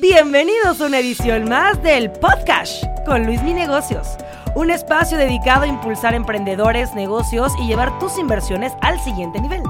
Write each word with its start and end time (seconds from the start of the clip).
Bienvenidos 0.00 0.80
a 0.80 0.86
una 0.86 1.00
edición 1.00 1.50
más 1.50 1.82
del 1.82 2.10
Podcast 2.12 2.82
con 3.04 3.26
Luis 3.26 3.42
Mi 3.42 3.52
Negocios, 3.52 4.16
un 4.54 4.70
espacio 4.70 5.18
dedicado 5.18 5.64
a 5.64 5.66
impulsar 5.66 6.14
emprendedores, 6.14 6.94
negocios 6.94 7.52
y 7.60 7.66
llevar 7.66 7.98
tus 7.98 8.16
inversiones 8.16 8.72
al 8.80 8.98
siguiente 9.00 9.38
nivel. 9.38 9.60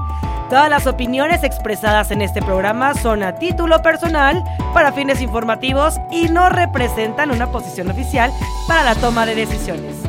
Todas 0.49 0.69
las 0.69 0.87
opiniones 0.87 1.43
expresadas 1.43 2.09
en 2.11 2.21
este 2.21 2.41
programa 2.41 2.93
son 2.93 3.21
a 3.21 3.35
título 3.35 3.81
personal, 3.81 4.41
para 4.73 4.93
fines 4.93 5.21
informativos 5.21 5.95
y 6.09 6.29
no 6.29 6.47
representan 6.47 7.29
una 7.29 7.51
posición 7.51 7.91
oficial 7.91 8.31
para 8.65 8.85
la 8.85 8.95
toma 8.95 9.25
de 9.25 9.35
decisiones. 9.35 10.03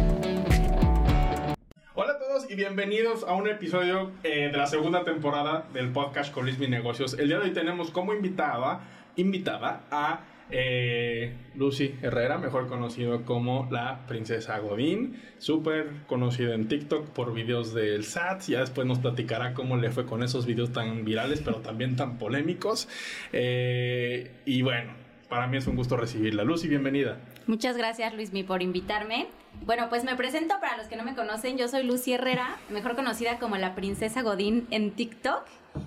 Hola 1.97 2.13
a 2.13 2.19
todos 2.21 2.49
y 2.49 2.55
bienvenidos 2.55 3.25
a 3.25 3.35
un 3.35 3.49
episodio 3.49 4.13
eh, 4.23 4.49
de 4.53 4.57
la 4.57 4.69
segunda 4.69 5.03
temporada 5.03 5.65
del 5.73 5.91
podcast 5.91 6.33
con 6.33 6.45
Luis 6.45 6.61
Mi 6.61 6.69
Negocios. 6.69 7.15
El 7.19 7.27
día 7.27 7.39
de 7.39 7.47
hoy 7.47 7.53
tenemos 7.53 7.91
como 7.91 8.15
invitada 8.15 8.81
invitada 9.17 9.85
a 9.91 10.21
eh, 10.51 11.35
Lucy 11.55 11.95
Herrera, 12.03 12.39
mejor 12.39 12.69
conocido 12.69 13.25
como 13.25 13.69
la 13.71 14.07
princesa 14.07 14.59
Godín, 14.59 15.21
súper 15.39 16.05
conocida 16.07 16.55
en 16.55 16.69
TikTok 16.69 17.09
por 17.11 17.33
videos 17.33 17.73
del 17.75 18.05
SAT, 18.05 18.43
ya 18.43 18.61
después 18.61 18.87
nos 18.87 18.99
platicará 18.99 19.55
cómo 19.55 19.77
le 19.77 19.91
fue 19.91 20.05
con 20.05 20.23
esos 20.23 20.47
videos 20.47 20.73
tan 20.73 21.05
virales 21.05 21.41
pero 21.45 21.59
también 21.59 21.97
tan 21.97 22.19
polémicos. 22.19 22.89
Eh, 23.33 24.43
y 24.45 24.63
bueno, 24.63 24.93
para 25.29 25.47
mí 25.47 25.57
es 25.57 25.67
un 25.67 25.77
gusto 25.77 25.97
recibirla. 25.97 26.45
Lucy, 26.45 26.69
bienvenida. 26.69 27.19
Muchas 27.47 27.77
gracias 27.77 28.15
Luismi 28.15 28.43
por 28.43 28.63
invitarme. 28.63 29.29
Bueno, 29.65 29.89
pues 29.89 30.05
me 30.05 30.15
presento 30.17 30.55
para 30.61 30.77
los 30.77 30.87
que 30.89 30.97
no 30.97 31.05
me 31.05 31.15
conocen, 31.15 31.57
yo 31.57 31.69
soy 31.69 31.85
Lucy 31.85 32.13
Herrera, 32.13 32.57
mejor 32.71 32.97
conocida 32.97 33.39
como 33.39 33.57
la 33.57 33.75
princesa 33.75 34.23
Godín 34.23 34.67
en 34.71 34.91
TikTok. 34.91 35.45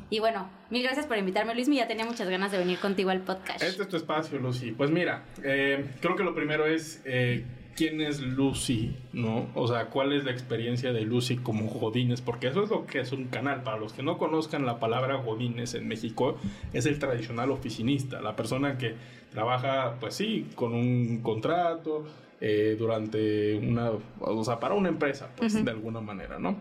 Y 0.09 0.19
bueno, 0.19 0.49
mil 0.69 0.83
gracias 0.83 1.05
por 1.05 1.17
invitarme, 1.17 1.53
Luis. 1.53 1.67
Ya 1.67 1.87
tenía 1.87 2.05
muchas 2.05 2.29
ganas 2.29 2.51
de 2.51 2.57
venir 2.57 2.79
contigo 2.79 3.09
al 3.09 3.21
podcast. 3.21 3.61
Este 3.61 3.83
es 3.83 3.89
tu 3.89 3.97
espacio, 3.97 4.39
Lucy. 4.39 4.71
Pues 4.71 4.89
mira, 4.89 5.25
eh, 5.43 5.85
creo 6.01 6.15
que 6.15 6.23
lo 6.23 6.33
primero 6.33 6.65
es 6.65 7.01
eh, 7.05 7.45
quién 7.75 8.01
es 8.01 8.21
Lucy, 8.21 8.95
¿no? 9.13 9.47
O 9.53 9.67
sea, 9.67 9.87
cuál 9.87 10.13
es 10.13 10.23
la 10.23 10.31
experiencia 10.31 10.93
de 10.93 11.01
Lucy 11.01 11.37
como 11.37 11.67
Godines, 11.67 12.21
porque 12.21 12.47
eso 12.47 12.63
es 12.63 12.69
lo 12.69 12.85
que 12.85 13.01
es 13.01 13.11
un 13.11 13.25
canal. 13.25 13.63
Para 13.63 13.77
los 13.77 13.93
que 13.93 14.01
no 14.01 14.17
conozcan 14.17 14.65
la 14.65 14.79
palabra 14.79 15.15
Godines 15.15 15.73
en 15.73 15.87
México, 15.87 16.37
es 16.73 16.85
el 16.85 16.99
tradicional 16.99 17.51
oficinista, 17.51 18.21
la 18.21 18.35
persona 18.35 18.77
que 18.77 18.95
trabaja, 19.31 19.97
pues 19.99 20.15
sí, 20.15 20.47
con 20.55 20.73
un 20.73 21.21
contrato. 21.21 22.05
Eh, 22.39 22.75
durante 22.77 23.55
una, 23.55 23.89
o 24.19 24.43
sea, 24.43 24.59
para 24.59 24.75
una 24.75 24.89
empresa, 24.89 25.27
pues 25.35 25.65
de 25.65 25.71
alguna 25.71 26.01
manera, 26.01 26.37
¿no? 26.37 26.55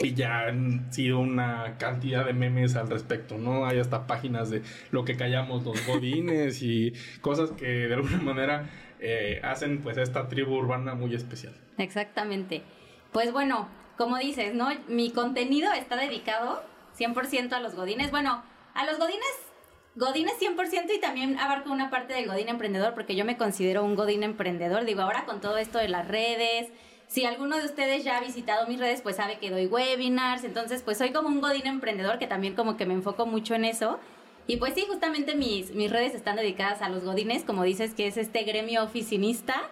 Y 0.00 0.14
ya 0.14 0.46
han 0.46 0.92
sido 0.92 1.18
una 1.18 1.76
cantidad 1.78 2.24
de 2.24 2.32
memes 2.32 2.76
al 2.76 2.88
respecto, 2.88 3.36
¿no? 3.36 3.66
Hay 3.66 3.80
hasta 3.80 4.06
páginas 4.06 4.48
de 4.48 4.62
lo 4.92 5.04
que 5.04 5.16
callamos 5.16 5.64
los 5.64 5.84
godines 5.86 6.62
y 6.62 6.92
cosas 7.20 7.50
que 7.50 7.66
de 7.66 7.94
alguna 7.94 8.18
manera 8.18 8.70
eh, 9.00 9.40
hacen 9.42 9.80
pues 9.80 9.96
esta 9.98 10.28
tribu 10.28 10.54
urbana 10.54 10.94
muy 10.94 11.14
especial. 11.14 11.54
Exactamente. 11.78 12.62
Pues 13.12 13.32
bueno, 13.32 13.68
como 13.96 14.18
dices, 14.18 14.54
¿no? 14.54 14.68
Mi 14.86 15.10
contenido 15.10 15.72
está 15.72 15.96
dedicado 15.96 16.62
100% 16.96 17.52
a 17.52 17.60
los 17.60 17.74
godines. 17.74 18.10
Bueno, 18.10 18.42
a 18.74 18.86
los 18.86 18.98
godines, 18.98 19.26
godines 19.96 20.34
100% 20.40 20.94
y 20.96 21.00
también 21.00 21.38
abarco 21.38 21.72
una 21.72 21.90
parte 21.90 22.14
del 22.14 22.28
godín 22.28 22.48
emprendedor 22.48 22.94
porque 22.94 23.16
yo 23.16 23.24
me 23.24 23.36
considero 23.36 23.84
un 23.84 23.96
godín 23.96 24.22
emprendedor. 24.22 24.84
Digo, 24.84 25.02
ahora 25.02 25.24
con 25.24 25.40
todo 25.40 25.58
esto 25.58 25.78
de 25.78 25.88
las 25.88 26.06
redes 26.06 26.70
si 27.08 27.24
alguno 27.24 27.56
de 27.56 27.64
ustedes 27.64 28.04
ya 28.04 28.18
ha 28.18 28.20
visitado 28.20 28.66
mis 28.66 28.78
redes, 28.78 29.00
pues 29.00 29.16
sabe 29.16 29.38
que 29.38 29.50
doy 29.50 29.66
webinars, 29.66 30.44
entonces 30.44 30.82
pues 30.82 30.98
soy 30.98 31.10
como 31.10 31.28
un 31.28 31.40
godín 31.40 31.66
emprendedor 31.66 32.18
que 32.18 32.26
también 32.26 32.54
como 32.54 32.76
que 32.76 32.84
me 32.84 32.94
enfoco 32.94 33.24
mucho 33.24 33.54
en 33.54 33.64
eso. 33.64 33.98
Y 34.46 34.58
pues 34.58 34.74
sí, 34.74 34.84
justamente 34.86 35.34
mis, 35.34 35.72
mis 35.74 35.90
redes 35.90 36.14
están 36.14 36.36
dedicadas 36.36 36.82
a 36.82 36.88
los 36.88 37.04
godines, 37.04 37.44
como 37.44 37.64
dices, 37.64 37.94
que 37.94 38.06
es 38.06 38.16
este 38.16 38.44
gremio 38.44 38.82
oficinista, 38.84 39.62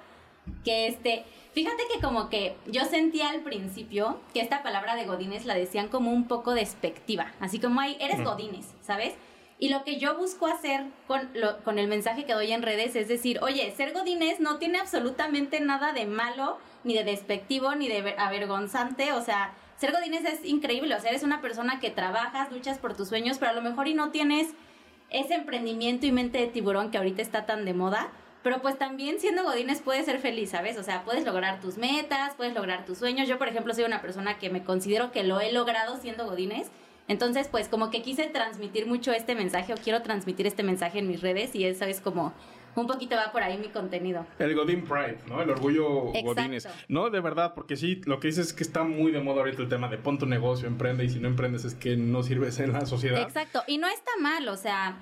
que 0.65 0.87
este, 0.87 1.25
fíjate 1.53 1.83
que 1.93 2.01
como 2.01 2.31
que 2.31 2.57
yo 2.67 2.85
sentía 2.85 3.31
al 3.31 3.41
principio 3.41 4.19
que 4.33 4.41
esta 4.41 4.63
palabra 4.63 4.97
de 4.97 5.05
godines 5.05 5.45
la 5.45 5.55
decían 5.55 5.89
como 5.89 6.13
un 6.13 6.29
poco 6.29 6.55
despectiva, 6.55 7.33
así 7.41 7.59
como, 7.59 7.81
hay, 7.81 7.97
eres 8.01 8.23
godines, 8.25 8.67
¿sabes? 8.83 9.15
Y 9.59 9.71
lo 9.71 9.85
que 9.85 9.99
yo 9.99 10.17
busco 10.17 10.47
hacer 10.47 10.85
con, 11.07 11.31
lo, 11.35 11.63
con 11.65 11.79
el 11.79 11.89
mensaje 11.89 12.27
que 12.27 12.35
doy 12.35 12.53
en 12.53 12.63
redes 12.63 12.95
es 12.95 13.09
decir, 13.09 13.39
oye, 13.43 13.73
ser 13.75 13.93
godines 13.93 14.39
no 14.39 14.59
tiene 14.59 14.79
absolutamente 14.79 15.61
nada 15.61 15.93
de 15.93 16.05
malo, 16.05 16.59
ni 16.85 16.95
de 16.95 17.05
despectivo, 17.05 17.75
ni 17.75 17.89
de 17.89 18.15
avergonzante, 18.19 19.13
o 19.13 19.23
sea, 19.23 19.55
ser 19.79 19.93
godines 19.93 20.25
es 20.25 20.45
increíble, 20.45 20.95
o 20.95 21.01
sea, 21.01 21.11
eres 21.11 21.23
una 21.23 21.41
persona 21.41 21.81
que 21.81 21.91
trabajas, 21.91 22.53
luchas 22.53 22.79
por 22.79 22.97
tus 22.97 23.09
sueños, 23.09 23.39
pero 23.39 23.53
a 23.53 23.55
lo 23.55 23.63
mejor 23.63 23.89
y 23.89 23.95
no 23.95 24.11
tienes 24.11 24.49
ese 25.11 25.35
emprendimiento 25.35 26.07
y 26.07 26.13
mente 26.13 26.39
de 26.39 26.47
tiburón 26.49 26.91
que 26.91 26.99
ahorita 26.99 27.23
está 27.23 27.47
tan 27.47 27.65
de 27.65 27.73
moda, 27.75 28.09
pero 28.43 28.61
pues 28.63 28.79
también 28.79 29.19
siendo 29.21 29.43
godines 29.43 29.81
puedes 29.81 30.05
ser 30.05 30.21
feliz, 30.21 30.51
¿sabes? 30.51 30.79
O 30.79 30.83
sea, 30.83 31.03
puedes 31.03 31.25
lograr 31.25 31.61
tus 31.61 31.79
metas, 31.79 32.35
puedes 32.37 32.55
lograr 32.55 32.85
tus 32.85 32.99
sueños. 32.99 33.27
Yo, 33.27 33.39
por 33.39 33.49
ejemplo, 33.49 33.75
soy 33.75 33.83
una 33.83 34.01
persona 34.03 34.39
que 34.39 34.51
me 34.51 34.63
considero 34.63 35.11
que 35.11 35.25
lo 35.25 35.41
he 35.41 35.51
logrado 35.51 35.97
siendo 35.97 36.27
godines 36.27 36.71
entonces, 37.09 37.49
pues 37.49 37.69
como 37.69 37.91
que 37.91 38.03
quise 38.03 38.27
transmitir 38.27 38.87
mucho 38.87 39.13
este 39.13 39.35
mensaje 39.35 39.73
o 39.73 39.77
quiero 39.77 40.03
transmitir 40.03 40.47
este 40.47 40.63
mensaje 40.63 40.99
en 40.99 41.09
mis 41.09 41.21
redes 41.21 41.55
y 41.55 41.65
eso 41.65 41.85
es 41.85 42.01
como 42.01 42.33
un 42.75 42.87
poquito 42.87 43.17
va 43.17 43.33
por 43.33 43.43
ahí 43.43 43.57
mi 43.57 43.69
contenido. 43.69 44.27
El 44.39 44.55
Godin 44.55 44.85
Pride, 44.85 45.19
¿no? 45.29 45.41
El 45.41 45.51
orgullo 45.51 46.13
Godines. 46.23 46.69
No, 46.89 47.09
de 47.09 47.21
verdad, 47.21 47.55
porque 47.55 47.77
sí, 47.77 48.03
lo 48.05 48.21
que 48.21 48.29
dices 48.29 48.49
es 48.49 48.53
que 48.53 48.63
está 48.63 48.83
muy 48.83 49.13
de 49.13 49.21
moda 49.21 49.41
ahorita 49.41 49.63
el 49.63 49.69
tema 49.69 49.89
de 49.89 49.99
pon 49.99 50.19
tu 50.19 50.27
negocio, 50.27 50.69
emprende 50.69 51.05
y 51.05 51.09
si 51.09 51.19
no 51.19 51.29
emprendes 51.29 51.65
es 51.65 51.75
que 51.75 51.97
no 51.97 52.23
sirves 52.23 52.59
en 52.61 52.73
la 52.73 52.85
sociedad. 52.85 53.23
Exacto, 53.23 53.63
y 53.67 53.79
no 53.79 53.89
está 53.89 54.11
mal, 54.21 54.47
o 54.49 54.57
sea, 54.57 54.97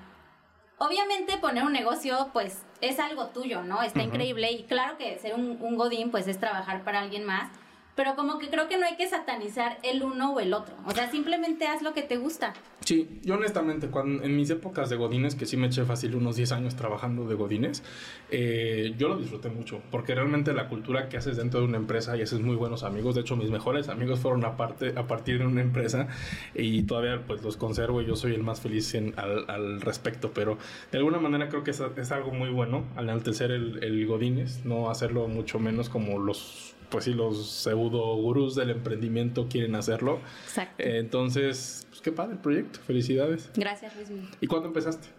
obviamente 0.77 1.37
poner 1.37 1.63
un 1.63 1.73
negocio 1.73 2.29
pues 2.31 2.63
es 2.81 2.99
algo 2.99 3.27
tuyo, 3.27 3.63
¿no? 3.63 3.81
Está 3.81 4.03
increíble 4.03 4.51
y 4.51 4.63
claro 4.63 4.97
que 4.97 5.17
ser 5.17 5.33
un, 5.33 5.57
un 5.59 5.75
Godín 5.75 6.11
pues 6.11 6.27
es 6.27 6.39
trabajar 6.39 6.83
para 6.83 7.01
alguien 7.01 7.25
más 7.25 7.49
pero 7.95 8.15
como 8.15 8.37
que 8.39 8.49
creo 8.49 8.67
que 8.67 8.77
no 8.77 8.85
hay 8.85 8.97
que 8.97 9.07
satanizar 9.07 9.77
el 9.83 10.03
uno 10.03 10.33
o 10.33 10.39
el 10.39 10.53
otro. 10.53 10.75
O 10.85 10.91
sea, 10.91 11.09
simplemente 11.09 11.65
haz 11.65 11.81
lo 11.81 11.93
que 11.93 12.01
te 12.01 12.17
gusta. 12.17 12.53
Sí, 12.81 13.19
yo 13.23 13.35
honestamente, 13.35 13.87
cuando, 13.87 14.23
en 14.23 14.35
mis 14.35 14.49
épocas 14.49 14.89
de 14.89 14.97
Godines, 14.97 15.35
que 15.35 15.45
sí 15.45 15.57
me 15.57 15.67
eché 15.67 15.85
fácil 15.85 16.15
unos 16.15 16.35
10 16.35 16.51
años 16.51 16.75
trabajando 16.75 17.27
de 17.27 17.35
Godines, 17.35 17.83
eh, 18.29 18.93
yo 18.97 19.07
lo 19.07 19.17
disfruté 19.17 19.49
mucho, 19.49 19.81
porque 19.91 20.13
realmente 20.13 20.53
la 20.53 20.67
cultura 20.67 21.09
que 21.09 21.17
haces 21.17 21.37
dentro 21.37 21.61
de 21.61 21.65
una 21.65 21.77
empresa 21.77 22.15
y 22.17 22.21
haces 22.21 22.41
muy 22.41 22.55
buenos 22.55 22.83
amigos, 22.83 23.15
de 23.15 23.21
hecho 23.21 23.35
mis 23.35 23.49
mejores 23.49 23.89
amigos 23.89 24.19
fueron 24.19 24.45
a, 24.45 24.49
a 24.49 25.07
partir 25.07 25.39
de 25.39 25.47
una 25.47 25.61
empresa 25.61 26.07
y 26.53 26.83
todavía 26.83 27.23
pues 27.25 27.41
los 27.41 27.57
conservo 27.57 28.01
y 28.01 28.05
yo 28.05 28.15
soy 28.15 28.33
el 28.33 28.43
más 28.43 28.61
feliz 28.61 28.93
al, 29.15 29.45
al, 29.49 29.81
respecto, 29.81 30.31
pero 30.33 30.57
de 30.91 30.97
alguna 30.97 31.17
manera 31.17 31.49
creo 31.49 31.63
que 31.63 31.71
es, 31.71 31.81
es 31.97 32.11
algo 32.11 32.31
muy 32.31 32.49
bueno 32.49 32.83
al 32.95 33.05
enaltecer 33.05 33.51
el, 33.51 33.83
el 33.83 34.05
Godines, 34.05 34.65
no 34.65 34.89
hacerlo 34.89 35.27
mucho 35.27 35.59
menos 35.59 35.89
como 35.89 36.19
los 36.19 36.75
pues 36.95 37.03
sí, 37.03 37.13
los 37.13 37.45
pseudo 37.45 38.15
gurús 38.15 38.55
del 38.55 38.69
emprendimiento 38.69 39.49
quieren 39.49 39.75
hacerlo. 39.75 40.21
Exacto. 40.45 40.81
Eh, 40.81 40.99
entonces, 40.99 41.85
pues 41.89 41.99
qué 41.99 42.13
padre 42.13 42.35
el 42.35 42.39
proyecto. 42.39 42.79
Felicidades. 42.87 43.51
Gracias, 43.53 43.93
Luis. 43.97 44.09
¿Y 44.39 44.47
cuándo 44.47 44.69
empezaste? 44.69 45.09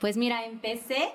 Pues 0.00 0.16
mira, 0.16 0.46
empecé 0.46 1.10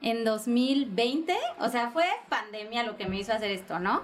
en 0.00 0.24
2020. 0.24 1.36
O 1.60 1.68
sea, 1.68 1.90
fue 1.90 2.06
pandemia 2.30 2.84
lo 2.84 2.96
que 2.96 3.04
me 3.04 3.20
hizo 3.20 3.34
hacer 3.34 3.50
esto, 3.50 3.80
¿no? 3.80 4.00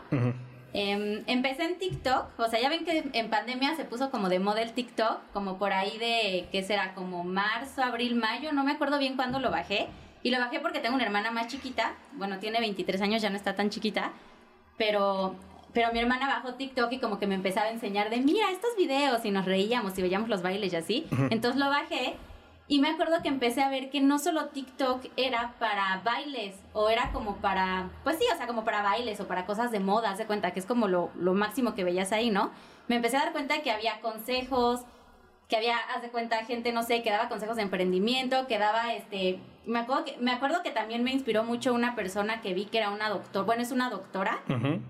Em, 0.74 1.24
empecé 1.26 1.64
en 1.64 1.78
TikTok, 1.78 2.38
o 2.38 2.46
sea, 2.46 2.60
ya 2.60 2.68
ven 2.68 2.84
que 2.84 3.08
en 3.10 3.30
pandemia 3.30 3.76
se 3.76 3.86
puso 3.86 4.10
como 4.10 4.28
de 4.28 4.40
moda 4.40 4.60
el 4.60 4.74
TikTok, 4.74 5.20
como 5.32 5.56
por 5.56 5.72
ahí 5.72 5.96
de, 5.96 6.48
¿qué 6.52 6.62
será? 6.62 6.92
Como 6.94 7.24
marzo, 7.24 7.82
abril, 7.82 8.14
mayo, 8.14 8.52
no 8.52 8.62
me 8.62 8.72
acuerdo 8.72 8.98
bien 8.98 9.16
cuándo 9.16 9.38
lo 9.40 9.50
bajé. 9.50 9.88
Y 10.22 10.30
lo 10.30 10.38
bajé 10.38 10.60
porque 10.60 10.80
tengo 10.80 10.96
una 10.96 11.04
hermana 11.06 11.30
más 11.30 11.46
chiquita, 11.46 11.94
bueno, 12.12 12.38
tiene 12.40 12.60
23 12.60 13.00
años, 13.00 13.22
ya 13.22 13.30
no 13.30 13.36
está 13.36 13.54
tan 13.54 13.70
chiquita, 13.70 14.12
pero 14.78 15.34
pero 15.72 15.92
mi 15.92 15.98
hermana 15.98 16.26
bajó 16.26 16.54
TikTok 16.54 16.90
y 16.92 16.98
como 16.98 17.18
que 17.18 17.26
me 17.26 17.34
empezaba 17.34 17.66
a 17.66 17.70
enseñar 17.70 18.10
de, 18.10 18.16
mira, 18.16 18.50
estos 18.50 18.74
videos 18.76 19.24
y 19.24 19.30
nos 19.30 19.44
reíamos 19.44 19.96
y 19.98 20.02
veíamos 20.02 20.28
los 20.28 20.42
bailes 20.42 20.72
y 20.72 20.76
así. 20.76 21.06
Entonces 21.30 21.60
lo 21.60 21.68
bajé 21.68 22.16
y 22.66 22.80
me 22.80 22.88
acuerdo 22.88 23.22
que 23.22 23.28
empecé 23.28 23.62
a 23.62 23.70
ver 23.70 23.88
que 23.88 24.00
no 24.00 24.18
solo 24.18 24.46
TikTok 24.46 25.04
era 25.16 25.54
para 25.58 26.02
bailes 26.04 26.56
o 26.72 26.88
era 26.90 27.12
como 27.12 27.36
para, 27.36 27.90
pues 28.02 28.18
sí, 28.18 28.24
o 28.32 28.36
sea, 28.36 28.46
como 28.46 28.64
para 28.64 28.82
bailes 28.82 29.20
o 29.20 29.26
para 29.26 29.46
cosas 29.46 29.70
de 29.70 29.80
moda, 29.80 30.10
haz 30.10 30.18
de 30.18 30.26
cuenta 30.26 30.50
que 30.50 30.60
es 30.60 30.66
como 30.66 30.88
lo, 30.88 31.10
lo 31.14 31.32
máximo 31.32 31.74
que 31.74 31.84
veías 31.84 32.12
ahí, 32.12 32.30
¿no? 32.30 32.50
Me 32.88 32.96
empecé 32.96 33.16
a 33.16 33.20
dar 33.20 33.32
cuenta 33.32 33.62
que 33.62 33.70
había 33.70 34.00
consejos, 34.00 34.80
que 35.48 35.56
había, 35.56 35.78
haz 35.78 36.02
de 36.02 36.10
cuenta, 36.10 36.44
gente, 36.44 36.72
no 36.72 36.82
sé, 36.82 37.02
que 37.02 37.10
daba 37.10 37.28
consejos 37.28 37.56
de 37.56 37.62
emprendimiento, 37.62 38.46
que 38.46 38.58
daba, 38.58 38.92
este, 38.92 39.38
me 39.64 39.78
acuerdo 39.78 40.04
que, 40.04 40.16
me 40.18 40.30
acuerdo 40.30 40.62
que 40.62 40.70
también 40.70 41.02
me 41.02 41.10
inspiró 41.10 41.42
mucho 41.42 41.72
una 41.72 41.96
persona 41.96 42.42
que 42.42 42.52
vi 42.52 42.66
que 42.66 42.76
era 42.76 42.90
una 42.90 43.08
doctora, 43.08 43.46
bueno, 43.46 43.62
es 43.62 43.72
una 43.72 43.88
doctora, 43.88 44.42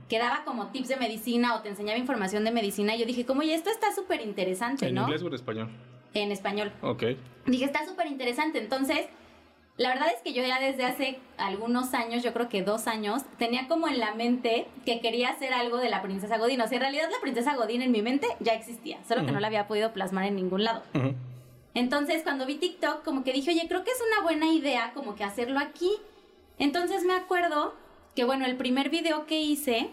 que 0.09 0.19
daba 0.19 0.45
como 0.45 0.69
tips 0.69 0.89
de 0.89 0.97
medicina 0.97 1.55
o 1.55 1.63
te 1.63 1.69
enseñaba 1.69 1.97
información 1.97 2.43
de 2.43 2.51
medicina, 2.51 2.97
y 2.97 2.99
yo 2.99 3.07
dije, 3.07 3.25
como, 3.25 3.43
y 3.43 3.53
esto 3.53 3.71
está 3.71 3.95
súper 3.95 4.21
interesante, 4.21 4.91
¿no? 4.91 5.03
¿En 5.03 5.07
inglés 5.07 5.23
o 5.23 5.29
en 5.29 5.35
español? 5.35 5.69
En 6.15 6.33
español. 6.33 6.73
Ok. 6.83 7.05
Dije, 7.47 7.65
está 7.65 7.87
súper 7.87 8.09
interesante, 8.09 8.59
entonces 8.59 9.07
la 9.79 9.91
verdad 9.91 10.09
es 10.15 10.21
que 10.23 10.33
yo 10.33 10.43
ya 10.43 10.59
desde 10.59 10.85
hace 10.85 11.21
algunos 11.37 11.95
años, 11.95 12.25
yo 12.25 12.33
creo 12.35 12.49
que 12.49 12.63
dos 12.63 12.89
años, 12.89 13.23
tenía 13.39 13.69
como 13.69 13.87
en 13.87 14.01
la 14.01 14.13
mente 14.13 14.67
que 14.85 15.01
quería 15.01 15.31
hacer 15.31 15.55
algo 15.55 15.79
de 15.79 15.89
la 15.89 16.03
princesa 16.03 16.37
Godín. 16.37 16.61
O 16.61 16.67
sea, 16.67 16.77
en 16.77 16.83
realidad 16.83 17.09
la 17.13 17.21
princesa 17.21 17.55
Godín 17.55 17.83
en 17.83 17.93
mi 17.93 18.03
mente 18.03 18.27
ya 18.41 18.55
existía, 18.55 18.99
solo 19.07 19.25
que 19.25 19.31
no 19.31 19.39
la 19.39 19.47
había 19.47 19.69
podido 19.69 19.93
plasmar 19.93 20.25
en 20.25 20.35
ningún 20.35 20.65
lado. 20.65 20.83
Entonces, 21.75 22.25
cuando 22.25 22.45
vi 22.45 22.57
TikTok, 22.57 23.05
como 23.05 23.23
que 23.23 23.33
dije, 23.33 23.53
oye, 23.53 23.69
creo 23.69 23.85
que 23.85 23.93
es 23.93 24.03
una 24.13 24.23
buena 24.23 24.53
idea 24.53 24.91
como 24.95 25.15
que 25.15 25.23
hacerlo 25.23 25.61
aquí. 25.61 25.93
Entonces 26.59 27.05
me 27.05 27.15
acuerdo 27.15 27.73
que, 28.17 28.25
bueno, 28.25 28.47
el 28.47 28.57
primer 28.57 28.91
video 28.91 29.27
que 29.27 29.41
hice 29.41 29.91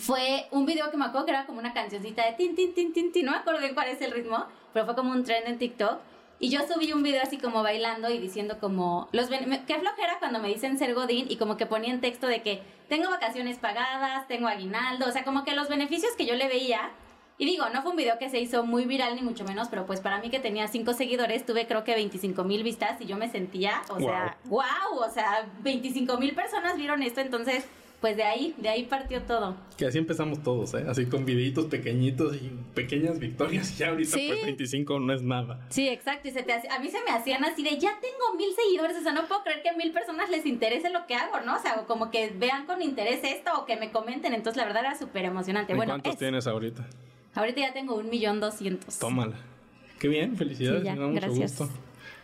fue 0.00 0.46
un 0.50 0.64
video 0.64 0.90
que 0.90 0.96
me 0.96 1.04
acuerdo 1.04 1.26
que 1.26 1.32
era 1.32 1.44
como 1.44 1.58
una 1.58 1.74
cancioncita 1.74 2.24
de 2.24 2.32
tin, 2.32 2.56
tin, 2.56 2.72
tin, 2.72 2.94
tin, 2.94 3.12
tin, 3.12 3.26
no 3.26 3.32
me 3.32 3.38
acuerdo 3.38 3.60
bien 3.60 3.74
cuál 3.74 3.88
es 3.88 4.00
el 4.00 4.12
ritmo, 4.12 4.46
pero 4.72 4.86
fue 4.86 4.94
como 4.94 5.12
un 5.12 5.24
trend 5.24 5.46
en 5.46 5.58
TikTok. 5.58 6.00
Y 6.38 6.50
yo 6.50 6.60
subí 6.66 6.92
un 6.92 7.02
video 7.02 7.22
así 7.22 7.38
como 7.38 7.62
bailando 7.62 8.10
y 8.10 8.18
diciendo 8.18 8.58
como, 8.60 9.08
los 9.12 9.28
qué 9.28 9.78
flojera 9.78 10.18
cuando 10.18 10.40
me 10.40 10.48
dicen 10.48 10.78
ser 10.78 10.94
Godín 10.94 11.26
y 11.30 11.36
como 11.36 11.56
que 11.56 11.66
ponía 11.66 11.92
en 11.92 12.00
texto 12.00 12.26
de 12.26 12.42
que 12.42 12.62
tengo 12.88 13.08
vacaciones 13.10 13.58
pagadas, 13.58 14.26
tengo 14.28 14.48
aguinaldo, 14.48 15.06
o 15.06 15.12
sea, 15.12 15.24
como 15.24 15.44
que 15.44 15.54
los 15.54 15.68
beneficios 15.68 16.12
que 16.16 16.26
yo 16.26 16.34
le 16.34 16.48
veía. 16.48 16.90
Y 17.36 17.46
digo, 17.46 17.68
no 17.70 17.82
fue 17.82 17.90
un 17.90 17.96
video 17.96 18.16
que 18.18 18.30
se 18.30 18.38
hizo 18.38 18.64
muy 18.64 18.84
viral 18.84 19.16
ni 19.16 19.22
mucho 19.22 19.44
menos, 19.44 19.68
pero 19.68 19.86
pues 19.86 20.00
para 20.00 20.20
mí 20.20 20.30
que 20.30 20.38
tenía 20.38 20.68
cinco 20.68 20.92
seguidores, 20.92 21.44
tuve 21.44 21.66
creo 21.66 21.82
que 21.82 21.94
25 21.94 22.44
mil 22.44 22.62
vistas 22.62 23.00
y 23.00 23.06
yo 23.06 23.16
me 23.16 23.28
sentía, 23.28 23.82
o 23.88 23.98
sea, 23.98 24.36
wow, 24.44 24.98
o 25.00 25.10
sea, 25.10 25.48
25 25.60 26.16
mil 26.18 26.34
personas 26.34 26.76
vieron 26.76 27.02
esto, 27.02 27.20
entonces 27.20 27.66
pues 28.04 28.18
de 28.18 28.24
ahí, 28.24 28.54
de 28.58 28.68
ahí 28.68 28.82
partió 28.82 29.22
todo. 29.22 29.56
Que 29.78 29.86
así 29.86 29.96
empezamos 29.96 30.42
todos, 30.42 30.74
¿eh? 30.74 30.84
Así 30.86 31.06
con 31.06 31.24
videitos 31.24 31.64
pequeñitos 31.64 32.36
y 32.36 32.52
pequeñas 32.74 33.18
victorias. 33.18 33.72
Y 33.72 33.76
ya 33.76 33.88
ahorita 33.88 34.18
pues 34.18 34.44
25 34.44 35.00
no 35.00 35.14
es 35.14 35.22
nada. 35.22 35.66
Sí, 35.70 35.88
exacto. 35.88 36.28
Y 36.28 36.32
se 36.32 36.42
te 36.42 36.52
a 36.52 36.78
mí 36.80 36.90
se 36.90 36.98
me 37.02 37.12
hacían 37.12 37.42
así 37.46 37.62
de, 37.62 37.78
ya 37.78 37.98
tengo 38.02 38.36
mil 38.36 38.50
seguidores. 38.54 38.98
O 38.98 39.00
sea, 39.00 39.12
no 39.12 39.26
puedo 39.26 39.42
creer 39.42 39.62
que 39.62 39.70
a 39.70 39.72
mil 39.72 39.90
personas 39.90 40.28
les 40.28 40.44
interese 40.44 40.90
lo 40.90 41.06
que 41.06 41.14
hago, 41.14 41.40
¿no? 41.46 41.56
O 41.56 41.58
sea, 41.58 41.76
como 41.86 42.10
que 42.10 42.28
vean 42.28 42.66
con 42.66 42.82
interés 42.82 43.20
esto 43.24 43.52
o 43.58 43.64
que 43.64 43.78
me 43.78 43.90
comenten. 43.90 44.34
Entonces, 44.34 44.58
la 44.58 44.66
verdad 44.66 44.84
era 44.84 44.98
súper 44.98 45.24
emocionante. 45.24 45.72
Bueno, 45.74 45.92
¿Cuántos 45.92 46.18
tienes 46.18 46.46
ahorita? 46.46 46.86
Ahorita 47.34 47.60
ya 47.62 47.72
tengo 47.72 47.94
un 47.94 48.10
millón 48.10 48.38
doscientos. 48.38 48.98
Tómala. 48.98 49.36
Qué 49.98 50.08
bien, 50.08 50.36
felicidades. 50.36 50.82
me 50.82 50.94
da 50.94 51.06
mucho 51.06 51.32
gusto. 51.32 51.70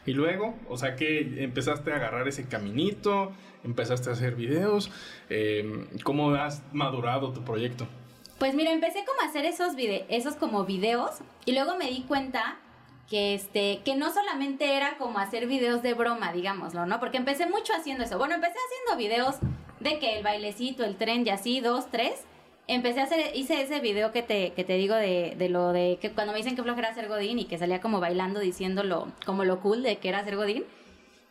Y 0.06 0.12
luego, 0.12 0.54
o 0.68 0.76
sea 0.76 0.96
que 0.96 1.42
empezaste 1.44 1.92
a 1.92 1.96
agarrar 1.96 2.26
ese 2.28 2.46
caminito, 2.48 3.32
empezaste 3.64 4.10
a 4.10 4.12
hacer 4.12 4.34
videos. 4.34 4.90
Eh, 5.28 5.86
¿Cómo 6.04 6.30
has 6.34 6.62
madurado 6.72 7.32
tu 7.32 7.44
proyecto? 7.44 7.86
Pues 8.38 8.54
mira, 8.54 8.72
empecé 8.72 9.04
como 9.04 9.20
a 9.20 9.26
hacer 9.26 9.44
esos, 9.44 9.74
esos 10.08 10.34
como 10.36 10.64
videos 10.64 11.18
y 11.44 11.52
luego 11.52 11.76
me 11.76 11.90
di 11.90 12.02
cuenta 12.02 12.58
que 13.08 13.34
este 13.34 13.80
que 13.84 13.96
no 13.96 14.12
solamente 14.12 14.76
era 14.76 14.96
como 14.96 15.18
hacer 15.18 15.46
videos 15.48 15.82
de 15.82 15.94
broma, 15.94 16.32
digámoslo, 16.32 16.86
¿no? 16.86 17.00
Porque 17.00 17.18
empecé 17.18 17.46
mucho 17.46 17.74
haciendo 17.74 18.04
eso. 18.04 18.18
Bueno, 18.18 18.36
empecé 18.36 18.54
haciendo 18.54 18.98
videos 18.98 19.36
de 19.80 19.98
que 19.98 20.16
el 20.16 20.22
bailecito, 20.22 20.84
el 20.84 20.96
tren 20.96 21.26
y 21.26 21.30
así, 21.30 21.60
dos, 21.60 21.90
tres 21.90 22.24
empecé 22.74 23.00
a 23.00 23.04
hacer, 23.04 23.36
hice 23.36 23.60
ese 23.62 23.80
video 23.80 24.12
que 24.12 24.22
te, 24.22 24.52
que 24.52 24.64
te 24.64 24.74
digo 24.74 24.94
de, 24.94 25.34
de 25.36 25.48
lo 25.48 25.72
de 25.72 25.98
que 26.00 26.12
cuando 26.12 26.32
me 26.32 26.38
dicen 26.38 26.56
que 26.56 26.62
flojera 26.62 26.94
ser 26.94 27.08
Godín 27.08 27.38
y 27.38 27.44
que 27.44 27.58
salía 27.58 27.80
como 27.80 28.00
bailando 28.00 28.40
diciéndolo 28.40 29.08
como 29.26 29.44
lo 29.44 29.60
cool 29.60 29.82
de 29.82 29.98
que 29.98 30.08
era 30.08 30.24
ser 30.24 30.36
Godín. 30.36 30.64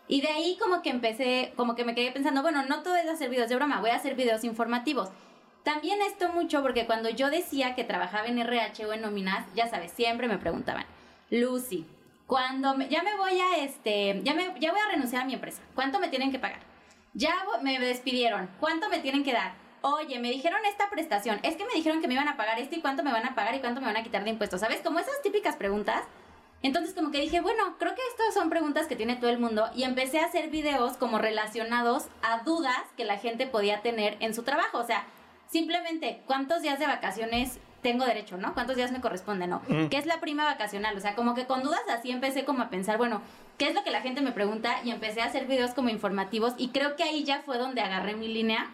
Y 0.08 0.22
de 0.22 0.28
ahí 0.28 0.58
como 0.60 0.82
que 0.82 0.90
empecé, 0.90 1.54
como 1.56 1.76
que 1.76 1.86
me 1.86 1.96
quedé 1.96 2.12
pensando, 2.12 2.42
bueno, 2.42 2.66
no 2.66 2.82
todo 2.82 2.96
es 2.96 3.08
hacer 3.08 3.30
videos 3.30 3.48
de 3.48 3.56
broma, 3.56 3.80
voy 3.80 3.92
a 3.92 3.96
hacer 3.96 4.16
videos 4.16 4.44
informativos. 4.44 5.10
También 5.64 6.02
esto 6.02 6.34
mucho 6.34 6.62
porque 6.62 6.86
cuando 6.86 7.10
yo 7.10 7.30
decía 7.30 7.76
que 7.76 7.84
trabajaba 7.84 8.28
en 8.28 8.40
RH 8.40 8.86
o 8.86 8.94
en 8.94 9.02
nóminas, 9.02 9.46
ya 9.56 9.68
sabes, 9.68 9.92
siempre 9.92 10.28
me 10.28 10.40
preguntaban, 10.40 10.86
Lucy, 11.30 11.86
cuando 12.26 12.78
ya 12.90 13.04
me 13.04 13.16
voy 13.18 13.40
a 13.40 13.64
este, 13.64 14.20
ya 14.24 14.34
me 14.34 14.54
ya 14.60 14.72
voy 14.72 14.82
a 14.82 14.92
renunciar 14.92 15.24
a 15.24 15.26
mi 15.26 15.36
empresa, 15.36 15.62
¿cuánto 15.76 16.00
me 16.00 16.08
tienen 16.08 16.32
que 16.32 16.40
pagar? 16.40 16.60
Ya 17.14 17.36
me 17.62 17.80
despidieron, 17.80 18.50
¿cuánto 18.60 18.90
me 18.90 19.00
tienen 19.00 19.24
que 19.24 19.34
dar? 19.34 19.69
Oye, 19.82 20.20
me 20.20 20.30
dijeron 20.30 20.60
esta 20.66 20.90
prestación, 20.90 21.40
es 21.44 21.56
que 21.56 21.66
me 21.66 21.74
dijeron 21.74 22.02
que 22.02 22.08
me 22.08 22.14
iban 22.14 22.28
a 22.28 22.38
pagar 22.38 22.60
esto 22.60 22.76
y 22.76 22.82
cuánto 22.82 23.04
me 23.04 23.12
van 23.12 23.26
a 23.26 23.36
pagar 23.36 23.56
y 23.56 23.60
cuánto 23.60 23.82
me 23.82 23.88
van 23.88 23.98
a 23.98 24.04
quitar 24.04 24.24
de 24.24 24.30
impuestos, 24.30 24.62
¿sabes? 24.62 24.82
Como 24.82 25.00
esas 25.00 25.22
típicas 25.22 25.56
preguntas. 25.56 26.04
Entonces 26.62 26.94
como 26.94 27.12
que 27.12 27.22
dije, 27.22 27.40
bueno, 27.40 27.76
creo 27.78 27.96
que 27.96 28.02
estas 28.12 28.34
son 28.34 28.50
preguntas 28.50 28.88
que 28.88 28.98
tiene 28.98 29.16
todo 29.16 29.30
el 29.30 29.40
mundo 29.40 29.70
y 29.76 29.84
empecé 29.84 30.20
a 30.20 30.26
hacer 30.26 30.50
videos 30.50 30.98
como 30.98 31.18
relacionados 31.18 32.08
a 32.22 32.44
dudas 32.44 32.82
que 32.98 33.06
la 33.06 33.18
gente 33.18 33.48
podía 33.48 33.82
tener 33.82 34.18
en 34.20 34.34
su 34.34 34.44
trabajo. 34.44 34.78
O 34.78 34.84
sea, 34.84 35.06
simplemente 35.48 36.22
cuántos 36.26 36.62
días 36.62 36.78
de 36.80 36.88
vacaciones 36.88 37.60
tengo 37.82 38.06
derecho, 38.06 38.38
¿no? 38.38 38.54
¿Cuántos 38.54 38.76
días 38.76 38.92
me 38.92 39.00
corresponde, 39.00 39.48
no? 39.48 39.62
Mm. 39.70 39.88
¿Qué 39.88 39.98
es 39.98 40.06
la 40.06 40.20
prima 40.20 40.44
vacacional? 40.44 40.98
O 40.98 41.00
sea, 41.00 41.16
como 41.16 41.34
que 41.34 41.46
con 41.46 41.64
dudas 41.64 41.82
así 41.90 42.12
empecé 42.12 42.44
como 42.44 42.64
a 42.64 42.70
pensar, 42.70 42.98
bueno, 42.98 43.22
¿qué 43.58 43.70
es 43.70 43.74
lo 43.74 43.84
que 43.86 43.92
la 43.92 44.02
gente 44.02 44.20
me 44.20 44.34
pregunta? 44.34 44.82
Y 44.84 44.92
empecé 44.92 45.22
a 45.22 45.26
hacer 45.26 45.46
videos 45.46 45.72
como 45.72 45.88
informativos 45.88 46.56
y 46.58 46.70
creo 46.70 46.98
que 46.98 47.04
ahí 47.04 47.24
ya 47.24 47.42
fue 47.42 47.58
donde 47.58 47.80
agarré 47.80 48.16
mi 48.16 48.28
línea 48.28 48.70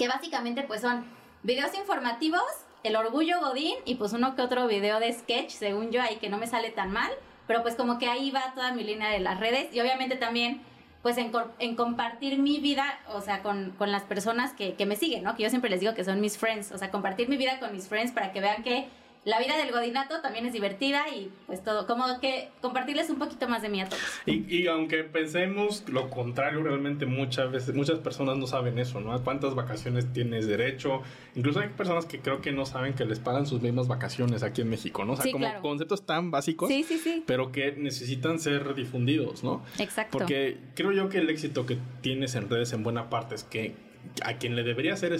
que 0.00 0.08
básicamente 0.08 0.62
pues 0.62 0.80
son 0.80 1.04
videos 1.42 1.74
informativos, 1.74 2.40
el 2.84 2.96
orgullo 2.96 3.38
Godín 3.38 3.74
y 3.84 3.96
pues 3.96 4.14
uno 4.14 4.34
que 4.34 4.40
otro 4.40 4.66
video 4.66 4.98
de 4.98 5.12
sketch, 5.12 5.50
según 5.50 5.90
yo, 5.90 6.00
ahí 6.00 6.16
que 6.16 6.30
no 6.30 6.38
me 6.38 6.46
sale 6.46 6.70
tan 6.70 6.90
mal, 6.90 7.10
pero 7.46 7.60
pues 7.60 7.74
como 7.74 7.98
que 7.98 8.06
ahí 8.08 8.30
va 8.30 8.54
toda 8.54 8.72
mi 8.72 8.82
línea 8.82 9.10
de 9.10 9.20
las 9.20 9.38
redes 9.38 9.68
y 9.74 9.80
obviamente 9.80 10.16
también 10.16 10.62
pues 11.02 11.18
en, 11.18 11.76
compartir 11.76 12.38
mi 12.38 12.60
vida, 12.60 12.98
o 13.08 13.20
sea, 13.20 13.42
con, 13.42 13.72
con 13.72 13.92
las 13.92 14.04
personas 14.04 14.54
que, 14.54 14.74
que 14.74 14.86
me 14.86 14.96
siguen, 14.96 15.22
¿no? 15.22 15.36
Que 15.36 15.42
yo 15.42 15.50
siempre 15.50 15.68
les 15.68 15.80
digo 15.80 15.92
que 15.92 16.02
son 16.02 16.18
mis 16.18 16.38
friends, 16.38 16.72
o 16.72 16.78
sea, 16.78 16.90
compartir 16.90 17.28
mi 17.28 17.36
vida 17.36 17.60
con 17.60 17.70
mis 17.70 17.86
friends 17.86 18.10
para 18.10 18.32
que 18.32 18.40
vean 18.40 18.62
que 18.62 18.88
la 19.24 19.38
vida 19.38 19.58
del 19.58 19.70
godinato 19.70 20.22
también 20.22 20.46
es 20.46 20.54
divertida 20.54 21.08
y 21.14 21.30
pues 21.46 21.62
todo, 21.62 21.86
como 21.86 22.20
que 22.20 22.48
compartirles 22.62 23.10
un 23.10 23.18
poquito 23.18 23.48
más 23.48 23.60
de 23.60 23.68
mí 23.68 23.82
a 23.82 23.88
todos. 23.88 24.02
Y, 24.24 24.44
y, 24.48 24.66
aunque 24.66 25.04
pensemos 25.04 25.84
lo 25.88 26.08
contrario, 26.08 26.62
realmente 26.62 27.04
muchas 27.04 27.50
veces, 27.52 27.74
muchas 27.74 27.98
personas 27.98 28.38
no 28.38 28.46
saben 28.46 28.78
eso, 28.78 29.00
¿no? 29.00 29.22
cuántas 29.22 29.54
vacaciones 29.54 30.10
tienes 30.12 30.46
derecho? 30.46 31.02
Incluso 31.34 31.60
hay 31.60 31.68
personas 31.68 32.06
que 32.06 32.20
creo 32.20 32.40
que 32.40 32.52
no 32.52 32.64
saben 32.64 32.94
que 32.94 33.04
les 33.04 33.18
pagan 33.18 33.46
sus 33.46 33.60
mismas 33.60 33.88
vacaciones 33.88 34.42
aquí 34.42 34.62
en 34.62 34.70
México, 34.70 35.04
¿no? 35.04 35.12
O 35.12 35.16
sea, 35.16 35.30
como 35.30 35.60
conceptos 35.60 36.06
tan 36.06 36.30
básicos, 36.30 36.68
sí, 36.68 36.82
sí, 36.82 36.98
sí. 36.98 37.22
pero 37.26 37.52
que 37.52 37.72
necesitan 37.72 38.38
ser 38.38 38.74
difundidos, 38.74 39.44
¿no? 39.44 39.62
Exacto. 39.78 40.18
Porque 40.18 40.58
creo 40.74 40.92
yo 40.92 41.08
que 41.10 41.18
el 41.18 41.28
éxito 41.28 41.66
que 41.66 41.76
tienes 42.00 42.34
en 42.34 42.48
redes 42.48 42.72
en 42.72 42.82
buena 42.82 43.10
parte 43.10 43.34
es 43.34 43.44
que 43.44 43.89
a 44.24 44.34
quien 44.34 44.56
le 44.56 44.62
debería 44.62 44.94
hacer 44.94 45.18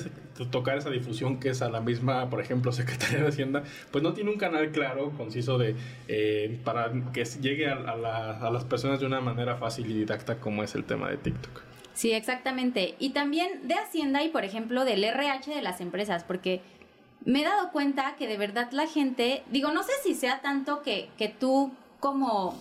tocar 0.50 0.78
esa 0.78 0.90
difusión, 0.90 1.40
que 1.40 1.50
es 1.50 1.62
a 1.62 1.70
la 1.70 1.80
misma, 1.80 2.28
por 2.30 2.40
ejemplo, 2.40 2.72
Secretaría 2.80 3.20
de 3.20 3.28
Hacienda, 3.28 3.62
pues 3.90 4.02
no 4.02 4.12
tiene 4.12 4.30
un 4.30 4.38
canal 4.38 4.70
claro, 4.70 5.10
conciso, 5.16 5.58
de 5.58 5.76
eh, 6.08 6.58
para 6.64 6.92
que 7.12 7.24
llegue 7.24 7.68
a, 7.68 7.74
a, 7.74 8.50
las 8.50 8.64
personas 8.64 9.00
de 9.00 9.06
una 9.06 9.20
manera 9.20 9.56
fácil 9.56 9.90
y 9.90 9.94
didacta 9.94 10.36
como 10.36 10.62
es 10.62 10.74
el 10.74 10.84
tema 10.84 11.08
de 11.10 11.16
TikTok. 11.16 11.62
Sí, 11.94 12.12
exactamente. 12.12 12.94
Y 12.98 13.10
también 13.10 13.68
de 13.68 13.74
Hacienda 13.74 14.22
y, 14.22 14.28
por 14.28 14.44
ejemplo, 14.44 14.84
del 14.84 15.04
RH 15.04 15.54
de 15.54 15.62
las 15.62 15.80
empresas, 15.80 16.24
porque 16.24 16.62
me 17.24 17.42
he 17.42 17.44
dado 17.44 17.70
cuenta 17.72 18.16
que 18.16 18.26
de 18.26 18.38
verdad 18.38 18.70
la 18.72 18.86
gente, 18.86 19.42
digo, 19.50 19.70
no 19.72 19.82
sé 19.82 19.92
si 20.02 20.14
sea 20.14 20.40
tanto 20.40 20.82
que, 20.82 21.08
que 21.18 21.28
tú 21.28 21.72
como 21.98 22.58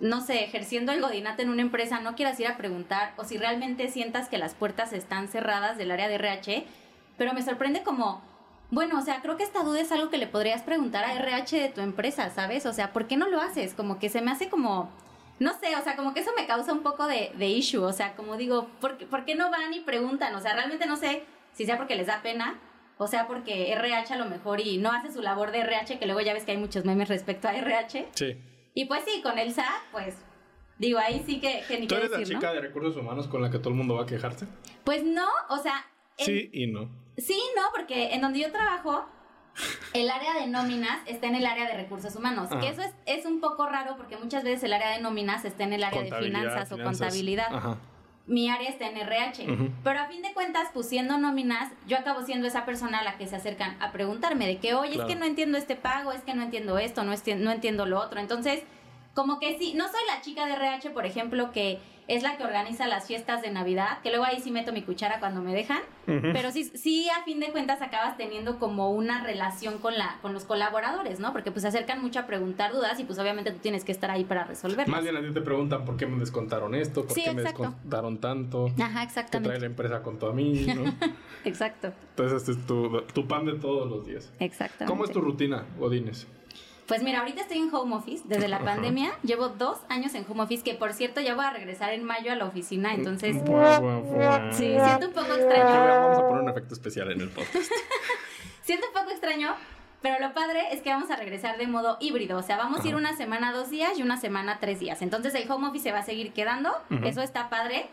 no 0.00 0.20
sé, 0.20 0.44
ejerciendo 0.44 0.92
el 0.92 1.00
godinato 1.00 1.42
en 1.42 1.50
una 1.50 1.62
empresa, 1.62 2.00
no 2.00 2.14
quieras 2.14 2.38
ir 2.40 2.46
a 2.46 2.56
preguntar 2.56 3.14
o 3.16 3.24
si 3.24 3.36
realmente 3.36 3.88
sientas 3.88 4.28
que 4.28 4.38
las 4.38 4.54
puertas 4.54 4.92
están 4.92 5.28
cerradas 5.28 5.76
del 5.76 5.90
área 5.90 6.08
de 6.08 6.14
RH, 6.14 6.66
pero 7.16 7.32
me 7.32 7.42
sorprende 7.42 7.82
como, 7.82 8.22
bueno, 8.70 8.98
o 8.98 9.02
sea, 9.02 9.20
creo 9.22 9.36
que 9.36 9.42
esta 9.42 9.62
duda 9.62 9.80
es 9.80 9.90
algo 9.90 10.10
que 10.10 10.18
le 10.18 10.26
podrías 10.26 10.62
preguntar 10.62 11.04
a 11.04 11.14
RH 11.14 11.60
de 11.60 11.68
tu 11.68 11.80
empresa, 11.80 12.30
¿sabes? 12.30 12.64
O 12.66 12.72
sea, 12.72 12.92
¿por 12.92 13.06
qué 13.06 13.16
no 13.16 13.28
lo 13.28 13.40
haces? 13.40 13.74
Como 13.74 13.98
que 13.98 14.08
se 14.08 14.20
me 14.20 14.30
hace 14.30 14.48
como, 14.48 14.90
no 15.40 15.52
sé, 15.58 15.74
o 15.74 15.82
sea, 15.82 15.96
como 15.96 16.14
que 16.14 16.20
eso 16.20 16.30
me 16.36 16.46
causa 16.46 16.72
un 16.72 16.82
poco 16.82 17.06
de, 17.06 17.32
de 17.36 17.48
issue, 17.48 17.82
o 17.82 17.92
sea, 17.92 18.14
como 18.14 18.36
digo, 18.36 18.68
¿por 18.80 18.98
qué, 18.98 19.06
¿por 19.06 19.24
qué 19.24 19.34
no 19.34 19.50
van 19.50 19.74
y 19.74 19.80
preguntan? 19.80 20.34
O 20.34 20.40
sea, 20.40 20.54
realmente 20.54 20.86
no 20.86 20.96
sé 20.96 21.24
si 21.54 21.66
sea 21.66 21.76
porque 21.76 21.96
les 21.96 22.06
da 22.06 22.22
pena 22.22 22.60
o 22.98 23.06
sea, 23.06 23.28
porque 23.28 23.72
RH 23.72 24.14
a 24.14 24.16
lo 24.16 24.24
mejor 24.26 24.60
y 24.60 24.76
no 24.76 24.90
hace 24.90 25.12
su 25.12 25.22
labor 25.22 25.52
de 25.52 25.60
RH, 25.60 26.00
que 26.00 26.06
luego 26.06 26.20
ya 26.20 26.34
ves 26.34 26.44
que 26.44 26.50
hay 26.50 26.56
muchos 26.56 26.84
memes 26.84 27.08
respecto 27.08 27.46
a 27.46 27.54
RH. 27.54 28.08
Sí. 28.12 28.36
Y 28.78 28.84
pues 28.84 29.02
sí, 29.04 29.20
con 29.22 29.36
el 29.40 29.52
SAT, 29.52 29.90
pues 29.90 30.14
digo, 30.78 31.00
ahí 31.00 31.24
sí 31.26 31.40
que, 31.40 31.64
que 31.66 31.80
ni 31.80 31.88
¿Tú 31.88 31.96
eres 31.96 32.12
la 32.12 32.22
chica 32.22 32.52
de 32.52 32.60
recursos 32.60 32.96
humanos 32.96 33.26
con 33.26 33.42
la 33.42 33.50
que 33.50 33.58
todo 33.58 33.70
el 33.70 33.74
mundo 33.74 33.96
va 33.96 34.04
a 34.04 34.06
quejarse? 34.06 34.46
Pues 34.84 35.02
no, 35.02 35.26
o 35.48 35.58
sea... 35.58 35.84
sí 36.16 36.48
y 36.52 36.68
no. 36.68 36.88
Sí, 37.16 37.42
no, 37.56 37.62
porque 37.74 38.14
en 38.14 38.20
donde 38.20 38.38
yo 38.38 38.52
trabajo, 38.52 39.04
el 39.94 40.08
área 40.08 40.34
de 40.34 40.46
nóminas 40.46 41.00
está 41.06 41.26
en 41.26 41.34
el 41.34 41.46
área 41.46 41.66
de 41.66 41.74
recursos 41.74 42.14
humanos, 42.14 42.50
que 42.60 42.68
eso 42.68 42.82
es, 42.82 42.94
es 43.06 43.26
un 43.26 43.40
poco 43.40 43.66
raro 43.68 43.96
porque 43.96 44.16
muchas 44.16 44.44
veces 44.44 44.62
el 44.62 44.72
área 44.72 44.90
de 44.90 45.00
nóminas 45.00 45.44
está 45.44 45.64
en 45.64 45.72
el 45.72 45.82
área 45.82 46.00
de 46.00 46.12
finanzas, 46.12 46.70
o 46.70 46.80
contabilidad. 46.80 47.52
Ajá. 47.52 47.78
Mi 48.28 48.48
área 48.48 48.68
está 48.68 48.86
en 48.86 48.96
RH, 48.98 49.46
pero 49.82 50.00
a 50.00 50.06
fin 50.06 50.22
de 50.22 50.32
cuentas, 50.34 50.68
pues 50.72 50.88
siendo 50.88 51.18
nóminas, 51.18 51.72
yo 51.86 51.96
acabo 51.96 52.22
siendo 52.22 52.46
esa 52.46 52.66
persona 52.66 53.00
a 53.00 53.02
la 53.02 53.16
que 53.16 53.26
se 53.26 53.34
acercan 53.34 53.76
a 53.80 53.90
preguntarme 53.90 54.46
de 54.46 54.58
que, 54.58 54.74
oye, 54.74 54.96
es 54.98 55.04
que 55.04 55.16
no 55.16 55.24
entiendo 55.24 55.58
este 55.58 55.76
pago, 55.76 56.12
es 56.12 56.22
que 56.22 56.34
no 56.34 56.42
entiendo 56.42 56.78
esto, 56.78 57.04
no, 57.04 57.14
no 57.38 57.50
entiendo 57.50 57.86
lo 57.86 57.98
otro. 57.98 58.20
Entonces, 58.20 58.62
como 59.14 59.40
que 59.40 59.58
sí, 59.58 59.74
no 59.74 59.88
soy 59.88 60.02
la 60.06 60.20
chica 60.20 60.46
de 60.46 60.52
RH, 60.52 60.90
por 60.90 61.06
ejemplo, 61.06 61.52
que 61.52 61.80
es 62.08 62.22
la 62.22 62.38
que 62.38 62.44
organiza 62.44 62.86
las 62.86 63.06
fiestas 63.06 63.42
de 63.42 63.50
Navidad, 63.50 64.00
que 64.02 64.08
luego 64.08 64.24
ahí 64.24 64.40
sí 64.40 64.50
meto 64.50 64.72
mi 64.72 64.82
cuchara 64.82 65.20
cuando 65.20 65.42
me 65.42 65.54
dejan, 65.54 65.82
pero 66.06 66.50
sí, 66.50 66.64
sí 66.64 67.06
a 67.10 67.22
fin 67.24 67.38
de 67.38 67.52
cuentas 67.52 67.82
acabas 67.82 68.16
teniendo 68.16 68.58
como 68.58 68.90
una 68.90 69.22
relación 69.22 69.78
con 69.78 69.96
la, 69.96 70.18
con 70.22 70.32
los 70.32 70.44
colaboradores, 70.44 71.20
¿no? 71.20 71.32
Porque 71.32 71.50
pues 71.50 71.62
se 71.62 71.68
acercan 71.68 72.00
mucho 72.00 72.20
a 72.20 72.26
preguntar 72.26 72.72
dudas 72.72 72.98
y 72.98 73.04
pues 73.04 73.18
obviamente 73.18 73.52
tú 73.52 73.58
tienes 73.58 73.84
que 73.84 73.92
estar 73.92 74.10
ahí 74.10 74.24
para 74.24 74.44
resolverlas. 74.44 74.88
Más 74.88 75.02
bien 75.02 75.16
a 75.16 75.20
ti 75.20 75.32
te 75.34 75.42
preguntan 75.42 75.84
por 75.84 75.98
qué 75.98 76.06
me 76.06 76.18
descontaron 76.18 76.74
esto, 76.74 77.04
por 77.04 77.14
qué 77.14 77.34
me 77.34 77.42
descontaron 77.42 78.18
tanto. 78.18 78.72
Ajá, 78.80 79.02
exactamente. 79.02 79.50
¿Qué 79.50 79.58
trae 79.58 79.60
la 79.60 79.66
empresa 79.66 80.02
con 80.02 80.18
a 80.18 80.32
mí, 80.32 80.66
¿no? 80.74 80.94
Exacto. 81.44 81.92
Entonces 82.10 82.38
este 82.38 82.52
es 82.52 82.66
tu, 82.66 83.02
tu 83.12 83.28
pan 83.28 83.44
de 83.44 83.54
todos 83.54 83.88
los 83.88 84.06
días. 84.06 84.32
Exactamente. 84.40 84.86
¿Cómo 84.86 85.04
es 85.04 85.12
tu 85.12 85.20
rutina, 85.20 85.66
Godines? 85.78 86.26
Pues 86.88 87.02
mira, 87.02 87.18
ahorita 87.20 87.42
estoy 87.42 87.58
en 87.58 87.72
home 87.72 87.96
office 87.96 88.22
desde 88.24 88.48
la 88.48 88.60
pandemia. 88.60 89.12
Llevo 89.22 89.50
dos 89.50 89.78
años 89.90 90.14
en 90.14 90.24
home 90.26 90.44
office, 90.44 90.64
que 90.64 90.72
por 90.72 90.94
cierto 90.94 91.20
ya 91.20 91.34
voy 91.34 91.44
a 91.44 91.50
regresar 91.50 91.92
en 91.92 92.02
mayo 92.02 92.32
a 92.32 92.34
la 92.34 92.46
oficina, 92.46 92.94
entonces 92.94 93.36
sí, 93.36 94.74
siento 94.82 95.06
un 95.08 95.12
poco 95.12 95.34
extraño. 95.34 95.84
Vamos 95.84 96.18
a 96.18 96.26
poner 96.26 96.42
un 96.44 96.48
efecto 96.48 96.72
especial 96.72 97.12
en 97.12 97.20
el 97.20 97.28
podcast. 97.28 97.70
siento 98.62 98.86
un 98.86 98.94
poco 98.94 99.10
extraño, 99.10 99.54
pero 100.00 100.18
lo 100.18 100.32
padre 100.32 100.72
es 100.72 100.80
que 100.80 100.88
vamos 100.88 101.10
a 101.10 101.16
regresar 101.16 101.58
de 101.58 101.66
modo 101.66 101.98
híbrido. 102.00 102.38
O 102.38 102.42
sea, 102.42 102.56
vamos 102.56 102.82
a 102.82 102.88
ir 102.88 102.96
una 102.96 103.14
semana 103.14 103.52
dos 103.52 103.68
días 103.68 103.98
y 103.98 104.02
una 104.02 104.16
semana 104.16 104.56
tres 104.58 104.80
días. 104.80 105.02
Entonces 105.02 105.34
el 105.34 105.50
home 105.50 105.68
office 105.68 105.84
se 105.84 105.92
va 105.92 105.98
a 105.98 106.04
seguir 106.04 106.32
quedando. 106.32 106.72
Eso 107.04 107.20
está 107.20 107.50
padre. 107.50 107.86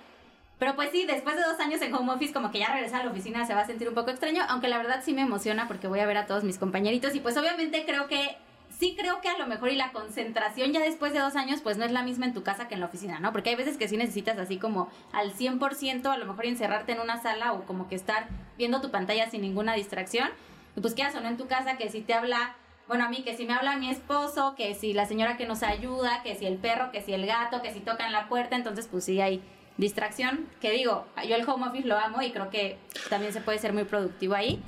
Pero 0.57 0.77
pues 0.77 0.91
sí, 0.91 1.05
después 1.05 1.35
de 1.35 1.41
dos 1.41 1.59
años 1.59 1.81
en 1.81 1.93
home 1.93 2.13
office, 2.13 2.31
como 2.31 2.49
que 2.49 2.59
ya 2.59 2.71
regresar 2.71 3.01
a 3.01 3.03
la 3.03 3.11
oficina 3.11 3.45
se 3.45 3.53
va 3.53 3.59
a 3.59 3.65
sentir 3.65 3.89
un 3.89 3.93
poco 3.93 4.11
extraño, 4.11 4.41
aunque 4.47 4.69
la 4.69 4.77
verdad 4.77 5.01
sí 5.03 5.13
me 5.13 5.23
emociona 5.23 5.67
porque 5.67 5.89
voy 5.89 5.99
a 5.99 6.05
ver 6.05 6.15
a 6.15 6.27
todos 6.27 6.45
mis 6.45 6.57
compañeritos 6.57 7.13
y 7.13 7.19
pues 7.19 7.35
obviamente 7.35 7.83
creo 7.85 8.07
que 8.07 8.37
sí 8.79 8.95
creo 8.97 9.21
que 9.21 9.29
a 9.29 9.37
lo 9.37 9.47
mejor 9.47 9.69
y 9.69 9.75
la 9.75 9.91
concentración 9.91 10.71
ya 10.71 10.79
después 10.79 11.13
de 11.13 11.19
dos 11.19 11.35
años 11.35 11.61
pues 11.61 11.77
no 11.77 11.85
es 11.85 11.91
la 11.91 12.03
misma 12.03 12.25
en 12.25 12.33
tu 12.33 12.43
casa 12.43 12.67
que 12.67 12.75
en 12.75 12.79
la 12.79 12.87
oficina, 12.87 13.19
¿no? 13.19 13.31
Porque 13.31 13.49
hay 13.49 13.55
veces 13.55 13.77
que 13.77 13.87
sí 13.87 13.97
necesitas 13.97 14.37
así 14.37 14.57
como 14.57 14.89
al 15.11 15.33
100% 15.33 16.05
a 16.07 16.17
lo 16.17 16.25
mejor 16.25 16.45
encerrarte 16.45 16.93
en 16.93 16.99
una 16.99 17.21
sala 17.21 17.53
o 17.53 17.65
como 17.65 17.87
que 17.87 17.95
estar 17.95 18.27
viendo 18.57 18.81
tu 18.81 18.91
pantalla 18.91 19.29
sin 19.29 19.41
ninguna 19.41 19.73
distracción. 19.73 20.29
Y 20.75 20.81
pues 20.81 20.93
quedas 20.93 21.15
o 21.15 21.21
no 21.21 21.29
en 21.29 21.37
tu 21.37 21.47
casa 21.47 21.77
que 21.77 21.89
si 21.89 22.01
te 22.01 22.13
habla, 22.13 22.55
bueno, 22.87 23.05
a 23.05 23.09
mí 23.09 23.23
que 23.23 23.35
si 23.35 23.45
me 23.45 23.53
habla 23.53 23.77
mi 23.77 23.89
esposo, 23.89 24.55
que 24.55 24.75
si 24.75 24.93
la 24.93 25.05
señora 25.05 25.37
que 25.37 25.45
nos 25.45 25.63
ayuda, 25.63 26.21
que 26.23 26.35
si 26.35 26.45
el 26.45 26.57
perro, 26.57 26.91
que 26.91 27.01
si 27.01 27.13
el 27.13 27.25
gato, 27.25 27.61
que 27.61 27.71
si 27.71 27.79
tocan 27.79 28.11
la 28.11 28.27
puerta, 28.27 28.55
entonces 28.55 28.87
pues 28.91 29.05
sí 29.05 29.21
hay 29.21 29.41
distracción, 29.77 30.47
que 30.61 30.71
digo, 30.71 31.05
yo 31.27 31.35
el 31.35 31.47
home 31.47 31.67
office 31.67 31.87
lo 31.87 31.97
amo 31.97 32.21
y 32.21 32.31
creo 32.31 32.49
que 32.49 32.77
también 33.09 33.33
se 33.33 33.41
puede 33.41 33.57
ser 33.59 33.73
muy 33.73 33.83
productivo 33.83 34.33
ahí. 34.35 34.61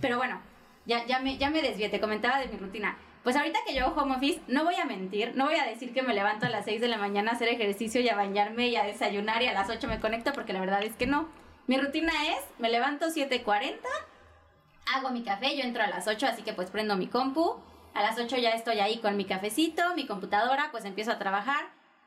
Pero 0.00 0.16
bueno, 0.16 0.40
ya, 0.86 1.04
ya, 1.06 1.18
me, 1.18 1.36
ya 1.36 1.50
me 1.50 1.60
desvié, 1.60 1.88
te 1.88 2.00
comentaba 2.00 2.38
de 2.38 2.48
mi 2.48 2.56
rutina. 2.56 2.96
Pues 3.22 3.36
ahorita 3.36 3.58
que 3.66 3.74
yo 3.74 3.86
hago 3.86 4.00
home 4.00 4.16
office, 4.16 4.40
no 4.46 4.64
voy 4.64 4.76
a 4.76 4.84
mentir, 4.84 5.32
no 5.34 5.46
voy 5.46 5.56
a 5.56 5.64
decir 5.64 5.92
que 5.92 6.02
me 6.02 6.14
levanto 6.14 6.46
a 6.46 6.48
las 6.48 6.64
6 6.64 6.80
de 6.80 6.88
la 6.88 6.98
mañana 6.98 7.32
a 7.32 7.34
hacer 7.34 7.48
ejercicio 7.48 8.00
y 8.00 8.08
a 8.08 8.16
bañarme 8.16 8.68
y 8.68 8.76
a 8.76 8.84
desayunar 8.84 9.42
y 9.42 9.46
a 9.46 9.52
las 9.52 9.68
8 9.68 9.86
me 9.88 10.00
conecto, 10.00 10.32
porque 10.32 10.52
la 10.52 10.60
verdad 10.60 10.82
es 10.82 10.94
que 10.94 11.06
no. 11.06 11.28
Mi 11.66 11.76
rutina 11.76 12.12
es, 12.28 12.40
me 12.58 12.70
levanto 12.70 13.06
7.40, 13.06 13.76
hago 14.94 15.10
mi 15.10 15.22
café, 15.22 15.56
yo 15.56 15.64
entro 15.64 15.82
a 15.82 15.88
las 15.88 16.08
8, 16.08 16.26
así 16.26 16.42
que 16.42 16.54
pues 16.54 16.70
prendo 16.70 16.96
mi 16.96 17.08
compu, 17.08 17.56
a 17.94 18.02
las 18.02 18.18
8 18.18 18.36
ya 18.36 18.50
estoy 18.52 18.80
ahí 18.80 18.98
con 18.98 19.16
mi 19.16 19.24
cafecito, 19.24 19.94
mi 19.94 20.06
computadora, 20.06 20.68
pues 20.70 20.84
empiezo 20.84 21.12
a 21.12 21.18
trabajar, 21.18 21.66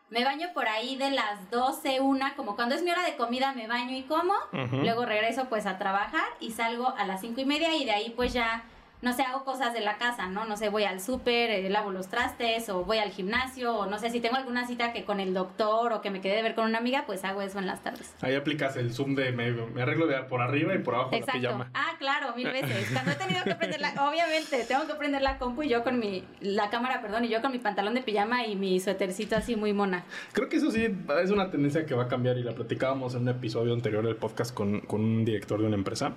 me 0.10 0.26
baño 0.26 0.50
por 0.54 0.68
ahí 0.68 0.96
de 0.96 1.12
las 1.12 1.50
12, 1.52 2.02
una, 2.02 2.36
como 2.36 2.56
cuando 2.56 2.76
es 2.76 2.84
mi 2.84 2.92
hora 2.92 3.04
de 3.04 3.16
comida 3.16 3.54
me 3.54 3.68
baño 3.68 3.96
y 3.96 4.04
como, 4.04 4.34
luego 4.52 5.06
regreso 5.06 5.46
pues 5.50 5.66
a 5.66 5.78
trabajar 5.78 6.28
y 6.40 6.52
salgo 6.52 6.94
a 6.98 7.06
las 7.06 7.22
5 7.22 7.40
y 7.42 7.46
media 7.46 7.76
y 7.76 7.86
de 7.86 7.92
ahí 7.92 8.10
pues 8.16 8.34
ya 8.34 8.64
no 9.02 9.14
sé, 9.14 9.24
hago 9.24 9.44
cosas 9.44 9.74
de 9.74 9.82
la 9.82 9.98
casa, 9.98 10.28
¿no? 10.28 10.46
No 10.46 10.58
sé, 10.58 10.70
voy 10.70 10.84
al 10.84 11.02
súper, 11.02 11.50
eh, 11.50 11.70
lavo 11.70 11.92
los 11.92 12.08
trastes, 12.08 12.70
o 12.70 12.84
voy 12.84 13.00
al 13.00 13.12
gimnasio, 13.12 13.76
o 13.76 13.86
no 13.88 13.98
sé, 13.98 14.10
si 14.10 14.20
tengo 14.20 14.36
alguna 14.36 14.68
cita 14.68 14.94
que 14.94 15.06
con 15.06 15.20
el 15.20 15.34
doctor 15.34 15.94
o 15.94 16.02
que 16.02 16.12
me 16.12 16.22
quedé 16.22 16.36
de 16.36 16.44
ver 16.44 16.56
con 16.56 16.66
una 16.66 16.78
amiga, 16.78 17.06
pues 17.06 17.24
hago 17.24 17.42
eso 17.42 17.60
en 17.60 17.66
las 17.66 17.82
tardes. 17.82 18.14
Ahí 18.22 18.36
aplicas 18.36 18.78
el 18.78 18.94
zoom 18.94 19.16
de 19.16 19.32
me, 19.32 19.52
me 19.52 19.82
arreglo 19.82 20.08
de 20.08 20.22
por 20.24 20.42
arriba 20.42 20.76
y 20.76 20.80
por 20.80 20.96
abajo 20.96 21.16
Exacto. 21.16 21.42
la 21.42 21.50
pijama. 21.50 21.72
Ah, 21.74 21.96
claro, 21.98 22.36
mil 22.36 22.48
veces. 22.52 22.90
Cuando 22.92 23.12
he 23.12 23.16
tenido 23.16 23.44
que 23.44 23.56
prender 23.56 23.82
la, 23.82 24.08
obviamente, 24.08 24.64
tengo 24.66 24.86
que 24.86 24.94
prender 24.96 25.22
la 25.22 25.38
compu 25.38 25.64
y 25.64 25.70
yo 25.70 25.84
con 25.84 26.00
mi, 26.00 26.24
la 26.40 26.70
cámara, 26.70 27.02
perdón, 27.02 27.26
y 27.26 27.30
yo 27.30 27.42
con 27.42 27.52
mi 27.52 27.60
pantalón 27.60 27.96
de 27.96 28.02
pijama 28.02 28.46
y 28.46 28.56
mi 28.56 28.80
suétercito 28.80 29.36
así 29.36 29.56
muy 29.56 29.74
mona. 29.74 30.04
Creo 30.34 30.50
que 30.50 30.58
eso 30.58 30.72
sí 30.72 30.96
es 31.22 31.32
una 31.32 31.50
tendencia 31.50 31.86
que 31.86 31.96
va 31.96 32.04
a 32.04 32.08
cambiar 32.08 32.38
y 32.38 32.44
la 32.44 32.54
platicábamos 32.54 33.16
en 33.16 33.24
un 33.24 33.30
episodio 33.30 33.74
anterior 33.74 34.06
del 34.06 34.16
podcast 34.16 34.54
con, 34.54 34.82
con 34.82 35.02
un 35.02 35.26
director 35.26 35.60
de 35.60 35.68
una 35.68 35.76
empresa, 35.76 36.14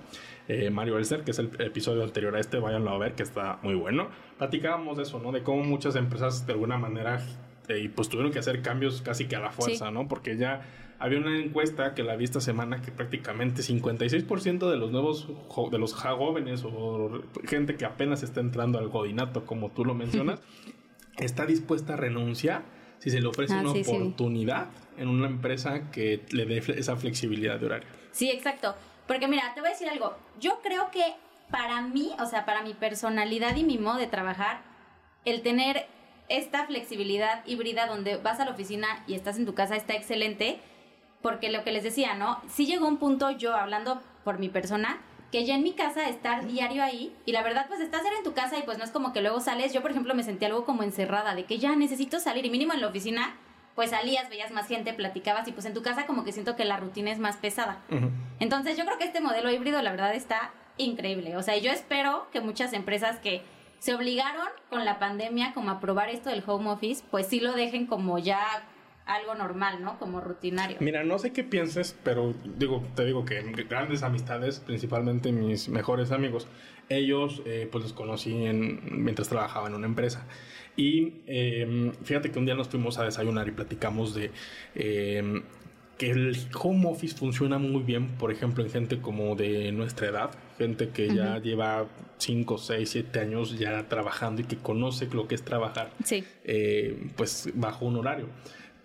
eh, 0.47 0.69
Mario 0.69 0.97
Elser, 0.97 1.23
que 1.23 1.31
es 1.31 1.39
el 1.39 1.49
episodio 1.59 2.03
anterior 2.03 2.35
a 2.35 2.39
este, 2.39 2.59
váyanlo 2.59 2.91
a 2.91 2.97
ver, 2.97 3.13
que 3.15 3.23
está 3.23 3.59
muy 3.63 3.75
bueno. 3.75 4.09
Platicábamos 4.37 4.97
de 4.97 5.03
eso, 5.03 5.19
¿no? 5.19 5.31
De 5.31 5.43
cómo 5.43 5.63
muchas 5.63 5.95
empresas 5.95 6.45
de 6.45 6.53
alguna 6.53 6.77
manera 6.77 7.19
eh, 7.67 7.89
pues 7.95 8.09
tuvieron 8.09 8.31
que 8.31 8.39
hacer 8.39 8.61
cambios 8.61 9.01
casi 9.01 9.25
que 9.25 9.35
a 9.35 9.39
la 9.39 9.51
fuerza, 9.51 9.87
Sí. 9.87 9.93
¿no? 9.93 10.07
Porque 10.07 10.37
ya 10.37 10.61
había 10.99 11.17
una 11.19 11.37
encuesta 11.39 11.93
que 11.95 12.03
la 12.03 12.15
vi 12.15 12.23
esta 12.25 12.39
semana 12.41 12.81
que 12.81 12.91
prácticamente 12.91 13.61
56% 13.63 14.69
de 14.69 14.77
los 14.77 14.91
nuevos 14.91 15.27
de 15.71 15.77
los 15.79 15.93
ja- 15.95 16.15
jóvenes 16.15 16.63
o 16.63 17.21
gente 17.47 17.75
que 17.75 17.85
apenas 17.85 18.21
está 18.23 18.39
entrando 18.39 18.77
al 18.79 18.89
godinato, 18.89 19.45
como 19.45 19.71
tú 19.71 19.83
lo 19.83 19.93
mencionas, 19.95 20.41
está 21.17 21.45
dispuesta 21.45 21.93
a 21.93 21.97
renunciar 21.97 22.63
si 22.99 23.09
se 23.09 23.19
le 23.19 23.27
ofrece 23.27 23.53
Ah, 23.55 23.61
una 23.61 23.71
sí, 23.73 23.83
sí. 23.83 23.91
oportunidad 23.91 24.67
en 24.97 25.07
una 25.09 25.27
empresa 25.27 25.91
que 25.91 26.21
le 26.31 26.45
dé 26.45 26.57
esa 26.77 26.95
flexibilidad 26.95 27.59
de 27.59 27.65
horario. 27.65 27.87
Sí, 28.11 28.29
exacto. 28.29 28.73
Porque 29.07 29.27
mira, 29.27 29.53
te 29.53 29.61
voy 29.61 29.69
a 29.69 29.73
decir 29.73 29.89
algo. 29.89 30.15
Yo 30.39 30.61
creo 30.61 30.91
que 30.91 31.15
para 31.51 31.81
mí, 31.81 32.13
o 32.19 32.25
sea, 32.25 32.45
para 32.45 32.61
mi 32.61 32.73
personalidad 32.73 33.55
y 33.55 33.63
mi 33.63 33.77
modo 33.77 33.97
de 33.97 34.07
trabajar, 34.07 34.61
el 35.25 35.41
tener 35.41 35.87
esta 36.27 36.65
flexibilidad 36.65 37.45
híbrida 37.45 37.85
donde 37.85 38.17
vas 38.17 38.39
a 38.39 38.45
la 38.45 38.51
oficina 38.51 39.03
y 39.07 39.13
estás 39.13 39.37
en 39.37 39.45
tu 39.45 39.53
casa 39.53 39.75
está 39.75 39.93
excelente. 39.93 40.59
Porque 41.21 41.49
lo 41.49 41.63
que 41.63 41.71
les 41.71 41.83
decía, 41.83 42.13
¿no? 42.13 42.41
Sí 42.47 42.65
llegó 42.65 42.87
un 42.87 42.97
punto 42.97 43.31
yo 43.31 43.55
hablando 43.55 44.01
por 44.23 44.37
mi 44.37 44.49
persona 44.49 45.01
que 45.31 45.43
ya 45.43 45.55
en 45.55 45.63
mi 45.63 45.73
casa 45.73 46.07
estar 46.07 46.45
diario 46.47 46.83
ahí 46.83 47.13
y 47.25 47.31
la 47.31 47.43
verdad 47.43 47.65
pues 47.67 47.81
estás 47.81 48.03
en 48.05 48.23
tu 48.23 48.33
casa 48.33 48.57
y 48.57 48.61
pues 48.61 48.77
no 48.77 48.83
es 48.83 48.91
como 48.91 49.11
que 49.11 49.21
luego 49.21 49.41
sales. 49.41 49.73
Yo 49.73 49.81
por 49.81 49.91
ejemplo 49.91 50.13
me 50.15 50.23
sentí 50.23 50.45
algo 50.45 50.65
como 50.65 50.83
encerrada 50.83 51.35
de 51.35 51.45
que 51.45 51.57
ya 51.57 51.75
necesito 51.75 52.19
salir 52.19 52.45
y 52.45 52.49
mínimo 52.49 52.73
en 52.73 52.81
la 52.81 52.87
oficina 52.87 53.35
pues 53.75 53.89
salías, 53.89 54.29
veías 54.29 54.51
más 54.51 54.67
gente, 54.67 54.93
platicabas 54.93 55.47
y 55.47 55.51
pues 55.51 55.65
en 55.65 55.73
tu 55.73 55.83
casa 55.83 56.05
como 56.05 56.23
que 56.23 56.31
siento 56.31 56.55
que 56.55 56.65
la 56.65 56.77
rutina 56.77 57.11
es 57.11 57.19
más 57.19 57.35
pesada. 57.35 57.79
Entonces 58.39 58.77
yo 58.77 58.85
creo 58.85 58.97
que 58.97 59.03
este 59.03 59.21
modelo 59.21 59.51
híbrido 59.51 59.81
la 59.81 59.91
verdad 59.91 60.15
está 60.15 60.51
increíble. 60.77 61.35
O 61.37 61.43
sea, 61.43 61.57
yo 61.57 61.71
espero 61.71 62.27
que 62.31 62.41
muchas 62.41 62.73
empresas 62.73 63.19
que 63.19 63.43
se 63.79 63.93
obligaron 63.93 64.47
con 64.69 64.85
la 64.85 64.97
pandemia 64.97 65.53
como 65.53 65.69
a 65.69 65.79
probar 65.79 66.09
esto 66.09 66.29
del 66.29 66.43
home 66.45 66.69
office, 66.69 67.03
pues 67.11 67.27
sí 67.27 67.39
lo 67.39 67.53
dejen 67.53 67.85
como 67.85 68.17
ya 68.17 68.63
algo 69.05 69.35
normal, 69.35 69.83
¿no? 69.83 69.99
Como 69.99 70.19
rutinario. 70.21 70.77
Mira, 70.79 71.03
no 71.03 71.19
sé 71.19 71.31
qué 71.31 71.43
pienses, 71.43 71.95
pero 72.03 72.33
digo, 72.57 72.83
te 72.95 73.05
digo 73.05 73.23
que 73.25 73.41
grandes 73.69 74.03
amistades, 74.03 74.59
principalmente 74.59 75.31
mis 75.31 75.69
mejores 75.69 76.11
amigos, 76.11 76.47
ellos 76.89 77.41
eh, 77.45 77.67
pues 77.71 77.83
los 77.83 77.93
conocí 77.93 78.45
en, 78.45 79.03
mientras 79.03 79.29
trabajaba 79.29 79.67
en 79.67 79.75
una 79.75 79.85
empresa. 79.87 80.25
Y 80.75 81.21
eh, 81.27 81.91
fíjate 82.03 82.31
que 82.31 82.39
un 82.39 82.45
día 82.45 82.55
nos 82.55 82.67
fuimos 82.67 82.97
a 82.97 83.03
desayunar 83.05 83.47
y 83.47 83.51
platicamos 83.51 84.13
de 84.15 84.31
eh, 84.75 85.41
que 85.97 86.09
el 86.11 86.35
home 86.59 86.89
office 86.89 87.15
funciona 87.15 87.57
muy 87.57 87.81
bien, 87.83 88.09
por 88.17 88.31
ejemplo, 88.31 88.63
en 88.63 88.69
gente 88.69 88.99
como 88.99 89.35
de 89.35 89.71
nuestra 89.71 90.07
edad, 90.07 90.31
gente 90.57 90.89
que 90.89 91.13
ya 91.15 91.39
lleva 91.39 91.85
5, 92.17 92.57
6, 92.57 92.89
7 92.89 93.19
años 93.19 93.57
ya 93.57 93.87
trabajando 93.87 94.41
y 94.41 94.45
que 94.45 94.57
conoce 94.57 95.07
lo 95.13 95.27
que 95.27 95.35
es 95.35 95.43
trabajar 95.43 95.91
Sí. 96.03 96.25
eh, 96.43 97.07
pues 97.15 97.49
bajo 97.53 97.85
un 97.85 97.95
horario, 97.95 98.27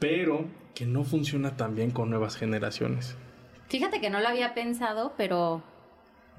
pero 0.01 0.47
que 0.75 0.87
no 0.87 1.05
funciona 1.05 1.57
tan 1.57 1.77
bien 1.77 1.93
con 1.93 2.11
nuevas 2.11 2.37
generaciones. 2.37 3.17
Fíjate 3.69 4.01
que 4.01 4.11
no 4.11 4.19
lo 4.19 4.27
había 4.27 4.55
pensado, 4.55 5.15
pero 5.17 5.63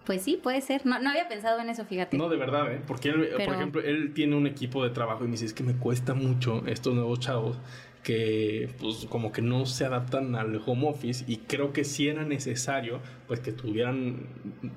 pues 0.06 0.24
sí, 0.24 0.38
puede 0.41 0.60
ser. 0.62 0.86
No, 0.86 1.00
no 1.00 1.12
había 1.12 1.30
pensado 1.30 1.60
en 1.62 1.70
eso, 1.70 1.86
fíjate. 1.86 2.18
No, 2.18 2.27
de 2.27 2.36
verdad, 2.36 2.74
¿eh? 2.74 2.82
Porque 2.86 3.10
él, 3.10 3.30
por 3.46 3.56
ejemplo, 3.56 3.82
él 3.82 4.13
tiene 4.13 4.36
un 4.36 4.48
equipo 4.48 4.84
de 4.84 4.89
trabajo 4.89 5.24
y 5.24 5.27
me 5.27 5.32
dice, 5.32 5.46
es 5.46 5.53
que 5.53 5.63
me 5.63 5.75
cuesta 5.75 6.13
mucho 6.13 6.63
estos 6.65 6.94
nuevos 6.94 7.20
chavos 7.20 7.58
que 8.03 8.70
pues 8.79 9.05
como 9.10 9.31
que 9.31 9.41
no 9.41 9.65
se 9.65 9.86
adaptan 9.86 10.36
al 10.36 10.60
home 10.65 10.89
office 10.89 11.24
y 11.27 11.38
creo 11.38 11.72
que 11.72 11.84
sí 11.84 12.08
era 12.08 12.24
necesario 12.24 13.00
pues 13.27 13.39
que 13.39 13.51
estuvieran 13.51 14.27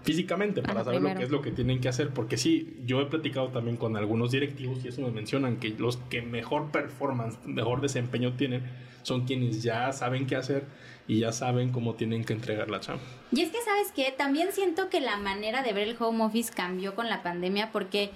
físicamente 0.03 0.61
para 0.61 0.81
Ajá, 0.81 0.85
saber 0.93 1.03
lo 1.03 1.15
que 1.15 1.23
es 1.23 1.31
lo 1.31 1.43
que 1.43 1.51
tienen 1.51 1.81
que 1.81 1.89
hacer. 1.89 2.11
Porque 2.11 2.37
sí 2.37 2.77
yo 2.85 3.01
he 3.01 3.07
platicado 3.07 3.49
también 3.49 3.77
con 3.77 3.97
algunos 3.97 4.31
directivos 4.31 4.85
y 4.85 4.89
eso 4.89 5.01
me 5.03 5.11
mencionan 5.11 5.57
que 5.57 5.71
los 5.71 5.97
que 5.97 6.23
mejor 6.23 6.71
performance 6.71 7.39
mejor 7.47 7.81
desempeño 7.81 8.35
tienen 8.35 8.63
son 9.03 9.27
quienes 9.27 9.63
ya 9.63 9.93
saben 9.93 10.27
qué 10.27 10.37
hacer 10.37 10.65
y 11.07 11.21
ya 11.21 11.33
saben 11.33 11.71
cómo 11.71 11.95
tienen 11.95 12.25
que 12.25 12.33
entregar 12.33 12.71
la 12.71 12.81
chamba. 12.81 13.03
Y 13.31 13.43
es 13.43 13.51
que, 13.51 13.59
¿sabes 13.63 13.93
qué? 13.95 14.15
También 14.17 14.53
siento 14.53 14.89
que 14.89 15.01
la 15.01 15.17
manera 15.19 15.63
de 15.63 15.73
ver 15.73 15.89
el 15.89 15.97
home 15.99 16.25
office 16.25 16.53
cambió 16.55 16.95
con 16.95 17.09
la 17.09 17.23
pandemia 17.23 17.71
porque 17.73 18.11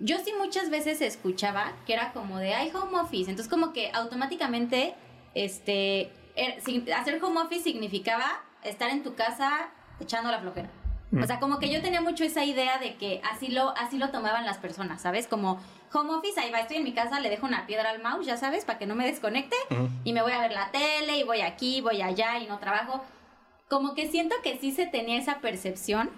yo 0.00 0.18
sí 0.18 0.32
muchas 0.38 0.70
veces 0.70 1.00
escuchaba 1.00 1.72
que 1.86 1.92
era 1.94 2.12
como 2.12 2.38
de, 2.38 2.54
hay 2.54 2.70
home 2.74 2.98
office. 2.98 3.30
Entonces 3.30 3.48
como 3.50 3.72
que 3.72 3.90
automáticamente, 3.92 4.94
este, 5.34 6.10
er- 6.36 6.92
hacer 6.94 7.22
home 7.22 7.40
office 7.40 7.62
significaba 7.64 8.24
estar 8.62 8.90
en 8.90 9.02
tu 9.02 9.14
casa 9.14 9.68
echando 10.00 10.30
la 10.30 10.40
flojera. 10.40 10.70
O 11.12 11.26
sea, 11.26 11.40
como 11.40 11.58
que 11.58 11.68
yo 11.68 11.82
tenía 11.82 12.00
mucho 12.00 12.22
esa 12.22 12.44
idea 12.44 12.78
de 12.78 12.94
que 12.94 13.20
así 13.32 13.48
lo, 13.48 13.70
así 13.76 13.98
lo 13.98 14.10
tomaban 14.10 14.46
las 14.46 14.58
personas, 14.58 15.02
¿sabes? 15.02 15.26
Como 15.26 15.60
home 15.92 16.10
office, 16.14 16.38
ahí 16.38 16.52
va, 16.52 16.60
estoy 16.60 16.76
en 16.76 16.84
mi 16.84 16.92
casa, 16.92 17.18
le 17.18 17.28
dejo 17.28 17.46
una 17.46 17.66
piedra 17.66 17.90
al 17.90 18.00
mouse, 18.00 18.26
ya 18.26 18.36
sabes, 18.36 18.64
para 18.64 18.78
que 18.78 18.86
no 18.86 18.94
me 18.94 19.04
desconecte. 19.06 19.56
Y 20.04 20.12
me 20.12 20.22
voy 20.22 20.30
a 20.30 20.40
ver 20.40 20.52
la 20.52 20.70
tele, 20.70 21.18
y 21.18 21.24
voy 21.24 21.40
aquí, 21.40 21.80
voy 21.80 22.00
allá, 22.00 22.38
y 22.38 22.46
no 22.46 22.58
trabajo 22.60 23.04
como 23.68 23.94
que 23.94 24.08
siento 24.08 24.36
que 24.44 24.58
sí 24.58 24.70
se 24.70 24.86
tenía 24.86 25.18
esa 25.18 25.40
percepción. 25.40 26.10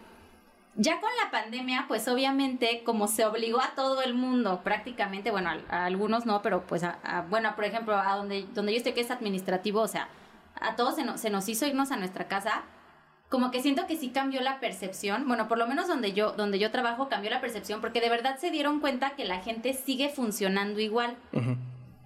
Ya 0.74 1.00
con 1.00 1.10
la 1.22 1.30
pandemia, 1.30 1.84
pues 1.86 2.08
obviamente, 2.08 2.82
como 2.84 3.06
se 3.06 3.26
obligó 3.26 3.60
a 3.60 3.74
todo 3.74 4.00
el 4.00 4.14
mundo, 4.14 4.62
prácticamente, 4.64 5.30
bueno, 5.30 5.50
a, 5.68 5.84
algunos 5.84 6.24
no, 6.24 6.40
pero 6.40 6.62
pues, 6.66 6.82
bueno, 7.28 7.54
por 7.54 7.64
ejemplo, 7.64 7.94
a 7.94 8.16
donde, 8.16 8.46
donde 8.54 8.72
yo 8.72 8.78
estoy 8.78 8.94
que 8.94 9.02
es 9.02 9.10
administrativo, 9.10 9.80
o 9.82 9.88
sea, 9.88 10.08
a 10.58 10.74
todos 10.74 10.94
se, 10.94 11.30
nos- 11.30 11.48
hizo 11.48 11.66
irnos 11.66 11.90
a 11.92 11.96
nuestra 11.96 12.26
casa, 12.26 12.62
como 13.28 13.50
que 13.50 13.60
siento 13.60 13.86
que 13.86 13.96
sí 13.96 14.10
cambió 14.10 14.40
la 14.40 14.60
percepción, 14.60 15.26
bueno, 15.28 15.46
por 15.46 15.58
lo 15.58 15.66
menos 15.66 15.88
donde 15.88 16.14
yo, 16.14 16.32
donde 16.32 16.58
yo 16.58 16.70
trabajo 16.70 17.08
cambió 17.08 17.30
la 17.30 17.40
percepción 17.40 17.80
porque 17.82 18.00
de 18.00 18.08
verdad 18.08 18.38
se 18.38 18.50
dieron 18.50 18.80
cuenta 18.80 19.10
que 19.10 19.24
la 19.24 19.40
gente 19.40 19.74
sigue 19.74 20.08
funcionando 20.08 20.80
igual. 20.80 21.16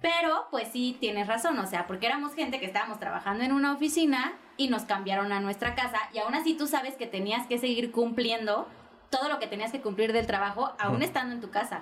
Pero, 0.01 0.47
pues 0.51 0.67
sí, 0.71 0.95
tienes 0.99 1.27
razón, 1.27 1.57
o 1.59 1.65
sea, 1.65 1.87
porque 1.87 2.05
éramos 2.05 2.35
gente 2.35 2.59
que 2.59 2.67
estábamos 2.67 2.99
trabajando 2.99 3.43
en 3.43 3.51
una 3.51 3.73
oficina 3.73 4.33
y 4.55 4.69
nos 4.69 4.83
cambiaron 4.83 5.31
a 5.31 5.39
nuestra 5.39 5.75
casa 5.75 5.97
y 6.13 6.19
aún 6.19 6.35
así 6.35 6.55
tú 6.55 6.67
sabes 6.67 6.95
que 6.95 7.07
tenías 7.07 7.47
que 7.47 7.57
seguir 7.57 7.91
cumpliendo 7.91 8.67
todo 9.09 9.29
lo 9.29 9.39
que 9.39 9.47
tenías 9.47 9.71
que 9.71 9.81
cumplir 9.81 10.13
del 10.13 10.27
trabajo 10.27 10.73
aún 10.79 11.01
estando 11.01 11.33
en 11.33 11.41
tu 11.41 11.49
casa. 11.49 11.81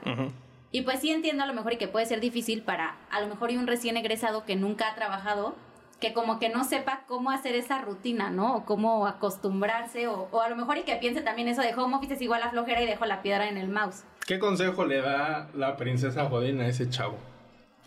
Y 0.72 0.82
pues 0.82 1.00
sí 1.00 1.12
entiendo 1.12 1.44
a 1.44 1.48
lo 1.48 1.54
mejor 1.54 1.74
y 1.74 1.78
que 1.78 1.88
puede 1.88 2.06
ser 2.06 2.20
difícil 2.20 2.62
para 2.62 2.96
a 3.10 3.22
lo 3.22 3.28
mejor 3.28 3.52
y 3.52 3.58
un 3.58 3.68
recién 3.68 3.98
egresado 3.98 4.46
que 4.46 4.56
nunca 4.56 4.90
ha 4.90 4.96
trabajado, 4.96 5.56
que 6.00 6.14
como 6.14 6.40
que 6.40 6.50
no 6.50 6.64
sepa 6.64 7.04
cómo 7.08 7.32
hacer 7.32 7.56
esa 7.56 7.80
rutina, 7.80 8.30
¿no? 8.30 8.58
O 8.58 8.66
cómo 8.66 9.08
acostumbrarse, 9.08 10.08
o, 10.08 10.28
o 10.32 10.42
a 10.42 10.50
lo 10.50 10.56
mejor 10.56 10.78
y 10.78 10.84
que 10.84 10.96
piense 10.98 11.22
también 11.22 11.48
eso 11.48 11.62
de 11.62 11.74
home 11.74 11.96
office 11.96 12.16
es 12.16 12.22
igual 12.22 12.44
a 12.44 12.50
flojera 12.50 12.82
y 12.82 12.86
dejo 12.86 13.06
la 13.06 13.22
piedra 13.22 13.48
en 13.48 13.58
el 13.58 13.70
mouse. 13.70 14.04
¿Qué 14.28 14.40
consejo 14.40 14.86
le 14.86 15.02
da 15.02 15.50
la 15.54 15.78
princesa 15.78 16.26
Jodín 16.30 16.60
a 16.60 16.68
ese 16.68 16.90
chavo? 16.90 17.18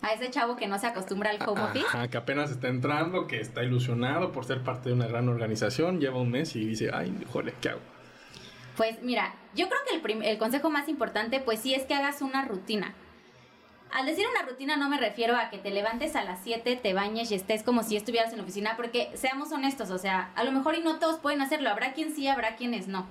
A 0.01 0.13
ese 0.13 0.29
chavo 0.29 0.55
que 0.55 0.67
no 0.67 0.79
se 0.79 0.87
acostumbra 0.87 1.31
al 1.31 1.41
home 1.45 1.61
office. 1.61 1.85
Ajá, 1.87 2.07
que 2.07 2.17
apenas 2.17 2.51
está 2.51 2.69
entrando, 2.69 3.27
que 3.27 3.41
está 3.41 3.63
ilusionado 3.63 4.31
por 4.31 4.45
ser 4.45 4.63
parte 4.63 4.89
de 4.89 4.95
una 4.95 5.07
gran 5.07 5.27
organización, 5.27 5.99
lleva 5.99 6.19
un 6.19 6.31
mes 6.31 6.55
y 6.55 6.65
dice, 6.65 6.89
ay, 6.93 7.13
híjole, 7.21 7.53
¿qué 7.61 7.69
hago? 7.69 7.81
Pues 8.77 9.01
mira, 9.01 9.33
yo 9.55 9.67
creo 9.67 9.79
que 9.85 10.13
el, 10.13 10.23
el 10.23 10.37
consejo 10.37 10.69
más 10.69 10.87
importante, 10.87 11.41
pues 11.41 11.59
sí, 11.59 11.73
es 11.73 11.83
que 11.83 11.95
hagas 11.95 12.21
una 12.21 12.45
rutina. 12.45 12.93
Al 13.91 14.05
decir 14.05 14.25
una 14.29 14.47
rutina 14.47 14.77
no 14.77 14.87
me 14.87 14.99
refiero 14.99 15.35
a 15.35 15.49
que 15.49 15.57
te 15.57 15.71
levantes 15.71 16.15
a 16.15 16.23
las 16.23 16.39
7, 16.43 16.75
te 16.75 16.93
bañes 16.93 17.31
y 17.31 17.35
estés 17.35 17.63
como 17.63 17.83
si 17.83 17.97
estuvieras 17.97 18.31
en 18.31 18.37
la 18.37 18.43
oficina, 18.43 18.75
porque 18.77 19.09
seamos 19.15 19.51
honestos, 19.51 19.89
o 19.89 19.97
sea, 19.97 20.31
a 20.35 20.43
lo 20.43 20.51
mejor 20.51 20.75
y 20.75 20.81
no 20.81 20.99
todos 20.99 21.19
pueden 21.19 21.41
hacerlo, 21.41 21.69
habrá 21.69 21.93
quien 21.93 22.15
sí, 22.15 22.27
habrá 22.27 22.55
quienes 22.55 22.87
no. 22.87 23.07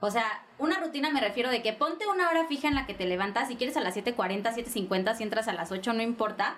O 0.00 0.10
sea, 0.10 0.42
una 0.58 0.80
rutina 0.80 1.10
me 1.10 1.20
refiero 1.20 1.50
de 1.50 1.62
que 1.62 1.72
ponte 1.72 2.06
una 2.06 2.28
hora 2.28 2.46
fija 2.46 2.68
en 2.68 2.74
la 2.74 2.86
que 2.86 2.94
te 2.94 3.06
levantas, 3.06 3.48
si 3.48 3.56
quieres 3.56 3.76
a 3.76 3.80
las 3.80 3.96
7.40, 3.96 4.42
7.50, 4.42 5.16
si 5.16 5.22
entras 5.22 5.48
a 5.48 5.52
las 5.52 5.72
8, 5.72 5.92
no 5.92 6.02
importa, 6.02 6.56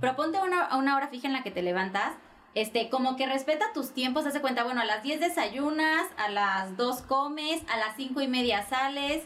pero 0.00 0.16
ponte 0.16 0.38
una, 0.40 0.76
una 0.76 0.96
hora 0.96 1.08
fija 1.08 1.26
en 1.26 1.32
la 1.32 1.42
que 1.42 1.50
te 1.50 1.62
levantas, 1.62 2.14
este, 2.54 2.88
como 2.88 3.16
que 3.16 3.26
respeta 3.26 3.72
tus 3.72 3.92
tiempos, 3.92 4.26
hace 4.26 4.40
cuenta, 4.40 4.64
bueno, 4.64 4.80
a 4.80 4.84
las 4.84 5.02
10 5.02 5.20
desayunas, 5.20 6.06
a 6.16 6.28
las 6.28 6.76
2 6.76 7.02
comes, 7.02 7.62
a 7.68 7.76
las 7.76 7.94
5 7.96 8.20
y 8.20 8.28
media 8.28 8.66
sales, 8.66 9.22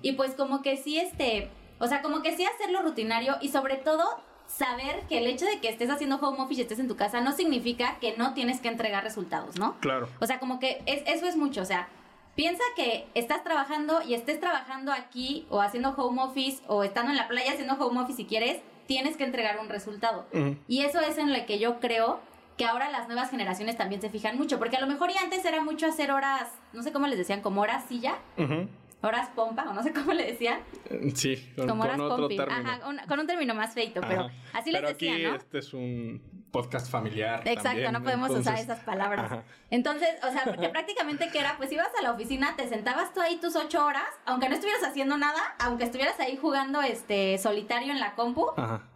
y 0.00 0.12
pues 0.12 0.34
como 0.34 0.62
que 0.62 0.76
sí, 0.76 0.98
este, 0.98 1.50
o 1.78 1.86
sea, 1.88 2.02
como 2.02 2.22
que 2.22 2.36
sí 2.36 2.44
hacerlo 2.44 2.82
rutinario 2.82 3.36
y 3.40 3.48
sobre 3.48 3.76
todo 3.76 4.04
saber 4.46 5.02
que 5.08 5.18
el 5.18 5.26
hecho 5.26 5.44
de 5.44 5.60
que 5.60 5.68
estés 5.68 5.90
haciendo 5.90 6.16
home 6.16 6.40
office 6.40 6.60
y 6.60 6.62
estés 6.62 6.78
en 6.78 6.88
tu 6.88 6.96
casa 6.96 7.20
no 7.20 7.32
significa 7.32 7.98
que 8.00 8.16
no 8.16 8.32
tienes 8.32 8.60
que 8.60 8.68
entregar 8.68 9.04
resultados, 9.04 9.58
¿no? 9.58 9.76
Claro. 9.80 10.08
O 10.20 10.26
sea, 10.26 10.38
como 10.38 10.58
que 10.58 10.82
es, 10.86 11.02
eso 11.06 11.26
es 11.26 11.36
mucho, 11.36 11.60
o 11.60 11.66
sea, 11.66 11.88
piensa 12.38 12.62
que 12.76 13.08
estás 13.14 13.42
trabajando 13.42 14.00
y 14.00 14.14
estés 14.14 14.38
trabajando 14.38 14.92
aquí 14.92 15.44
o 15.50 15.60
haciendo 15.60 15.90
home 15.90 16.22
office 16.22 16.62
o 16.68 16.84
estando 16.84 17.10
en 17.10 17.16
la 17.16 17.26
playa 17.26 17.50
haciendo 17.50 17.74
home 17.74 18.00
office 18.00 18.18
si 18.18 18.26
quieres, 18.26 18.62
tienes 18.86 19.16
que 19.16 19.24
entregar 19.24 19.58
un 19.58 19.68
resultado. 19.68 20.24
Y 20.68 20.82
eso 20.82 21.00
es 21.00 21.18
en 21.18 21.32
lo 21.32 21.46
que 21.46 21.58
yo 21.58 21.80
creo 21.80 22.20
que 22.56 22.64
ahora 22.64 22.92
las 22.92 23.08
nuevas 23.08 23.30
generaciones 23.30 23.76
también 23.76 24.00
se 24.00 24.08
fijan 24.08 24.38
mucho, 24.38 24.60
porque 24.60 24.76
a 24.76 24.80
lo 24.80 24.86
mejor 24.86 25.10
y 25.10 25.16
antes 25.16 25.44
era 25.44 25.64
mucho 25.64 25.86
hacer 25.86 26.12
horas, 26.12 26.48
no 26.72 26.84
sé 26.84 26.92
cómo 26.92 27.08
les 27.08 27.18
decían, 27.18 27.40
como 27.40 27.60
horas 27.60 27.84
silla, 27.88 28.18
Ujú. 28.36 28.68
Horas 29.00 29.28
pompa, 29.34 29.64
o 29.68 29.72
no 29.72 29.82
sé 29.82 29.92
cómo 29.92 30.12
le 30.12 30.24
decían, 30.32 30.60
Eh, 30.90 31.12
Sí, 31.14 31.36
con, 31.56 31.68
como 31.68 31.82
con 31.82 31.90
horas 32.00 32.00
otro 32.12 32.28
término. 32.28 32.52
Ajá, 32.52 32.88
un- 32.88 32.98
con 33.08 33.20
un 33.20 33.26
término 33.26 33.54
más 33.54 33.72
feito, 33.74 34.00
pero 34.00 34.28
así 34.52 34.70
les 34.72 34.80
Pero 34.80 34.88
decían, 34.92 35.14
aquí 35.14 35.22
¿no? 35.24 35.34
este 35.36 35.58
es 35.58 35.72
un 35.74 36.20
podcast 36.50 36.90
familiar. 36.90 37.40
Exacto, 37.44 37.62
también, 37.62 37.92
no 37.92 38.02
podemos 38.02 38.30
usar 38.30 38.58
esas 38.58 38.80
palabras. 38.80 39.26
Ajá. 39.26 39.42
Entonces, 39.70 40.08
o 40.26 40.32
sea, 40.32 40.44
porque 40.44 40.68
prácticamente 40.70 41.28
que 41.30 41.38
era, 41.38 41.56
pues 41.58 41.70
ibas 41.70 41.88
a 41.98 42.02
la 42.02 42.12
oficina, 42.12 42.54
te 42.56 42.66
sentabas 42.68 43.12
tú 43.12 43.20
ahí 43.20 43.36
tus 43.36 43.54
ocho 43.54 43.84
horas, 43.84 44.06
aunque 44.24 44.48
no 44.48 44.54
estuvieras 44.54 44.82
haciendo 44.82 45.16
nada, 45.18 45.40
aunque 45.60 45.84
estuvieras 45.84 46.18
ahí 46.20 46.36
jugando 46.36 46.80
este 46.82 47.36
solitario 47.38 47.92
en 47.92 48.00
la 48.00 48.14
compu, 48.14 48.46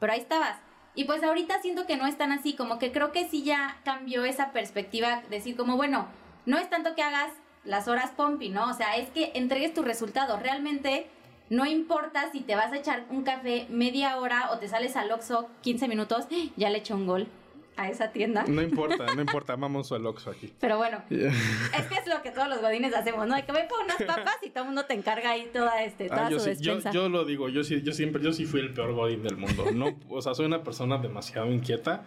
pero 0.01 0.13
ahí 0.13 0.21
estabas. 0.21 0.57
Y 0.95 1.05
pues 1.05 1.23
ahorita 1.23 1.61
siento 1.63 1.87
que 1.87 1.97
no 1.97 2.07
es 2.07 2.19
tan 2.19 2.33
así, 2.33 2.55
como 2.55 2.79
que 2.79 2.91
creo 2.91 3.13
que 3.13 3.29
sí 3.29 3.43
ya 3.45 3.77
cambió 3.85 4.25
esa 4.25 4.53
perspectiva, 4.53 5.23
decir 5.31 5.57
como, 5.57 5.77
bueno, 5.77 6.07
no 6.45 6.59
es 6.59 6.69
tanto 6.71 6.95
que 6.95 7.03
hagas 7.03 7.31
las 7.65 7.89
horas 7.89 8.11
pompi, 8.17 8.49
¿no? 8.49 8.69
O 8.71 8.75
sea, 8.75 8.97
es 8.97 9.09
que 9.11 9.33
entregues 9.35 9.73
tu 9.75 9.83
resultado. 9.83 10.39
Realmente 10.39 11.07
no 11.51 11.67
importa 11.67 12.31
si 12.33 12.41
te 12.41 12.55
vas 12.55 12.73
a 12.73 12.77
echar 12.77 13.05
un 13.11 13.23
café 13.25 13.67
media 13.69 14.17
hora 14.17 14.51
o 14.53 14.59
te 14.59 14.69
sales 14.69 14.97
al 14.97 15.11
Oxxo 15.13 15.49
15 15.63 15.87
minutos, 15.89 16.27
ya 16.57 16.71
le 16.71 16.79
eché 16.79 16.95
un 16.95 17.07
gol 17.07 17.27
a 17.77 17.89
esa 17.89 18.11
tienda. 18.13 18.45
No 18.49 18.61
importa, 18.71 19.07
no 19.15 19.21
importa, 19.21 19.57
vamos 19.57 19.93
al 19.93 20.05
Oxxo 20.07 20.31
aquí. 20.31 20.53
Pero 20.61 20.77
bueno, 20.79 21.03
es 21.11 21.87
que 21.89 21.95
es 21.95 22.07
lo 22.07 22.21
que 22.23 22.31
todos 22.31 22.49
los 22.49 22.61
godines 22.61 22.95
hacemos, 22.95 23.27
¿no? 23.27 23.35
De 23.35 23.45
que 23.45 23.53
voy 23.53 23.63
por 23.69 23.81
unas 23.85 23.97
papas 23.97 24.37
y 24.43 24.51
todo 24.51 24.61
el 24.65 24.67
mundo 24.69 24.85
te 24.87 24.95
encarga 24.95 25.31
ahí 25.31 25.49
toda, 25.53 25.83
este, 25.85 26.09
toda 26.09 26.27
Ah, 26.27 26.31
yo, 26.31 26.39
su 26.41 26.47
sí- 26.55 26.63
yo, 26.63 26.75
despensa. 26.75 26.91
yo 26.91 27.09
lo 27.09 27.25
digo, 27.25 27.49
yo 27.49 27.63
sí, 27.65 27.81
yo 27.83 27.93
siempre, 27.93 28.23
yo 28.23 28.33
sí 28.33 28.45
fui 28.47 28.61
el 28.61 28.73
peor 28.75 28.93
godín 28.95 29.23
del 29.23 29.37
mundo. 29.37 29.67
No, 29.73 29.95
o 30.09 30.21
sea, 30.23 30.35
soy 30.35 30.47
una 30.47 30.63
persona 30.63 30.99
demasiado 30.99 31.51
inquieta. 31.51 32.05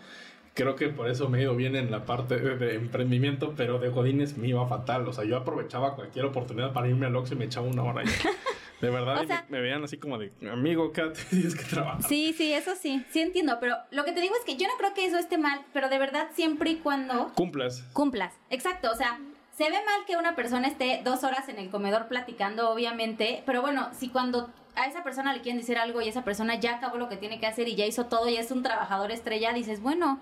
Creo 0.56 0.78
que 0.78 0.88
por 0.88 1.10
eso 1.10 1.28
me 1.28 1.40
he 1.40 1.42
ido 1.42 1.54
bien 1.54 1.76
en 1.76 1.92
la 1.92 2.06
parte 2.06 2.38
de, 2.38 2.76
emprendimiento, 2.76 3.54
pero 3.58 3.78
de 3.78 3.90
godines 3.90 4.38
me 4.38 4.48
iba 4.48 4.66
fatal. 4.68 5.06
O 5.06 5.12
sea, 5.12 5.26
yo 5.26 5.36
aprovechaba 5.36 5.96
cualquier 5.96 6.24
oportunidad 6.24 6.72
para 6.72 6.88
irme 6.88 7.08
al 7.08 7.16
Oxxo 7.18 7.34
y 7.34 7.38
me 7.38 7.44
echaba 7.46 7.68
una 7.68 7.84
hora 7.84 8.02
allá. 8.02 8.12
De 8.82 8.90
verdad, 8.90 9.20
O 9.20 9.24
y 9.24 9.28
sea- 9.28 9.46
me, 9.50 9.58
me 9.58 9.64
veían 9.64 9.84
así 9.84 9.98
como 9.98 10.18
de, 10.18 10.32
amigo, 10.52 10.92
quédate, 10.94 11.20
tienes 11.30 11.56
que 11.56 11.64
trabajar. 11.64 12.04
Sí, 12.04 12.34
sí, 12.38 12.54
eso 12.54 12.74
sí, 12.76 13.06
sí 13.10 13.22
entiendo, 13.22 13.58
pero 13.60 13.76
lo 13.92 14.04
que 14.06 14.12
te 14.14 14.20
digo 14.22 14.34
es 14.38 14.44
que 14.46 14.56
yo 14.58 14.68
no 14.68 14.74
creo 14.78 14.94
que 14.94 15.06
eso 15.06 15.18
esté 15.18 15.38
mal, 15.38 15.62
pero 15.74 15.90
de 15.90 15.98
verdad 15.98 16.28
siempre 16.34 16.70
y 16.72 16.76
cuando 16.78 17.32
Cumplas. 17.36 17.82
cumplas. 17.94 18.34
Exacto, 18.50 18.90
o 18.92 18.96
sea, 18.96 19.20
se 19.58 19.64
ve 19.66 19.78
mal 19.86 20.06
que 20.06 20.16
una 20.18 20.36
persona 20.36 20.68
esté 20.68 21.02
dos 21.06 21.24
horas 21.24 21.48
en 21.50 21.58
el 21.60 21.70
comedor 21.70 22.08
platicando, 22.08 22.70
obviamente, 22.70 23.44
pero 23.46 23.62
bueno, 23.62 23.90
si 23.98 24.10
cuando 24.10 24.50
a 24.76 24.86
esa 24.88 25.04
persona 25.04 25.34
le 25.34 25.40
quieren 25.42 25.60
decir 25.60 25.78
algo 25.78 26.02
y 26.02 26.10
esa 26.10 26.24
persona 26.26 26.56
ya 26.60 26.76
acabó 26.76 26.98
lo 26.98 27.08
que 27.10 27.16
tiene 27.18 27.40
que 27.40 27.48
hacer 27.48 27.68
y 27.70 27.76
ya 27.76 27.86
hizo 27.86 28.06
todo 28.08 28.28
y 28.30 28.36
es 28.36 28.52
un 28.52 28.62
trabajador 28.62 29.12
estrella, 29.12 29.54
dices, 29.54 29.82
bueno, 29.82 30.20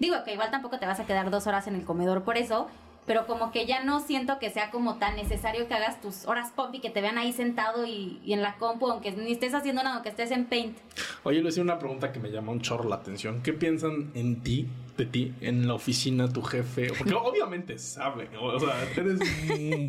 digo 0.00 0.16
que 0.24 0.32
igual 0.32 0.50
tampoco 0.50 0.78
te 0.80 0.86
vas 0.86 0.98
a 0.98 1.06
quedar 1.06 1.30
dos 1.30 1.46
horas 1.46 1.68
en 1.68 1.76
el 1.76 1.84
comedor 1.84 2.24
por 2.24 2.36
eso, 2.36 2.68
pero 3.06 3.26
como 3.26 3.50
que 3.50 3.66
ya 3.66 3.82
no 3.82 4.00
siento 4.00 4.38
que 4.38 4.50
sea 4.50 4.70
como 4.70 4.96
tan 4.98 5.16
necesario 5.16 5.66
que 5.66 5.74
hagas 5.74 6.00
tus 6.00 6.26
horas 6.26 6.52
pop 6.54 6.70
y 6.74 6.80
que 6.80 6.90
te 6.90 7.00
vean 7.00 7.18
ahí 7.18 7.32
sentado 7.32 7.84
y, 7.86 8.20
y 8.24 8.34
en 8.34 8.42
la 8.42 8.56
compu, 8.56 8.88
aunque 8.88 9.10
ni 9.12 9.32
estés 9.32 9.54
haciendo 9.54 9.82
nada, 9.82 9.96
aunque 9.96 10.10
estés 10.10 10.30
en 10.30 10.44
Paint. 10.44 10.76
Oye, 11.24 11.40
Lucy, 11.40 11.60
una 11.60 11.78
pregunta 11.78 12.12
que 12.12 12.20
me 12.20 12.30
llama 12.30 12.52
un 12.52 12.60
chorro 12.60 12.88
la 12.88 12.96
atención. 12.96 13.42
¿Qué 13.42 13.52
piensan 13.52 14.12
en 14.14 14.42
ti, 14.42 14.68
de 14.96 15.06
ti, 15.06 15.34
en 15.40 15.66
la 15.66 15.74
oficina, 15.74 16.32
tu 16.32 16.42
jefe? 16.42 16.92
Porque 16.96 17.14
obviamente 17.20 17.78
saben, 17.78 18.28
o 18.40 18.60
sea, 18.60 18.74
eres 18.96 19.18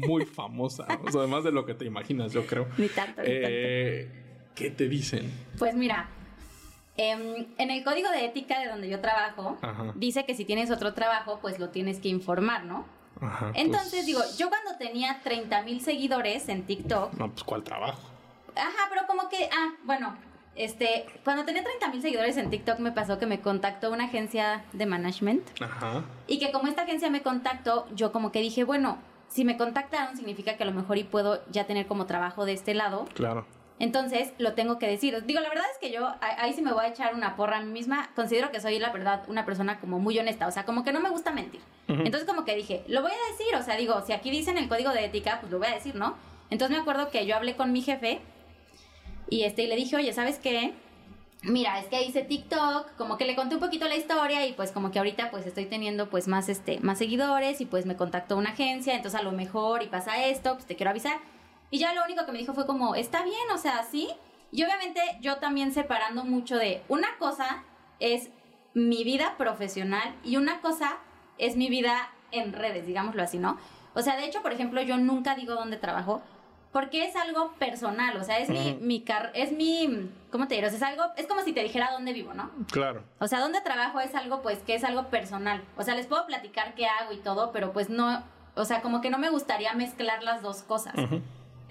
muy 0.07 0.25
famosa, 0.25 0.87
o 1.03 1.11
sea, 1.11 1.21
además 1.21 1.43
de 1.43 1.51
lo 1.51 1.65
que 1.65 1.73
te 1.73 1.85
imaginas, 1.85 2.31
yo 2.31 2.45
creo. 2.47 2.67
Ni 2.77 2.87
tanto, 2.87 3.21
ni 3.21 3.27
Eh, 3.29 4.09
¿Qué 4.55 4.71
te 4.71 4.87
dicen? 4.87 5.31
Pues 5.59 5.75
mira, 5.75 6.09
em, 7.09 7.47
en 7.57 7.71
el 7.71 7.83
código 7.83 8.09
de 8.09 8.25
ética 8.25 8.59
de 8.59 8.67
donde 8.67 8.89
yo 8.89 8.99
trabajo, 9.01 9.57
Ajá. 9.61 9.91
dice 9.95 10.25
que 10.25 10.35
si 10.35 10.45
tienes 10.45 10.69
otro 10.71 10.93
trabajo, 10.93 11.39
pues 11.41 11.59
lo 11.59 11.69
tienes 11.69 11.99
que 11.99 12.09
informar, 12.09 12.63
¿no? 12.65 12.85
Ajá, 13.21 13.51
Entonces, 13.55 13.91
pues, 13.91 14.05
digo, 14.05 14.21
yo 14.37 14.49
cuando 14.49 14.75
tenía 14.77 15.19
30 15.23 15.61
mil 15.63 15.81
seguidores 15.81 16.49
en 16.49 16.65
TikTok, 16.65 17.13
No, 17.13 17.29
pues, 17.29 17.43
¿cuál 17.43 17.63
trabajo? 17.63 18.01
ajá, 18.55 18.87
pero 18.89 19.05
como 19.07 19.29
que, 19.29 19.49
ah, 19.51 19.73
bueno, 19.83 20.15
este, 20.55 21.05
cuando 21.23 21.45
tenía 21.45 21.63
30 21.63 21.87
mil 21.89 22.01
seguidores 22.01 22.35
en 22.37 22.49
TikTok 22.49 22.79
me 22.79 22.91
pasó 22.91 23.17
que 23.19 23.25
me 23.25 23.39
contactó 23.39 23.91
una 23.91 24.05
agencia 24.05 24.63
de 24.73 24.85
management 24.85 25.43
Ajá. 25.61 26.03
y 26.27 26.39
que 26.39 26.51
como 26.51 26.67
esta 26.67 26.81
agencia 26.83 27.09
me 27.09 27.21
contactó, 27.21 27.87
yo 27.95 28.11
como 28.11 28.31
que 28.31 28.39
dije, 28.41 28.63
bueno, 28.63 28.97
si 29.29 29.45
me 29.45 29.55
contactaron 29.55 30.17
significa 30.17 30.57
que 30.57 30.63
a 30.63 30.65
lo 30.65 30.73
mejor 30.73 30.97
y 30.97 31.03
puedo 31.05 31.41
ya 31.51 31.65
tener 31.65 31.87
como 31.87 32.05
trabajo 32.05 32.43
de 32.45 32.51
este 32.53 32.73
lado. 32.73 33.05
Claro. 33.13 33.45
Entonces, 33.81 34.31
lo 34.37 34.53
tengo 34.53 34.77
que 34.77 34.85
decir. 34.85 35.25
Digo, 35.25 35.39
la 35.39 35.49
verdad 35.49 35.65
es 35.73 35.79
que 35.79 35.91
yo, 35.91 36.07
ahí 36.21 36.53
sí 36.53 36.61
me 36.61 36.71
voy 36.71 36.85
a 36.85 36.89
echar 36.89 37.15
una 37.15 37.35
porra 37.35 37.57
a 37.57 37.61
mí 37.61 37.71
misma. 37.71 38.11
Considero 38.15 38.51
que 38.51 38.59
soy, 38.59 38.77
la 38.77 38.91
verdad, 38.91 39.23
una 39.27 39.43
persona 39.43 39.79
como 39.79 39.97
muy 39.97 40.19
honesta. 40.19 40.45
O 40.45 40.51
sea, 40.51 40.65
como 40.65 40.83
que 40.83 40.93
no 40.93 40.99
me 40.99 41.09
gusta 41.09 41.31
mentir. 41.31 41.61
Entonces, 41.87 42.25
como 42.25 42.45
que 42.45 42.55
dije, 42.55 42.83
lo 42.87 43.01
voy 43.01 43.11
a 43.11 43.31
decir. 43.31 43.55
O 43.55 43.63
sea, 43.63 43.75
digo, 43.77 43.99
si 44.05 44.13
aquí 44.13 44.29
dicen 44.29 44.59
el 44.59 44.69
código 44.69 44.91
de 44.91 45.05
ética, 45.05 45.39
pues 45.39 45.51
lo 45.51 45.57
voy 45.57 45.67
a 45.67 45.73
decir, 45.73 45.95
¿no? 45.95 46.15
Entonces 46.51 46.77
me 46.77 46.81
acuerdo 46.81 47.09
que 47.09 47.25
yo 47.25 47.35
hablé 47.35 47.55
con 47.55 47.71
mi 47.71 47.81
jefe 47.81 48.21
y, 49.29 49.45
este, 49.45 49.63
y 49.63 49.67
le 49.67 49.75
dije, 49.75 49.95
oye, 49.95 50.13
¿sabes 50.13 50.37
qué? 50.37 50.75
Mira, 51.41 51.79
es 51.79 51.87
que 51.87 52.03
hice 52.03 52.21
TikTok, 52.21 52.95
como 52.97 53.17
que 53.17 53.25
le 53.25 53.35
conté 53.35 53.55
un 53.55 53.61
poquito 53.61 53.87
la 53.87 53.95
historia 53.95 54.45
y 54.45 54.53
pues 54.53 54.71
como 54.71 54.91
que 54.91 54.99
ahorita 54.99 55.31
pues 55.31 55.47
estoy 55.47 55.65
teniendo 55.65 56.07
pues 56.07 56.27
más 56.27 56.49
este 56.49 56.79
más 56.81 56.99
seguidores 56.99 57.61
y 57.61 57.65
pues 57.65 57.87
me 57.87 57.95
contactó 57.95 58.37
una 58.37 58.51
agencia, 58.51 58.93
entonces 58.93 59.19
a 59.19 59.23
lo 59.23 59.31
mejor 59.31 59.81
y 59.81 59.87
pasa 59.87 60.23
esto, 60.23 60.53
pues 60.53 60.65
te 60.65 60.75
quiero 60.75 60.91
avisar. 60.91 61.17
Y 61.71 61.79
ya 61.79 61.93
lo 61.93 62.03
único 62.03 62.25
que 62.25 62.31
me 62.31 62.37
dijo 62.37 62.53
fue 62.53 62.67
como, 62.67 62.93
está 62.95 63.23
bien, 63.23 63.49
o 63.53 63.57
sea, 63.57 63.83
sí. 63.83 64.09
Y 64.51 64.63
obviamente 64.63 65.01
yo 65.21 65.37
también 65.37 65.73
separando 65.73 66.23
mucho 66.23 66.57
de 66.57 66.83
una 66.89 67.17
cosa 67.17 67.63
es 67.99 68.29
mi 68.73 69.03
vida 69.03 69.35
profesional 69.37 70.13
y 70.23 70.37
una 70.37 70.61
cosa 70.61 70.97
es 71.37 71.55
mi 71.55 71.69
vida 71.69 72.11
en 72.31 72.53
redes, 72.53 72.85
digámoslo 72.85 73.23
así, 73.23 73.39
¿no? 73.39 73.57
O 73.93 74.01
sea, 74.01 74.17
de 74.17 74.25
hecho, 74.25 74.41
por 74.41 74.53
ejemplo, 74.53 74.81
yo 74.81 74.97
nunca 74.97 75.35
digo 75.35 75.55
dónde 75.55 75.77
trabajo 75.77 76.21
porque 76.71 77.05
es 77.05 77.15
algo 77.15 77.51
personal, 77.53 78.15
o 78.15 78.23
sea, 78.23 78.39
es 78.39 78.49
mi, 78.49 78.77
mi 78.79 79.01
car 79.01 79.31
es 79.33 79.51
mi, 79.51 80.09
¿cómo 80.31 80.47
te 80.47 80.55
diré? 80.55 80.67
O 80.67 80.69
sea, 80.69 80.77
es 80.77 80.83
algo, 80.83 81.03
es 81.17 81.27
como 81.27 81.41
si 81.41 81.51
te 81.51 81.61
dijera 81.63 81.91
dónde 81.91 82.13
vivo, 82.13 82.33
¿no? 82.33 82.49
Claro. 82.71 83.03
O 83.19 83.27
sea, 83.27 83.39
dónde 83.39 83.59
trabajo 83.61 83.99
es 83.99 84.15
algo, 84.15 84.41
pues, 84.41 84.59
que 84.59 84.75
es 84.75 84.85
algo 84.85 85.09
personal. 85.09 85.63
O 85.75 85.83
sea, 85.83 85.95
les 85.95 86.07
puedo 86.07 86.25
platicar 86.25 86.73
qué 86.75 86.87
hago 86.87 87.11
y 87.11 87.17
todo, 87.17 87.51
pero 87.51 87.73
pues 87.73 87.89
no, 87.89 88.23
o 88.55 88.63
sea, 88.63 88.81
como 88.81 89.01
que 89.01 89.09
no 89.09 89.17
me 89.17 89.29
gustaría 89.29 89.73
mezclar 89.73 90.23
las 90.23 90.41
dos 90.41 90.63
cosas. 90.63 90.93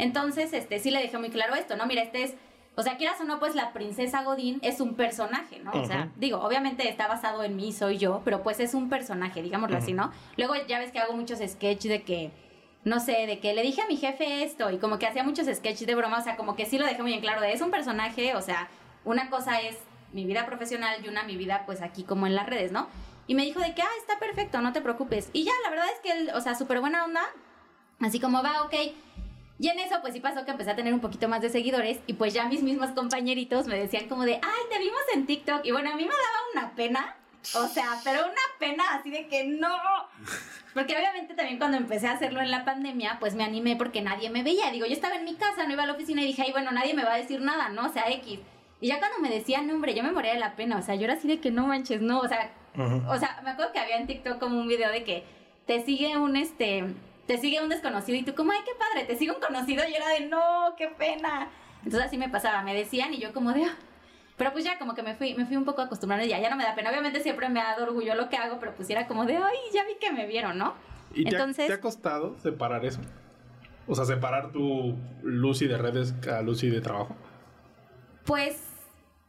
Entonces, 0.01 0.53
este, 0.53 0.79
sí 0.79 0.91
le 0.91 1.01
dejé 1.01 1.19
muy 1.19 1.31
claro 1.31 1.55
esto, 1.55 1.77
¿no? 1.77 1.87
Mira, 1.87 2.03
este 2.03 2.23
es, 2.23 2.35
o 2.75 2.83
sea, 2.83 2.97
quieras 2.97 3.21
o 3.21 3.25
no, 3.25 3.39
pues 3.39 3.55
la 3.55 3.73
princesa 3.73 4.23
Godín 4.23 4.59
es 4.63 4.81
un 4.81 4.95
personaje, 4.95 5.59
¿no? 5.61 5.73
O 5.73 5.85
sea, 5.85 6.11
digo, 6.17 6.39
obviamente 6.39 6.89
está 6.89 7.07
basado 7.07 7.43
en 7.43 7.57
mí, 7.57 7.73
soy 7.73 7.99
yo, 7.99 8.23
pero 8.25 8.43
pues 8.43 8.61
es 8.61 8.73
un 8.73 8.89
personaje, 8.89 9.43
digámoslo 9.43 9.77
así, 9.77 9.93
¿no? 9.93 10.11
Luego 10.39 10.55
ya 10.67 10.79
ves 10.79 10.91
que 10.91 11.01
hago 11.01 11.13
muchos 11.13 11.41
sketches 11.47 11.91
de 11.91 12.03
que, 12.03 12.31
no 12.85 12.99
sé, 12.99 13.27
de 13.27 13.41
que 13.41 13.53
le 13.53 13.63
dije 13.63 13.83
a 13.83 13.87
mi 13.87 13.97
jefe 13.97 14.43
esto 14.43 14.71
y 14.71 14.79
como 14.79 14.99
que 14.99 15.07
hacía 15.07 15.23
muchos 15.23 15.47
sketches 15.47 15.87
de 15.87 15.95
broma, 15.95 16.19
o 16.19 16.23
sea, 16.23 16.37
como 16.37 16.57
que 16.57 16.65
sí 16.65 16.79
lo 16.79 16.87
dejé 16.87 17.03
muy 17.03 17.13
en 17.13 17.21
claro 17.21 17.43
de 17.43 17.53
es 17.53 17.61
un 17.61 17.71
personaje, 17.71 18.35
o 18.35 18.41
sea, 18.41 18.69
una 19.05 19.29
cosa 19.29 19.61
es 19.61 19.77
mi 20.13 20.25
vida 20.25 20.47
profesional 20.47 21.05
y 21.05 21.09
una 21.09 21.25
mi 21.25 21.37
vida 21.37 21.65
pues 21.67 21.83
aquí 21.83 22.05
como 22.05 22.27
en 22.27 22.35
las 22.35 22.47
redes, 22.47 22.73
¿no? 22.73 22.89
Y 23.27 23.35
me 23.35 23.45
dijo 23.45 23.61
de 23.61 23.75
que, 23.75 23.83
ah, 23.83 23.97
está 24.01 24.19
perfecto, 24.19 24.61
no 24.63 24.73
te 24.73 24.81
preocupes. 24.81 25.29
Y 25.33 25.45
ya, 25.45 25.53
la 25.63 25.71
verdad 25.71 25.87
es 25.95 26.01
que 26.01 26.11
él, 26.11 26.31
o 26.35 26.41
sea, 26.41 26.55
súper 26.55 26.81
buena 26.81 27.05
onda, 27.05 27.23
así 28.01 28.19
como 28.19 28.43
va, 28.43 28.63
ok. 28.63 28.75
Y 29.61 29.69
en 29.69 29.79
eso, 29.79 29.97
pues 30.01 30.15
sí 30.15 30.21
pasó 30.21 30.47
que 30.47 30.53
empecé 30.53 30.71
a 30.71 30.75
tener 30.75 30.95
un 30.95 31.01
poquito 31.01 31.29
más 31.29 31.43
de 31.43 31.51
seguidores 31.51 31.99
y 32.07 32.15
pues 32.15 32.33
ya 32.33 32.47
mis 32.47 32.63
mismos 32.63 32.93
compañeritos 32.93 33.67
me 33.67 33.79
decían 33.79 34.09
como 34.09 34.25
de, 34.25 34.37
ay, 34.37 34.61
te 34.71 34.79
vimos 34.79 35.03
en 35.15 35.27
TikTok. 35.27 35.67
Y 35.67 35.71
bueno, 35.71 35.91
a 35.91 35.97
mí 35.97 36.05
me 36.05 36.09
daba 36.09 36.41
una 36.55 36.75
pena, 36.75 37.17
o 37.55 37.67
sea, 37.67 38.01
pero 38.03 38.21
una 38.25 38.41
pena 38.59 38.85
así 38.95 39.11
de 39.11 39.29
que 39.29 39.45
no. 39.45 39.69
Porque 40.73 40.97
obviamente 40.97 41.35
también 41.35 41.59
cuando 41.59 41.77
empecé 41.77 42.09
a 42.09 42.13
hacerlo 42.13 42.41
en 42.41 42.51
la 42.51 42.65
pandemia, 42.65 43.19
pues 43.21 43.35
me 43.35 43.45
animé 43.45 43.77
porque 43.77 44.01
nadie 44.01 44.31
me 44.31 44.43
veía. 44.43 44.71
Digo, 44.71 44.87
yo 44.87 44.95
estaba 44.95 45.17
en 45.17 45.25
mi 45.25 45.35
casa, 45.35 45.67
no 45.67 45.75
iba 45.75 45.83
a 45.83 45.87
la 45.87 45.93
oficina 45.93 46.23
y 46.23 46.29
dije, 46.29 46.41
ay, 46.41 46.53
bueno, 46.53 46.71
nadie 46.71 46.95
me 46.95 47.05
va 47.05 47.13
a 47.13 47.19
decir 47.19 47.43
nada, 47.43 47.69
¿no? 47.69 47.85
O 47.85 47.93
sea, 47.93 48.11
X. 48.11 48.41
Y 48.81 48.89
ya 48.89 48.99
cuando 48.99 49.19
me 49.19 49.29
decían, 49.29 49.67
no, 49.67 49.75
hombre, 49.75 49.95
yo 49.95 50.03
me 50.03 50.13
moría 50.13 50.33
de 50.33 50.41
la 50.41 50.57
pena. 50.57 50.79
O 50.79 50.83
sea, 50.83 50.95
yo 50.95 51.05
era 51.05 51.13
así 51.13 51.29
de 51.29 51.39
que 51.39 51.51
no 51.51 51.67
manches, 51.67 52.01
no. 52.01 52.21
O 52.21 52.29
sea, 52.29 52.51
o 53.07 53.19
sea, 53.19 53.39
me 53.45 53.51
acuerdo 53.51 53.73
que 53.75 53.79
había 53.79 53.99
en 53.99 54.07
TikTok 54.07 54.39
como 54.39 54.59
un 54.59 54.69
video 54.69 54.91
de 54.91 55.05
que 55.05 55.25
te 55.67 55.85
sigue 55.85 56.17
un 56.17 56.37
este 56.37 56.95
te 57.31 57.39
sigue 57.39 57.63
un 57.63 57.69
desconocido 57.69 58.19
y 58.19 58.25
tú 58.25 58.35
como, 58.35 58.51
ay, 58.51 58.59
qué 58.65 58.73
padre, 58.77 59.07
te 59.07 59.17
sigue 59.17 59.31
un 59.31 59.41
conocido 59.41 59.85
y 59.87 59.93
yo 59.93 59.99
era 59.99 60.09
de, 60.09 60.27
no, 60.27 60.75
qué 60.77 60.89
pena. 60.89 61.49
Entonces 61.85 62.09
así 62.09 62.19
me 62.19 62.29
pasaba, 62.29 62.65
me 62.65 62.75
decían 62.75 63.15
y 63.15 63.19
yo 63.19 63.33
como 63.33 63.53
de, 63.53 63.67
ah". 63.67 63.77
pero 64.37 64.53
pues 64.53 64.65
ya 64.65 64.81
como 64.81 64.97
que 64.97 65.05
me 65.05 65.15
fui, 65.15 65.35
me 65.35 65.47
fui 65.47 65.57
un 65.57 65.65
poco 65.65 65.81
acostumbrando 65.81 66.27
y 66.27 66.29
ya, 66.29 66.41
ya 66.41 66.51
no 66.51 66.57
me 66.57 66.65
da 66.65 66.75
pena. 66.75 66.91
Obviamente 66.91 67.21
siempre 67.21 67.49
me 67.49 67.61
ha 67.61 67.67
dado 67.67 67.85
orgullo 67.85 68.17
lo 68.17 68.29
que 68.29 68.37
hago, 68.37 68.59
pero 68.59 68.75
pues 68.75 68.91
era 68.91 69.07
como 69.07 69.27
de, 69.27 69.37
ay, 69.37 69.59
ya 69.73 69.85
vi 69.85 69.95
que 70.01 70.11
me 70.11 70.27
vieron, 70.27 70.59
¿no? 70.59 70.75
¿Y 71.15 71.29
Entonces, 71.29 71.69
te, 71.69 71.73
ha, 71.73 71.81
costado 71.81 72.37
separar 72.41 72.85
eso? 72.85 73.01
O 73.87 73.95
sea, 73.95 74.07
separar 74.07 74.51
tu 74.51 74.97
Lucy 75.23 75.69
de 75.69 75.79
redes 75.79 76.13
a 76.27 76.43
Lucy 76.43 76.69
de 76.69 76.81
trabajo. 76.81 77.15
Pues 78.25 78.61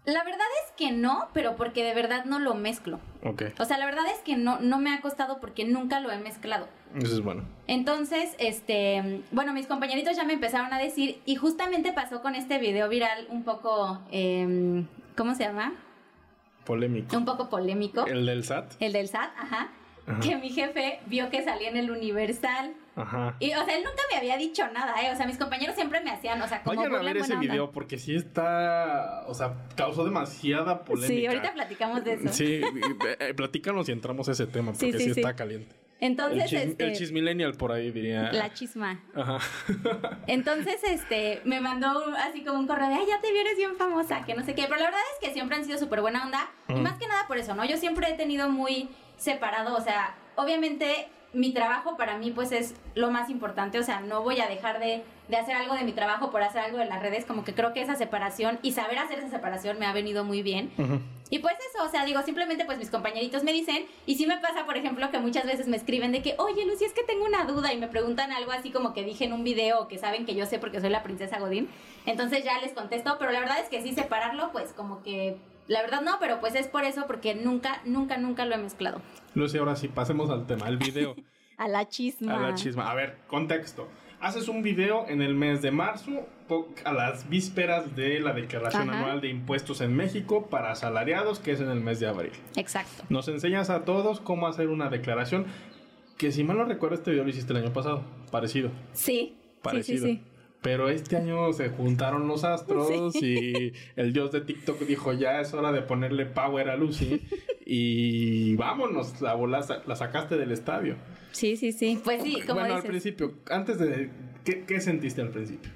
la 0.05 0.23
verdad 0.23 0.47
es 0.65 0.71
que 0.75 0.91
no, 0.91 1.29
pero 1.33 1.55
porque 1.55 1.83
de 1.83 1.93
verdad 1.93 2.25
no 2.25 2.39
lo 2.39 2.55
mezclo. 2.55 2.99
Ok. 3.23 3.43
O 3.59 3.65
sea, 3.65 3.77
la 3.77 3.85
verdad 3.85 4.05
es 4.11 4.19
que 4.19 4.35
no, 4.35 4.59
no 4.59 4.79
me 4.79 4.93
ha 4.93 5.01
costado 5.01 5.39
porque 5.39 5.63
nunca 5.65 5.99
lo 5.99 6.11
he 6.11 6.17
mezclado. 6.17 6.67
Eso 6.95 7.13
es 7.13 7.21
bueno. 7.21 7.43
Entonces, 7.67 8.35
este, 8.39 9.21
bueno, 9.31 9.53
mis 9.53 9.67
compañeritos 9.67 10.15
ya 10.17 10.23
me 10.23 10.33
empezaron 10.33 10.73
a 10.73 10.79
decir, 10.79 11.21
y 11.25 11.35
justamente 11.35 11.93
pasó 11.93 12.21
con 12.21 12.35
este 12.35 12.57
video 12.57 12.89
viral 12.89 13.27
un 13.29 13.43
poco, 13.43 13.99
em, 14.11 14.87
¿cómo 15.15 15.35
se 15.35 15.43
llama? 15.43 15.73
Polémico. 16.65 17.15
Un 17.15 17.25
poco 17.25 17.49
polémico. 17.49 18.05
¿El 18.07 18.25
del 18.25 18.43
SAT? 18.43 18.73
El 18.79 18.93
del 18.93 19.07
SAT, 19.07 19.31
ajá. 19.37 19.69
Que 20.21 20.35
mi 20.35 20.49
jefe 20.49 20.99
vio 21.05 21.29
que 21.29 21.43
salía 21.43 21.69
en 21.69 21.77
el 21.77 21.89
Universal. 21.89 22.73
Ajá. 22.95 23.35
Y, 23.39 23.53
o 23.53 23.65
sea, 23.65 23.75
él 23.77 23.83
nunca 23.83 24.01
me 24.11 24.17
había 24.17 24.37
dicho 24.37 24.67
nada, 24.71 25.01
¿eh? 25.01 25.11
O 25.11 25.15
sea, 25.15 25.25
mis 25.25 25.37
compañeros 25.37 25.75
siempre 25.75 26.01
me 26.01 26.11
hacían, 26.11 26.41
o 26.41 26.47
sea, 26.47 26.61
como. 26.61 26.75
Vayan 26.75 26.95
a 26.95 27.01
ver 27.01 27.17
ese 27.17 27.35
video 27.37 27.71
porque 27.71 27.97
sí 27.97 28.15
está. 28.15 29.23
O 29.27 29.33
sea, 29.33 29.53
causó 29.75 30.03
demasiada 30.03 30.83
polémica. 30.83 31.13
Sí, 31.13 31.25
ahorita 31.25 31.53
platicamos 31.53 32.03
de 32.03 32.13
eso. 32.13 32.33
Sí, 32.33 32.61
eh, 33.19 33.33
platícanos 33.33 33.87
y 33.87 33.93
entramos 33.93 34.27
a 34.27 34.33
ese 34.33 34.45
tema 34.47 34.73
porque 34.73 34.99
sí, 34.99 35.11
está 35.11 35.35
caliente. 35.35 35.75
Entonces, 36.01 36.51
el, 36.51 36.69
este, 36.69 36.83
el 36.83 36.97
chismillennial 36.97 37.53
por 37.53 37.71
ahí 37.71 37.91
diría. 37.91 38.31
La 38.33 38.51
chisma. 38.51 38.99
Ajá. 39.15 39.37
Entonces, 40.27 40.83
este, 40.83 41.41
me 41.45 41.61
mandó 41.61 42.03
así 42.17 42.43
como 42.43 42.59
un 42.59 42.65
correo 42.65 42.89
de, 42.89 42.95
ay, 42.95 43.05
ya 43.07 43.21
te 43.21 43.31
vienes 43.31 43.55
bien 43.55 43.75
famosa, 43.75 44.25
que 44.25 44.33
no 44.33 44.43
sé 44.43 44.55
qué. 44.55 44.63
Pero 44.63 44.77
la 44.77 44.85
verdad 44.85 44.99
es 45.13 45.27
que 45.27 45.33
siempre 45.33 45.57
han 45.57 45.63
sido 45.63 45.77
súper 45.77 46.01
buena 46.01 46.25
onda. 46.25 46.49
Y 46.67 46.73
más 46.73 46.97
que 46.97 47.07
nada 47.07 47.27
por 47.27 47.37
eso, 47.37 47.53
¿no? 47.53 47.63
Yo 47.65 47.77
siempre 47.77 48.09
he 48.09 48.13
tenido 48.13 48.49
muy 48.49 48.89
separado, 49.17 49.75
o 49.75 49.81
sea, 49.81 50.15
obviamente 50.35 51.07
mi 51.33 51.53
trabajo 51.53 51.95
para 51.97 52.17
mí 52.17 52.31
pues 52.31 52.51
es 52.51 52.75
lo 52.95 53.09
más 53.09 53.29
importante, 53.29 53.79
o 53.79 53.83
sea, 53.83 54.01
no 54.01 54.21
voy 54.21 54.41
a 54.41 54.47
dejar 54.47 54.79
de, 54.79 55.03
de, 55.29 55.37
hacer 55.37 55.55
algo 55.55 55.75
de 55.75 55.83
mi 55.83 55.93
trabajo 55.93 56.29
por 56.29 56.43
hacer 56.43 56.61
algo 56.61 56.77
de 56.77 56.85
las 56.85 57.01
redes, 57.01 57.25
como 57.25 57.43
que 57.43 57.53
creo 57.53 57.73
que 57.73 57.81
esa 57.81 57.95
separación 57.95 58.59
y 58.61 58.73
saber 58.73 58.97
hacer 58.97 59.19
esa 59.19 59.29
separación 59.29 59.79
me 59.79 59.85
ha 59.85 59.93
venido 59.93 60.23
muy 60.23 60.41
bien. 60.41 60.71
Y 61.29 61.39
pues 61.39 61.55
eso, 61.73 61.85
o 61.85 61.89
sea, 61.89 62.03
digo, 62.03 62.21
simplemente 62.23 62.65
pues 62.65 62.77
mis 62.77 62.89
compañeritos 62.89 63.45
me 63.45 63.53
dicen, 63.53 63.85
y 64.05 64.15
sí 64.15 64.27
me 64.27 64.37
pasa, 64.39 64.65
por 64.65 64.75
ejemplo, 64.75 65.09
que 65.11 65.19
muchas 65.19 65.45
veces 65.45 65.69
me 65.69 65.77
escriben 65.77 66.11
de 66.11 66.21
que, 66.21 66.35
oye 66.37 66.65
Lucy, 66.65 66.83
es 66.83 66.93
que 66.93 67.03
tengo 67.03 67.23
una 67.23 67.45
duda 67.45 67.71
y 67.71 67.77
me 67.77 67.87
preguntan 67.87 68.33
algo 68.33 68.51
así 68.51 68.69
como 68.69 68.93
que 68.93 69.05
dije 69.05 69.23
en 69.23 69.31
un 69.31 69.45
video 69.45 69.87
que 69.87 69.97
saben 69.97 70.25
que 70.25 70.35
yo 70.35 70.45
sé 70.45 70.59
porque 70.59 70.81
soy 70.81 70.89
la 70.89 71.03
princesa 71.03 71.39
Godín, 71.39 71.69
entonces 72.05 72.43
ya 72.43 72.59
les 72.59 72.73
contesto, 72.73 73.15
pero 73.17 73.31
la 73.31 73.39
verdad 73.39 73.59
es 73.61 73.69
que 73.69 73.81
sí 73.81 73.93
separarlo 73.93 74.51
pues 74.51 74.73
como 74.73 75.01
que 75.03 75.37
la 75.67 75.81
verdad 75.81 76.01
no, 76.01 76.17
pero 76.19 76.39
pues 76.39 76.55
es 76.55 76.67
por 76.67 76.83
eso, 76.83 77.05
porque 77.07 77.35
nunca, 77.35 77.81
nunca, 77.85 78.17
nunca 78.17 78.45
lo 78.45 78.55
he 78.55 78.57
mezclado. 78.57 79.01
Lucy, 79.35 79.57
ahora 79.57 79.75
sí, 79.75 79.87
pasemos 79.87 80.29
al 80.29 80.45
tema, 80.45 80.67
el 80.67 80.77
video. 80.77 81.15
a 81.57 81.67
la 81.67 81.87
chisma. 81.87 82.35
A 82.35 82.49
la 82.49 82.55
chisma. 82.55 82.89
A 82.89 82.95
ver, 82.95 83.17
contexto. 83.27 83.87
Haces 84.19 84.47
un 84.47 84.61
video 84.61 85.07
en 85.07 85.21
el 85.21 85.33
mes 85.33 85.61
de 85.63 85.71
marzo, 85.71 86.27
a 86.85 86.93
las 86.93 87.27
vísperas 87.27 87.95
de 87.95 88.19
la 88.19 88.33
declaración 88.33 88.89
anual 88.89 89.19
de 89.19 89.29
impuestos 89.29 89.81
en 89.81 89.95
México 89.95 90.47
para 90.47 90.71
asalariados, 90.71 91.39
que 91.39 91.53
es 91.53 91.59
en 91.59 91.69
el 91.69 91.81
mes 91.81 91.99
de 91.99 92.07
abril. 92.07 92.31
Exacto. 92.55 93.03
Nos 93.09 93.27
enseñas 93.29 93.71
a 93.71 93.83
todos 93.83 94.19
cómo 94.19 94.47
hacer 94.47 94.67
una 94.67 94.89
declaración, 94.89 95.45
que 96.17 96.31
si 96.31 96.43
mal 96.43 96.57
no 96.57 96.65
recuerdo, 96.65 96.95
este 96.95 97.09
video 97.09 97.23
lo 97.23 97.31
hiciste 97.31 97.51
el 97.53 97.63
año 97.63 97.73
pasado, 97.73 98.03
parecido. 98.29 98.69
Sí. 98.93 99.37
Parecido. 99.63 100.05
Sí, 100.05 100.13
sí, 100.13 100.21
sí. 100.23 100.30
Pero 100.61 100.89
este 100.89 101.17
año 101.17 101.51
se 101.53 101.69
juntaron 101.69 102.27
los 102.27 102.43
astros 102.43 103.15
y 103.15 103.73
el 103.95 104.13
dios 104.13 104.31
de 104.31 104.41
TikTok 104.41 104.79
dijo 104.81 105.11
ya 105.11 105.41
es 105.41 105.53
hora 105.53 105.71
de 105.71 105.81
ponerle 105.81 106.27
power 106.27 106.69
a 106.69 106.75
Lucy 106.75 107.21
y 107.65 108.55
vámonos, 108.55 109.21
la, 109.21 109.35
la 109.35 109.95
sacaste 109.95 110.37
del 110.37 110.51
estadio. 110.51 110.97
Sí, 111.31 111.57
sí, 111.57 111.71
sí. 111.71 111.99
Pues 112.03 112.21
sí, 112.21 112.41
como 112.41 112.59
Bueno, 112.59 112.75
al 112.75 112.83
principio, 112.83 113.33
antes 113.49 113.79
de... 113.79 114.11
¿qué, 114.43 114.81
sentiste 114.81 115.21
al 115.21 115.29
principio? 115.29 115.71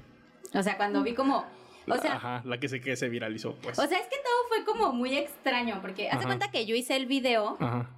O 0.53 0.61
sea, 0.61 0.77
cuando 0.77 1.01
vi 1.01 1.13
como... 1.13 1.45
O 1.87 1.97
sea, 1.97 2.15
Ajá, 2.15 2.41
la 2.45 2.59
que 2.59 2.67
se, 2.67 2.81
que 2.81 2.95
se 2.95 3.09
viralizó, 3.09 3.55
pues. 3.61 3.77
O 3.77 3.87
sea, 3.87 3.99
es 3.99 4.07
que 4.07 4.17
todo 4.17 4.47
fue 4.49 4.65
como 4.65 4.91
muy 4.91 5.15
extraño, 5.15 5.79
porque 5.81 6.09
hace 6.09 6.25
cuenta 6.25 6.49
que 6.49 6.65
yo 6.65 6.75
hice 6.75 6.95
el 6.95 7.05
video 7.05 7.57
Ajá. 7.59 7.89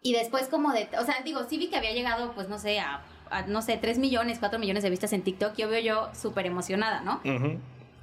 y 0.00 0.12
después 0.12 0.46
como 0.48 0.72
de... 0.72 0.88
O 0.98 1.04
sea, 1.04 1.22
digo, 1.24 1.44
sí 1.48 1.58
vi 1.58 1.68
que 1.68 1.76
había 1.76 1.92
llegado, 1.92 2.32
pues 2.34 2.48
no 2.48 2.58
sé, 2.58 2.78
a 2.78 3.04
no 3.48 3.62
sé, 3.62 3.76
3 3.76 3.98
millones, 3.98 4.38
4 4.38 4.58
millones 4.58 4.82
de 4.82 4.90
vistas 4.90 5.12
en 5.12 5.22
TikTok, 5.22 5.54
yo 5.56 5.68
veo 5.68 5.80
yo 5.80 6.08
súper 6.14 6.46
emocionada, 6.46 7.00
¿no? 7.00 7.20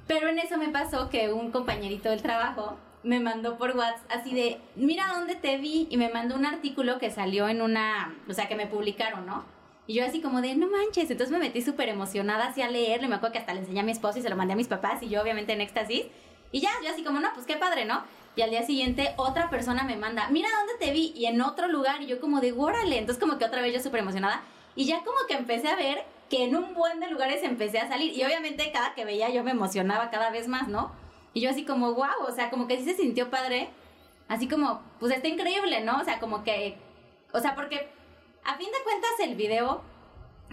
Pero 0.06 0.28
en 0.28 0.38
eso 0.38 0.58
me 0.58 0.68
pasó 0.68 1.08
que 1.08 1.32
un 1.32 1.50
compañerito 1.50 2.10
del 2.10 2.22
trabajo 2.22 2.76
me 3.02 3.20
mandó 3.20 3.58
por 3.58 3.76
WhatsApp 3.76 4.10
así 4.10 4.34
de, 4.34 4.60
mira 4.76 5.12
dónde 5.14 5.34
te 5.34 5.58
vi, 5.58 5.86
y 5.90 5.96
me 5.96 6.08
mandó 6.08 6.34
un 6.34 6.46
artículo 6.46 6.98
que 6.98 7.10
salió 7.10 7.48
en 7.48 7.62
una, 7.62 8.14
o 8.28 8.32
sea, 8.32 8.48
que 8.48 8.56
me 8.56 8.66
publicaron, 8.66 9.26
¿no? 9.26 9.44
Y 9.86 9.94
yo 9.94 10.06
así 10.06 10.22
como 10.22 10.40
de, 10.40 10.54
no 10.54 10.68
manches, 10.68 11.10
entonces 11.10 11.30
me 11.30 11.38
metí 11.38 11.60
súper 11.60 11.90
emocionada 11.90 12.46
así 12.46 12.62
a 12.62 12.70
leerlo, 12.70 13.06
y 13.06 13.10
me 13.10 13.16
acuerdo 13.16 13.34
que 13.34 13.38
hasta 13.38 13.52
le 13.52 13.60
enseñé 13.60 13.80
a 13.80 13.82
mi 13.82 13.92
esposo 13.92 14.18
y 14.18 14.22
se 14.22 14.30
lo 14.30 14.36
mandé 14.36 14.54
a 14.54 14.56
mis 14.56 14.68
papás, 14.68 15.02
y 15.02 15.10
yo 15.10 15.20
obviamente 15.20 15.52
en 15.52 15.60
éxtasis, 15.60 16.06
y 16.50 16.60
ya, 16.60 16.70
yo 16.82 16.90
así 16.90 17.04
como, 17.04 17.20
no, 17.20 17.28
pues 17.34 17.44
qué 17.44 17.56
padre, 17.56 17.84
¿no? 17.84 18.02
Y 18.36 18.42
al 18.42 18.50
día 18.50 18.62
siguiente 18.62 19.12
otra 19.16 19.50
persona 19.50 19.84
me 19.84 19.96
manda, 19.96 20.28
mira 20.30 20.48
dónde 20.58 20.72
te 20.78 20.90
vi, 20.90 21.12
y 21.14 21.26
en 21.26 21.40
otro 21.42 21.68
lugar, 21.68 22.00
y 22.00 22.06
yo 22.06 22.20
como 22.20 22.40
de, 22.40 22.52
órale, 22.52 22.98
entonces 22.98 23.22
como 23.22 23.38
que 23.38 23.44
otra 23.44 23.60
vez 23.60 23.74
yo 23.74 23.80
súper 23.80 24.00
emocionada, 24.00 24.42
y 24.76 24.86
ya 24.86 25.04
como 25.04 25.16
que 25.28 25.34
empecé 25.34 25.68
a 25.68 25.76
ver 25.76 26.04
que 26.28 26.44
en 26.44 26.56
un 26.56 26.74
buen 26.74 27.00
de 27.00 27.08
lugares 27.08 27.42
empecé 27.42 27.78
a 27.78 27.88
salir. 27.88 28.12
Y 28.12 28.24
obviamente 28.24 28.70
cada 28.72 28.94
que 28.94 29.04
veía 29.04 29.30
yo 29.30 29.44
me 29.44 29.52
emocionaba 29.52 30.10
cada 30.10 30.30
vez 30.30 30.48
más, 30.48 30.68
¿no? 30.68 30.92
Y 31.32 31.40
yo 31.40 31.50
así 31.50 31.64
como, 31.64 31.94
wow, 31.94 32.26
o 32.26 32.32
sea, 32.32 32.50
como 32.50 32.66
que 32.66 32.78
sí 32.78 32.84
se 32.84 32.94
sintió 32.94 33.30
padre. 33.30 33.68
Así 34.28 34.48
como, 34.48 34.80
pues 35.00 35.14
está 35.14 35.28
increíble, 35.28 35.82
¿no? 35.82 36.00
O 36.00 36.04
sea, 36.04 36.18
como 36.18 36.44
que, 36.44 36.76
o 37.32 37.40
sea, 37.40 37.54
porque 37.54 37.88
a 38.44 38.56
fin 38.56 38.66
de 38.66 38.82
cuentas 38.84 39.10
el 39.20 39.34
video 39.34 39.82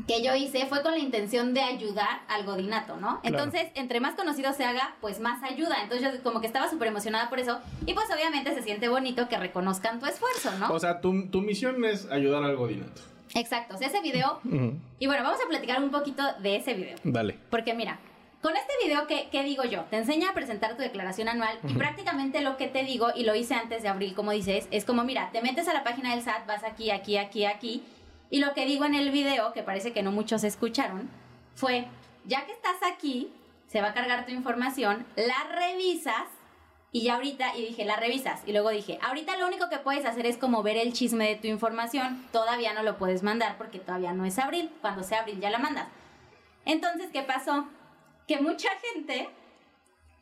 que 0.08 0.24
yo 0.24 0.36
hice 0.36 0.66
fue 0.66 0.82
con 0.82 0.92
la 0.92 1.00
intención 1.00 1.54
de 1.54 1.62
ayudar 1.62 2.22
al 2.28 2.46
godinato, 2.46 2.98
¿no? 2.98 3.20
Entonces, 3.24 3.68
entre 3.76 4.00
más 4.00 4.16
conocido 4.16 4.52
se 4.54 4.66
haga, 4.66 4.96
pues 5.00 5.20
más 5.20 5.44
ayuda. 5.44 5.82
Entonces 5.84 6.12
yo 6.12 6.24
como 6.24 6.42
que 6.42 6.48
estaba 6.48 6.70
súper 6.70 6.88
emocionada 6.88 7.30
por 7.30 7.40
eso. 7.40 7.60
Y 7.86 7.94
pues 7.94 8.08
obviamente 8.14 8.54
se 8.54 8.64
siente 8.64 8.90
bonito 8.90 9.30
que 9.30 9.38
reconozcan 9.38 10.00
tu 10.00 10.06
esfuerzo, 10.06 10.52
¿no? 10.58 10.72
O 10.74 10.80
sea, 10.80 11.02
tu, 11.02 11.28
tu 11.30 11.42
misión 11.42 11.84
es 11.86 12.10
ayudar 12.10 12.44
al 12.44 12.56
godinato. 12.56 13.02
Exacto, 13.36 13.76
o 13.76 13.78
sea, 13.78 13.88
ese 13.88 14.02
video. 14.02 14.40
Y 15.00 15.08
bueno, 15.08 15.24
vamos 15.24 15.40
a 15.44 15.48
platicar 15.48 15.82
un 15.82 15.92
poquito 15.92 16.24
de 16.40 16.58
ese 16.58 16.74
video. 16.74 16.98
Dale. 17.04 17.38
Porque 17.50 17.74
mira, 17.74 18.00
con 18.42 18.56
este 18.56 18.74
video, 18.84 19.06
¿qué, 19.08 19.30
¿qué, 19.32 19.44
digo 19.44 19.64
yo? 19.64 19.84
Te 19.86 19.98
enseña 19.98 20.30
a 20.30 20.34
presentar 20.34 20.76
tu 20.76 20.82
declaración 20.82 21.30
anual 21.30 21.60
y 21.68 21.74
prácticamente 21.74 22.42
lo 22.42 22.58
que 22.58 22.68
te 22.68 22.84
digo, 22.84 23.10
y 23.16 23.24
lo 23.24 23.36
hice 23.36 23.54
antes 23.54 23.84
de 23.84 23.90
abril, 23.90 24.16
como 24.16 24.32
dices, 24.32 24.68
es 24.72 24.84
como, 24.84 25.04
mira, 25.04 25.30
te 25.32 25.42
metes 25.42 25.68
a 25.68 25.74
la 25.74 25.84
página 25.84 26.12
del 26.16 26.24
SAT, 26.24 26.48
vas 26.48 26.64
aquí, 26.64 26.90
aquí, 26.90 27.18
aquí, 27.18 27.46
aquí, 27.46 27.84
y 28.32 28.40
lo 28.40 28.54
que 28.54 28.66
digo 28.66 28.86
en 28.86 28.96
el 28.96 29.12
video, 29.12 29.54
que 29.54 29.62
parece 29.62 29.94
que 29.94 30.02
no 30.02 30.12
muchos 30.12 30.44
escucharon, 30.44 31.10
fue, 31.54 31.86
ya 32.26 32.46
que 32.46 32.54
estás 32.54 32.78
aquí, 32.92 33.32
se 33.68 33.82
va 33.82 33.90
a 33.90 33.94
cargar 33.94 34.26
tu 34.26 34.32
información, 34.32 35.06
la 35.16 35.44
revisas 35.56 36.28
Y 36.94 37.04
ya 37.04 37.16
ahorita, 37.16 37.56
y 37.56 37.62
dije, 37.68 37.86
la 37.86 37.96
revisas. 37.96 38.42
Y 38.46 38.52
luego 38.52 38.70
dije, 38.70 39.00
ahorita 39.02 39.38
lo 39.38 39.48
único 39.48 39.70
que 39.70 39.78
puedes 39.78 40.06
hacer 40.06 40.26
es 40.26 40.38
como 40.38 40.62
ver 40.62 40.76
el 40.76 40.92
chisme 40.92 41.26
de 41.26 41.36
tu 41.36 41.48
información. 41.48 42.22
Todavía 42.34 42.74
no 42.74 42.84
lo 42.84 42.98
puedes 42.98 43.24
mandar 43.24 43.58
porque 43.58 43.80
todavía 43.80 44.12
no 44.12 44.26
es 44.26 44.38
abril. 44.38 44.70
Cuando 44.82 45.04
sea 45.04 45.22
abril 45.22 45.40
ya 45.40 45.50
la 45.50 45.58
mandas. 45.58 45.88
Entonces, 46.66 47.10
¿qué 47.14 47.22
pasó? 47.22 47.66
Que 48.28 48.42
mucha 48.42 48.68
gente, 48.94 49.30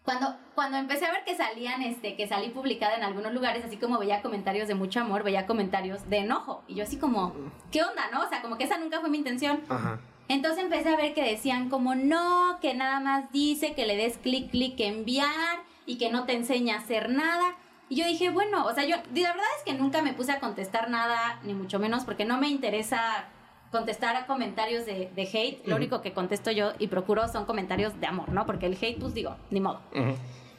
cuando, 0.03 0.35
cuando 0.53 0.77
empecé 0.77 1.07
a 1.07 1.11
ver 1.11 1.23
que 1.23 1.35
salían, 1.35 1.81
este, 1.81 2.15
que 2.15 2.27
salí 2.27 2.49
publicada 2.49 2.95
en 2.95 3.03
algunos 3.03 3.33
lugares, 3.33 3.65
así 3.65 3.77
como 3.77 3.97
veía 3.97 4.21
comentarios 4.21 4.67
de 4.67 4.75
mucho 4.75 4.99
amor, 4.99 5.23
veía 5.23 5.47
comentarios 5.47 6.07
de 6.07 6.17
enojo. 6.19 6.63
Y 6.67 6.75
yo 6.75 6.83
así 6.83 6.97
como, 6.97 7.33
¿qué 7.71 7.81
onda, 7.81 8.11
no? 8.11 8.21
O 8.21 8.29
sea, 8.29 8.43
como 8.43 8.59
que 8.59 8.65
esa 8.65 8.77
nunca 8.77 8.99
fue 8.99 9.09
mi 9.09 9.17
intención. 9.17 9.63
Ajá. 9.69 9.99
Entonces 10.27 10.63
empecé 10.63 10.89
a 10.89 10.95
ver 10.95 11.15
que 11.15 11.23
decían 11.23 11.69
como 11.69 11.95
no, 11.95 12.59
que 12.61 12.75
nada 12.75 12.99
más 12.99 13.31
dice 13.31 13.73
que 13.73 13.87
le 13.87 13.97
des 13.97 14.19
clic, 14.19 14.51
clic, 14.51 14.79
enviar 14.79 15.67
y 15.89 15.97
que 15.97 16.11
no 16.11 16.25
te 16.25 16.33
enseña 16.33 16.75
a 16.75 16.77
hacer 16.77 17.09
nada. 17.09 17.55
Y 17.89 17.95
yo 17.95 18.05
dije, 18.05 18.29
bueno, 18.29 18.63
o 18.67 18.73
sea, 18.73 18.85
yo, 18.85 18.97
la 18.97 19.33
verdad 19.33 19.49
es 19.57 19.63
que 19.65 19.73
nunca 19.73 20.03
me 20.03 20.13
puse 20.13 20.31
a 20.31 20.39
contestar 20.39 20.91
nada, 20.91 21.39
ni 21.43 21.55
mucho 21.55 21.79
menos, 21.79 22.05
porque 22.05 22.25
no 22.25 22.37
me 22.37 22.47
interesa 22.47 23.25
contestar 23.71 24.15
a 24.15 24.27
comentarios 24.27 24.85
de, 24.85 25.11
de 25.15 25.21
hate. 25.23 25.67
Lo 25.67 25.77
único 25.77 26.03
que 26.03 26.13
contesto 26.13 26.51
yo 26.51 26.73
y 26.77 26.87
procuro 26.87 27.27
son 27.27 27.45
comentarios 27.45 27.99
de 27.99 28.05
amor, 28.05 28.29
¿no? 28.29 28.45
Porque 28.45 28.67
el 28.67 28.77
hate, 28.79 28.99
pues 28.99 29.15
digo, 29.15 29.35
ni 29.49 29.61
modo. 29.61 29.81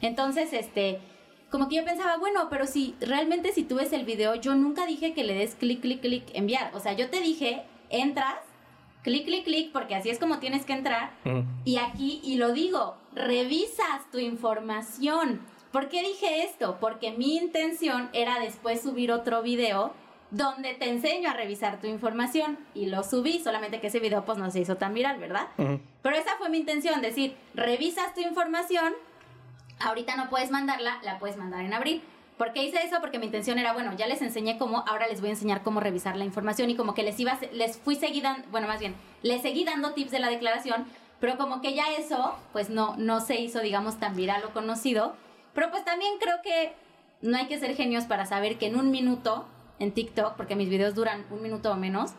Entonces, 0.01 0.51
este, 0.51 0.99
como 1.49 1.69
que 1.69 1.77
yo 1.77 1.85
pensaba, 1.85 2.17
bueno, 2.17 2.47
pero 2.49 2.67
si 2.67 2.95
realmente 2.99 3.53
si 3.53 3.63
tú 3.63 3.75
ves 3.75 3.93
el 3.93 4.03
video, 4.03 4.35
yo 4.35 4.53
nunca 4.55 4.85
dije 4.85 5.13
que 5.13 5.23
le 5.23 5.33
des 5.33 5.55
clic, 5.55 5.79
clic, 5.79 6.01
clic, 6.01 6.25
enviar. 6.33 6.71
O 6.75 6.81
sea, 6.81 6.91
yo 6.91 7.09
te 7.09 7.21
dije, 7.21 7.63
entras, 7.89 8.35
clic, 9.03 9.25
clic, 9.25 9.43
clic, 9.43 9.71
porque 9.71 9.95
así 9.95 10.09
es 10.09 10.19
como 10.19 10.39
tienes 10.39 10.65
que 10.65 10.73
entrar. 10.73 11.11
Y 11.65 11.77
aquí, 11.77 12.21
y 12.23 12.35
lo 12.35 12.53
digo, 12.53 12.97
revisas 13.13 14.09
tu 14.11 14.19
información. 14.19 15.41
¿Por 15.71 15.89
qué 15.89 16.01
dije 16.01 16.43
esto? 16.43 16.77
Porque 16.79 17.11
mi 17.11 17.37
intención 17.37 18.09
era 18.13 18.39
después 18.39 18.81
subir 18.81 19.11
otro 19.11 19.41
video 19.41 19.93
donde 20.29 20.73
te 20.73 20.89
enseño 20.89 21.29
a 21.29 21.33
revisar 21.33 21.79
tu 21.79 21.87
información. 21.87 22.57
Y 22.73 22.87
lo 22.87 23.03
subí, 23.03 23.39
solamente 23.39 23.79
que 23.79 23.87
ese 23.87 23.99
video 23.99 24.23
pues 24.25 24.37
no 24.37 24.49
se 24.51 24.59
hizo 24.59 24.77
tan 24.77 24.93
viral, 24.93 25.17
¿verdad? 25.19 25.47
Pero 26.01 26.15
esa 26.15 26.35
fue 26.37 26.49
mi 26.49 26.57
intención, 26.57 27.01
decir, 27.01 27.35
revisas 27.53 28.13
tu 28.13 28.21
información, 28.21 28.93
ahorita 29.79 30.15
no 30.15 30.29
puedes 30.29 30.51
mandarla, 30.51 30.99
la 31.03 31.19
puedes 31.19 31.37
mandar 31.37 31.65
en 31.65 31.73
abril. 31.73 32.01
¿Por 32.41 32.53
qué 32.53 32.63
hice 32.63 32.83
eso? 32.83 32.95
Porque 33.01 33.19
mi 33.19 33.27
intención 33.27 33.59
era, 33.59 33.71
bueno, 33.71 33.93
ya 33.95 34.07
les 34.07 34.19
enseñé 34.23 34.57
cómo, 34.57 34.83
ahora 34.87 35.07
les 35.07 35.21
voy 35.21 35.29
a 35.29 35.33
enseñar 35.33 35.61
cómo 35.61 35.79
revisar 35.79 36.17
la 36.17 36.25
información 36.25 36.71
y 36.71 36.75
como 36.75 36.95
que 36.95 37.03
les 37.03 37.19
iba, 37.19 37.37
les 37.53 37.77
fui 37.77 37.95
seguida, 37.95 38.43
bueno, 38.49 38.67
más 38.67 38.79
bien, 38.79 38.95
les 39.21 39.43
seguí 39.43 39.63
dando 39.63 39.93
tips 39.93 40.09
de 40.09 40.17
la 40.17 40.27
declaración, 40.27 40.87
pero 41.19 41.37
como 41.37 41.61
que 41.61 41.75
ya 41.75 41.91
eso, 41.91 42.33
pues 42.51 42.71
no, 42.71 42.95
no 42.97 43.19
se 43.19 43.39
hizo, 43.39 43.59
digamos, 43.59 43.99
tan 43.99 44.15
viral 44.15 44.43
o 44.43 44.53
conocido. 44.53 45.13
Pero 45.53 45.69
pues 45.69 45.85
también 45.85 46.13
creo 46.19 46.37
que 46.41 46.73
no 47.21 47.37
hay 47.37 47.45
que 47.45 47.59
ser 47.59 47.75
genios 47.75 48.05
para 48.05 48.25
saber 48.25 48.57
que 48.57 48.65
en 48.65 48.75
un 48.75 48.89
minuto, 48.89 49.45
en 49.77 49.91
TikTok, 49.91 50.33
porque 50.35 50.55
mis 50.55 50.69
videos 50.69 50.95
duran 50.95 51.27
un 51.29 51.43
minuto 51.43 51.71
o 51.71 51.75
menos, 51.75 52.13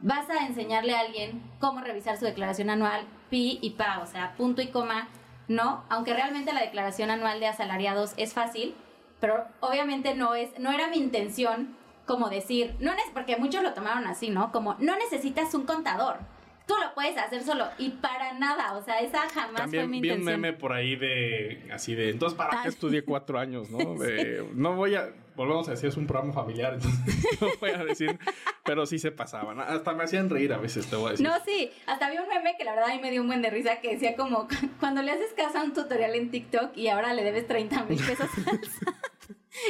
vas 0.00 0.28
a 0.30 0.48
enseñarle 0.48 0.96
a 0.96 0.98
alguien 0.98 1.44
cómo 1.60 1.80
revisar 1.80 2.18
su 2.18 2.24
declaración 2.24 2.70
anual, 2.70 3.04
pi 3.30 3.60
y 3.62 3.70
pa, 3.70 4.00
o 4.02 4.06
sea, 4.06 4.34
punto 4.36 4.62
y 4.62 4.66
coma, 4.66 5.06
no, 5.46 5.84
aunque 5.90 6.12
realmente 6.12 6.52
la 6.52 6.60
declaración 6.62 7.12
anual 7.12 7.38
de 7.38 7.46
asalariados 7.46 8.14
es 8.16 8.34
fácil, 8.34 8.74
pero 9.20 9.44
obviamente 9.60 10.14
no 10.14 10.34
es, 10.34 10.58
no 10.58 10.72
era 10.72 10.88
mi 10.88 10.96
intención 10.96 11.76
como 12.06 12.28
decir, 12.28 12.74
no 12.80 12.92
porque 13.14 13.36
muchos 13.36 13.62
lo 13.62 13.72
tomaron 13.72 14.06
así, 14.06 14.30
¿no? 14.30 14.50
Como 14.50 14.74
no 14.80 14.96
necesitas 14.96 15.54
un 15.54 15.64
contador. 15.64 16.18
Tú 16.66 16.74
lo 16.76 16.92
puedes 16.94 17.16
hacer 17.16 17.42
solo 17.42 17.66
y 17.78 17.90
para 17.90 18.32
nada, 18.34 18.74
o 18.76 18.82
sea, 18.82 19.00
esa 19.00 19.28
jamás 19.28 19.62
También 19.62 19.84
fue 19.84 19.88
mi 19.90 20.00
vi 20.00 20.10
un 20.10 20.18
intención. 20.18 20.40
meme 20.40 20.56
por 20.56 20.72
ahí 20.72 20.96
de, 20.96 21.68
así 21.72 21.94
de, 21.94 22.10
entonces, 22.10 22.36
¿para 22.36 22.62
qué 22.62 22.68
estudié 22.68 23.04
cuatro 23.04 23.38
años, 23.38 23.70
no? 23.70 23.94
De, 23.98 24.48
No 24.54 24.74
voy 24.74 24.94
a, 24.94 25.10
volvemos 25.40 25.68
a 25.68 25.70
decir, 25.70 25.88
es 25.88 25.96
un 25.96 26.06
programa 26.06 26.34
familiar, 26.34 26.74
entonces 26.74 27.40
no 27.40 27.48
voy 27.58 27.70
a 27.70 27.82
decir, 27.82 28.18
pero 28.62 28.84
sí 28.84 28.98
se 28.98 29.10
pasaban. 29.10 29.58
Hasta 29.58 29.94
me 29.94 30.04
hacían 30.04 30.28
reír 30.28 30.52
a 30.52 30.58
veces, 30.58 30.86
te 30.86 30.96
voy 30.96 31.08
a 31.08 31.10
decir. 31.12 31.26
No, 31.26 31.32
sí, 31.46 31.70
hasta 31.86 32.06
había 32.06 32.22
un 32.22 32.28
meme 32.28 32.56
que 32.58 32.64
la 32.64 32.74
verdad 32.74 32.90
a 32.90 32.94
mí 32.94 33.00
me 33.00 33.10
dio 33.10 33.22
un 33.22 33.26
buen 33.26 33.40
de 33.40 33.48
risa 33.48 33.80
que 33.80 33.92
decía 33.92 34.16
como 34.16 34.48
cuando 34.80 35.00
le 35.00 35.12
haces 35.12 35.32
caso 35.34 35.58
a 35.58 35.62
un 35.62 35.72
tutorial 35.72 36.14
en 36.14 36.30
TikTok 36.30 36.76
y 36.76 36.88
ahora 36.88 37.14
le 37.14 37.24
debes 37.24 37.46
30 37.46 37.84
mil 37.84 37.98
pesos. 37.98 38.28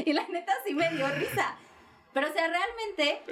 Y 0.04 0.12
la 0.12 0.28
neta 0.28 0.52
sí 0.64 0.74
me 0.74 0.88
dio 0.90 1.08
risa. 1.08 1.56
Pero 2.12 2.28
o 2.28 2.32
sea, 2.32 2.48
realmente 2.48 3.22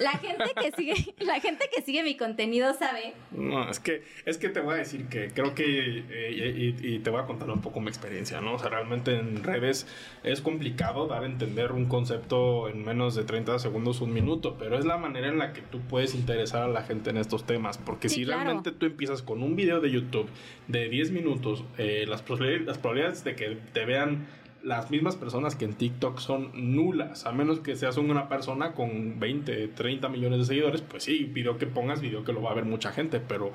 la 0.00 0.12
gente 0.12 0.44
que 0.60 0.72
sigue, 0.72 1.14
la 1.24 1.40
gente 1.40 1.64
que 1.74 1.82
sigue 1.82 2.02
mi 2.02 2.16
contenido 2.16 2.74
sabe. 2.74 3.14
No, 3.30 3.68
es 3.68 3.80
que, 3.80 4.02
es 4.24 4.38
que 4.38 4.48
te 4.48 4.60
voy 4.60 4.74
a 4.74 4.76
decir 4.78 5.06
que 5.08 5.30
creo 5.30 5.54
que, 5.54 6.04
eh, 6.10 6.74
y, 6.80 6.94
y 6.94 6.98
te 7.00 7.10
voy 7.10 7.20
a 7.20 7.26
contar 7.26 7.50
un 7.50 7.60
poco 7.60 7.80
mi 7.80 7.88
experiencia, 7.88 8.40
¿no? 8.40 8.54
O 8.54 8.58
sea, 8.58 8.68
realmente 8.68 9.18
en 9.18 9.42
redes 9.42 9.86
es 10.22 10.40
complicado 10.40 11.06
dar 11.06 11.22
a 11.22 11.26
entender 11.26 11.72
un 11.72 11.86
concepto 11.86 12.68
en 12.68 12.84
menos 12.84 13.14
de 13.14 13.24
30 13.24 13.58
segundos, 13.58 14.00
un 14.00 14.12
minuto, 14.12 14.56
pero 14.58 14.78
es 14.78 14.84
la 14.84 14.98
manera 14.98 15.28
en 15.28 15.38
la 15.38 15.52
que 15.52 15.62
tú 15.62 15.80
puedes 15.80 16.14
interesar 16.14 16.62
a 16.62 16.68
la 16.68 16.82
gente 16.82 17.10
en 17.10 17.16
estos 17.16 17.44
temas, 17.46 17.78
porque 17.78 18.08
Sí, 18.08 18.16
si 18.16 18.24
claro. 18.24 18.44
realmente 18.44 18.72
tú 18.72 18.86
empiezas 18.86 19.22
con 19.22 19.42
un 19.42 19.56
video 19.56 19.80
de 19.80 19.90
YouTube 19.90 20.28
de 20.68 20.88
10 20.88 21.10
minutos, 21.12 21.64
eh, 21.78 22.04
las, 22.08 22.22
probabilidades, 22.22 22.66
las 22.66 22.78
probabilidades 22.78 23.24
de 23.24 23.34
que 23.34 23.58
te 23.72 23.84
vean 23.84 24.26
las 24.68 24.90
mismas 24.90 25.16
personas 25.16 25.56
que 25.56 25.64
en 25.64 25.72
TikTok 25.72 26.18
son 26.18 26.50
nulas, 26.54 27.24
a 27.24 27.32
menos 27.32 27.60
que 27.60 27.74
seas 27.74 27.96
una 27.96 28.28
persona 28.28 28.72
con 28.72 29.18
20, 29.18 29.68
30 29.68 30.08
millones 30.10 30.40
de 30.40 30.44
seguidores, 30.44 30.82
pues 30.82 31.04
sí, 31.04 31.24
video 31.24 31.56
que 31.56 31.66
pongas, 31.66 32.02
video 32.02 32.22
que 32.22 32.34
lo 32.34 32.42
va 32.42 32.50
a 32.50 32.54
ver 32.54 32.66
mucha 32.66 32.92
gente, 32.92 33.18
pero 33.18 33.50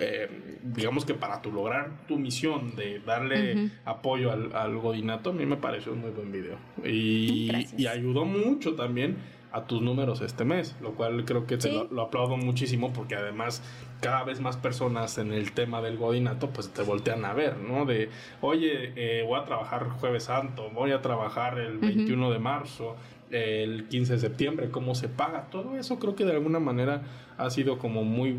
eh, 0.00 0.28
digamos 0.62 1.04
que 1.04 1.14
para 1.14 1.42
tu 1.42 1.50
lograr 1.50 2.06
tu 2.06 2.18
misión 2.18 2.76
de 2.76 3.00
darle 3.00 3.70
apoyo 3.84 4.30
al, 4.30 4.54
al 4.54 4.78
godinato, 4.78 5.30
a 5.30 5.32
mí 5.32 5.44
me 5.44 5.56
pareció 5.56 5.92
un 5.92 6.02
muy 6.02 6.10
buen 6.12 6.30
video. 6.30 6.56
Y 6.84 7.86
ayudó 7.86 8.24
mucho 8.24 8.76
también 8.76 9.16
a 9.54 9.66
tus 9.66 9.80
números 9.80 10.20
este 10.20 10.44
mes, 10.44 10.74
lo 10.82 10.92
cual 10.94 11.24
creo 11.24 11.46
que 11.46 11.56
te 11.56 11.68
Sí. 11.68 11.72
lo, 11.74 11.84
lo 11.84 12.02
aplaudo 12.02 12.36
muchísimo 12.36 12.92
porque 12.92 13.14
además 13.14 13.62
cada 14.00 14.24
vez 14.24 14.40
más 14.40 14.56
personas 14.56 15.16
en 15.18 15.32
el 15.32 15.52
tema 15.52 15.80
del 15.80 15.96
godinato 15.96 16.50
pues 16.50 16.68
te 16.72 16.82
voltean 16.82 17.24
a 17.24 17.32
ver, 17.34 17.56
¿no? 17.58 17.86
De, 17.86 18.10
oye, 18.40 18.92
eh, 18.96 19.22
voy 19.24 19.38
a 19.40 19.44
trabajar 19.44 19.88
jueves 19.88 20.24
santo, 20.24 20.70
voy 20.74 20.90
a 20.90 21.00
trabajar 21.02 21.58
el 21.60 21.78
21 21.78 22.30
de 22.32 22.38
marzo, 22.40 22.96
el 23.30 23.86
15 23.88 24.14
de 24.14 24.18
septiembre, 24.18 24.70
cómo 24.70 24.94
se 24.96 25.08
paga, 25.08 25.46
todo 25.50 25.76
eso 25.78 25.98
creo 26.00 26.16
que 26.16 26.24
de 26.24 26.32
alguna 26.32 26.58
manera 26.58 27.02
ha 27.38 27.48
sido 27.50 27.78
como 27.78 28.02
muy 28.04 28.36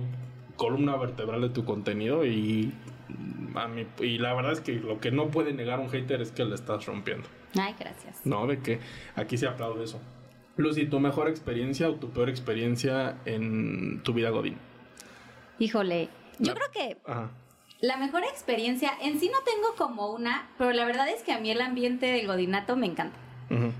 columna 0.57 0.95
vertebral 0.97 1.39
de 1.41 1.49
tu 1.49 1.63
contenido 1.65 2.25
y 2.25 2.73
a 3.55 3.67
mí, 3.69 3.85
y 4.01 4.17
la 4.17 4.33
verdad 4.33 4.51
es 4.51 4.59
que 4.59 4.73
lo 4.73 4.99
que 4.99 5.11
no 5.11 5.27
puede 5.27 5.53
negar 5.53 5.79
un 5.79 5.89
hater 5.89 6.21
es 6.21 6.31
que 6.31 6.43
le 6.43 6.55
estás 6.55 6.85
rompiendo. 6.85 7.27
Ay, 7.57 7.73
gracias. 7.79 8.25
No, 8.25 8.47
de 8.47 8.59
que 8.59 8.79
aquí 9.15 9.37
se 9.37 9.47
aplaude 9.47 9.85
eso. 9.85 10.01
Lucy, 10.57 10.85
¿tu 10.85 10.99
mejor 10.99 11.27
experiencia 11.29 11.89
o 11.89 11.95
tu 11.95 12.09
peor 12.11 12.29
experiencia 12.29 13.17
en 13.25 14.01
tu 14.03 14.13
vida 14.13 14.29
Godín? 14.29 14.57
Híjole, 15.59 16.09
yo 16.39 16.53
La- 16.53 16.59
creo 16.59 16.71
que 16.71 16.97
Ajá. 17.05 17.29
la 17.81 17.97
mejor 17.97 18.23
experiencia 18.23 18.91
en 19.01 19.19
sí 19.19 19.29
no 19.31 19.39
tengo 19.43 19.75
como 19.77 20.11
una, 20.13 20.49
pero 20.57 20.71
la 20.71 20.85
verdad 20.85 21.09
es 21.09 21.23
que 21.23 21.31
a 21.33 21.39
mí 21.39 21.51
el 21.51 21.61
ambiente 21.61 22.05
del 22.07 22.27
godinato 22.27 22.75
me 22.75 22.85
encanta. 22.87 23.17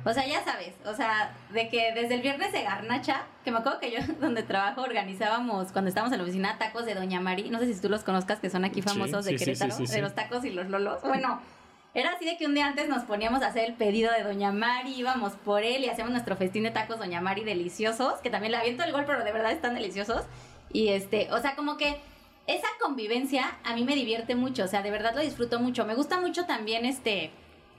O 0.06 0.14
sea, 0.14 0.28
ya 0.28 0.44
sabes, 0.46 0.76
o 0.86 0.94
sea, 0.94 1.36
de 1.52 1.70
que 1.70 1.92
desde 1.96 2.14
el 2.14 2.22
viernes 2.22 2.52
de 2.54 2.62
garnacha, 2.62 3.24
que 3.44 3.50
me 3.52 3.58
acuerdo 3.58 3.80
que 3.80 3.92
yo 3.92 3.98
donde 4.22 4.44
trabajo 4.44 4.82
organizábamos 4.84 5.72
cuando 5.72 5.90
estábamos 5.90 6.12
en 6.14 6.20
la 6.20 6.24
oficina 6.24 6.58
tacos 6.60 6.86
de 6.86 6.94
Doña 6.94 7.20
Mari, 7.20 7.50
no 7.50 7.58
sé 7.60 7.74
si 7.74 7.82
tú 7.82 7.90
los 7.90 8.04
conozcas, 8.04 8.40
que 8.40 8.50
son 8.52 8.64
aquí 8.64 8.84
famosos 8.84 9.26
sí, 9.26 9.32
de 9.32 9.40
sí, 9.40 9.46
Querétaro, 9.46 9.74
sí. 9.76 9.88
de 9.88 10.02
los 10.02 10.14
tacos 10.14 10.46
y 10.46 10.52
los 10.52 10.70
lolos. 10.70 11.02
Bueno, 11.02 11.42
era 11.96 12.12
así 12.12 12.26
de 12.26 12.36
que 12.38 12.46
un 12.46 12.54
día 12.54 12.68
antes 12.68 12.90
nos 12.90 13.04
poníamos 13.04 13.42
a 13.42 13.48
hacer 13.48 13.64
el 13.64 13.74
pedido 13.74 14.12
de 14.12 14.24
Doña 14.24 14.52
Mari, 14.52 14.94
íbamos 14.94 15.34
por 15.34 15.64
él 15.64 15.86
y 15.86 15.90
hacíamos 15.90 16.12
nuestro 16.12 16.36
festín 16.36 16.64
de 16.64 16.72
tacos 16.72 17.00
Doña 17.00 17.22
Mari 17.22 17.46
deliciosos, 17.46 18.20
que 18.20 18.30
también 18.30 18.52
le 18.52 18.58
aviento 18.58 18.84
el 18.84 18.92
gol, 18.92 19.06
pero 19.08 19.24
de 19.24 19.32
verdad 19.32 19.54
están 19.54 19.76
deliciosos. 19.76 20.24
Y 20.74 20.90
este, 20.90 21.32
o 21.32 21.40
sea, 21.40 21.56
como 21.56 21.78
que 21.78 21.98
esa 22.48 22.68
convivencia 22.82 23.58
a 23.64 23.76
mí 23.76 23.86
me 23.86 23.96
divierte 23.96 24.36
mucho, 24.36 24.66
o 24.66 24.68
sea, 24.68 24.82
de 24.82 24.92
verdad 24.92 25.16
lo 25.16 25.22
disfruto 25.22 25.62
mucho. 25.62 25.86
Me 25.86 25.96
gusta 25.96 26.20
mucho 26.20 26.46
también 26.46 26.84
este, 26.84 27.32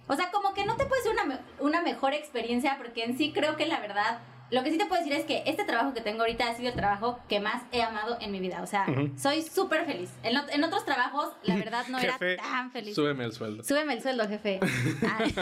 o 0.09 0.17
sea, 0.17 0.31
como 0.31 0.55
que 0.55 0.65
no 0.65 0.77
te 0.77 0.87
puede 0.87 1.03
ser 1.03 1.13
una, 1.13 1.41
una 1.61 1.83
mejor 1.83 2.15
experiencia 2.15 2.79
porque 2.79 3.05
en 3.05 3.19
sí 3.19 3.33
creo 3.35 3.57
que 3.57 3.67
la 3.67 3.81
verdad, 3.81 4.21
lo 4.51 4.63
que 4.63 4.71
sí 4.71 4.79
te 4.79 4.87
puedo 4.87 5.01
decir 5.03 5.17
es 5.19 5.25
que 5.25 5.43
este 5.47 5.65
trabajo 5.65 5.93
que 5.93 6.01
tengo 6.01 6.21
ahorita 6.21 6.49
ha 6.49 6.55
sido 6.55 6.69
el 6.69 6.75
trabajo 6.77 7.19
que 7.29 7.41
más 7.41 7.63
he 7.73 7.83
amado 7.83 8.17
en 8.21 8.31
mi 8.31 8.39
vida. 8.41 8.63
O 8.63 8.67
sea, 8.67 8.87
soy 9.19 9.43
súper 9.43 9.85
feliz. 9.87 10.11
En, 10.23 10.37
ot- 10.37 10.49
en 10.53 10.63
otros 10.63 10.85
trabajos, 10.85 11.33
la 11.43 11.57
verdad, 11.57 11.87
no 11.89 11.99
Jefe, 11.99 12.35
era 12.35 12.43
tan 12.43 12.71
feliz. 12.71 12.95
Súbeme 12.95 13.25
el 13.25 13.33
sueldo. 13.33 13.65
Súbeme 13.65 13.93
el 13.95 14.03
sueldo, 14.03 14.29
jefe. 14.29 14.61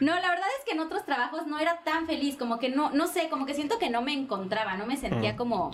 No, 0.00 0.12
la 0.18 0.28
verdad 0.30 0.46
es 0.58 0.64
que 0.64 0.72
en 0.72 0.80
otros 0.80 1.04
trabajos 1.04 1.46
no 1.46 1.58
era 1.60 1.78
tan 1.84 2.06
feliz, 2.06 2.36
como 2.36 2.58
que 2.58 2.68
no, 2.68 2.90
no 2.90 3.06
sé, 3.06 3.28
como 3.28 3.46
que 3.46 3.54
siento 3.54 3.78
que 3.78 3.90
no 3.90 4.02
me 4.02 4.12
encontraba, 4.12 4.76
no 4.76 4.86
me 4.86 4.96
sentía 4.96 5.36
como 5.36 5.70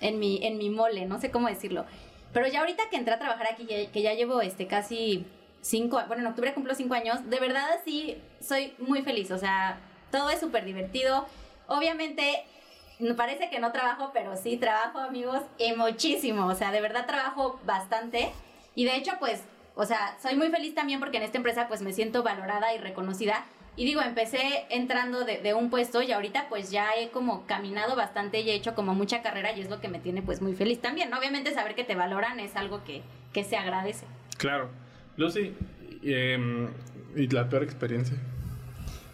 en 0.00 0.20
mi, 0.20 0.44
en 0.46 0.58
mi 0.58 0.70
mole, 0.70 1.06
no 1.06 1.20
sé 1.20 1.32
cómo 1.32 1.48
decirlo. 1.48 1.84
Pero 2.32 2.46
ya 2.46 2.60
ahorita 2.60 2.84
que 2.88 2.96
entré 2.96 3.14
a 3.14 3.18
trabajar 3.18 3.48
aquí, 3.52 3.66
que 3.92 4.00
ya 4.02 4.14
llevo 4.14 4.40
este 4.42 4.68
casi 4.68 5.26
cinco, 5.60 6.00
bueno, 6.06 6.22
en 6.22 6.28
octubre 6.28 6.54
cumplo 6.54 6.74
cinco 6.76 6.94
años, 6.94 7.28
de 7.28 7.40
verdad 7.40 7.66
sí 7.84 8.16
soy 8.40 8.74
muy 8.78 9.02
feliz, 9.02 9.32
o 9.32 9.38
sea, 9.38 9.78
todo 10.12 10.30
es 10.30 10.38
súper 10.38 10.64
divertido. 10.64 11.26
Obviamente, 11.68 12.42
me 12.98 13.14
parece 13.14 13.48
que 13.50 13.60
no 13.60 13.70
trabajo, 13.70 14.10
pero 14.12 14.36
sí 14.36 14.56
trabajo, 14.56 14.98
amigos, 14.98 15.40
y 15.58 15.72
muchísimo, 15.74 16.46
o 16.46 16.54
sea, 16.54 16.72
de 16.72 16.80
verdad 16.80 17.06
trabajo 17.06 17.60
bastante. 17.64 18.32
Y 18.74 18.84
de 18.84 18.96
hecho, 18.96 19.12
pues, 19.20 19.44
O 19.80 19.84
sea, 19.84 20.16
soy 20.20 20.34
muy 20.34 20.48
feliz 20.48 20.74
también 20.74 20.98
porque 20.98 21.18
en 21.18 21.22
esta 21.22 21.36
empresa 21.36 21.68
pues 21.68 21.82
me 21.82 21.92
siento 21.92 22.24
valorada 22.24 22.74
y 22.74 22.78
reconocida. 22.78 23.44
Y 23.76 23.84
digo, 23.84 24.02
empecé 24.02 24.66
entrando 24.70 25.24
de, 25.24 25.38
de, 25.38 25.54
un 25.54 25.70
puesto 25.70 26.02
y 26.02 26.10
ahorita 26.10 26.48
pues 26.48 26.72
ya 26.72 26.96
he 26.96 27.10
como 27.10 27.46
caminado 27.46 27.94
bastante 27.94 28.40
y 28.40 28.50
he 28.50 28.54
hecho 28.54 28.74
como 28.74 28.96
mucha 28.96 29.22
carrera 29.22 29.52
y 29.52 29.60
es 29.60 29.70
lo 29.70 29.80
que 29.80 29.86
me 29.86 30.00
tiene 30.00 30.20
pues 30.20 30.42
muy 30.42 30.56
feliz 30.56 30.80
también. 30.80 31.14
Obviamente 31.14 31.54
saber 31.54 31.76
que 31.76 31.84
te 31.84 31.94
valoran 31.94 32.40
es 32.40 32.56
algo 32.56 32.82
que, 32.82 33.02
que 33.32 33.44
se 33.44 33.56
agradece. 33.56 34.04
Claro. 34.36 34.68
Lucy, 35.16 35.54
eh, 36.02 36.68
¿y 37.14 37.28
la 37.28 37.48
peor 37.48 37.62
experiencia? 37.62 38.16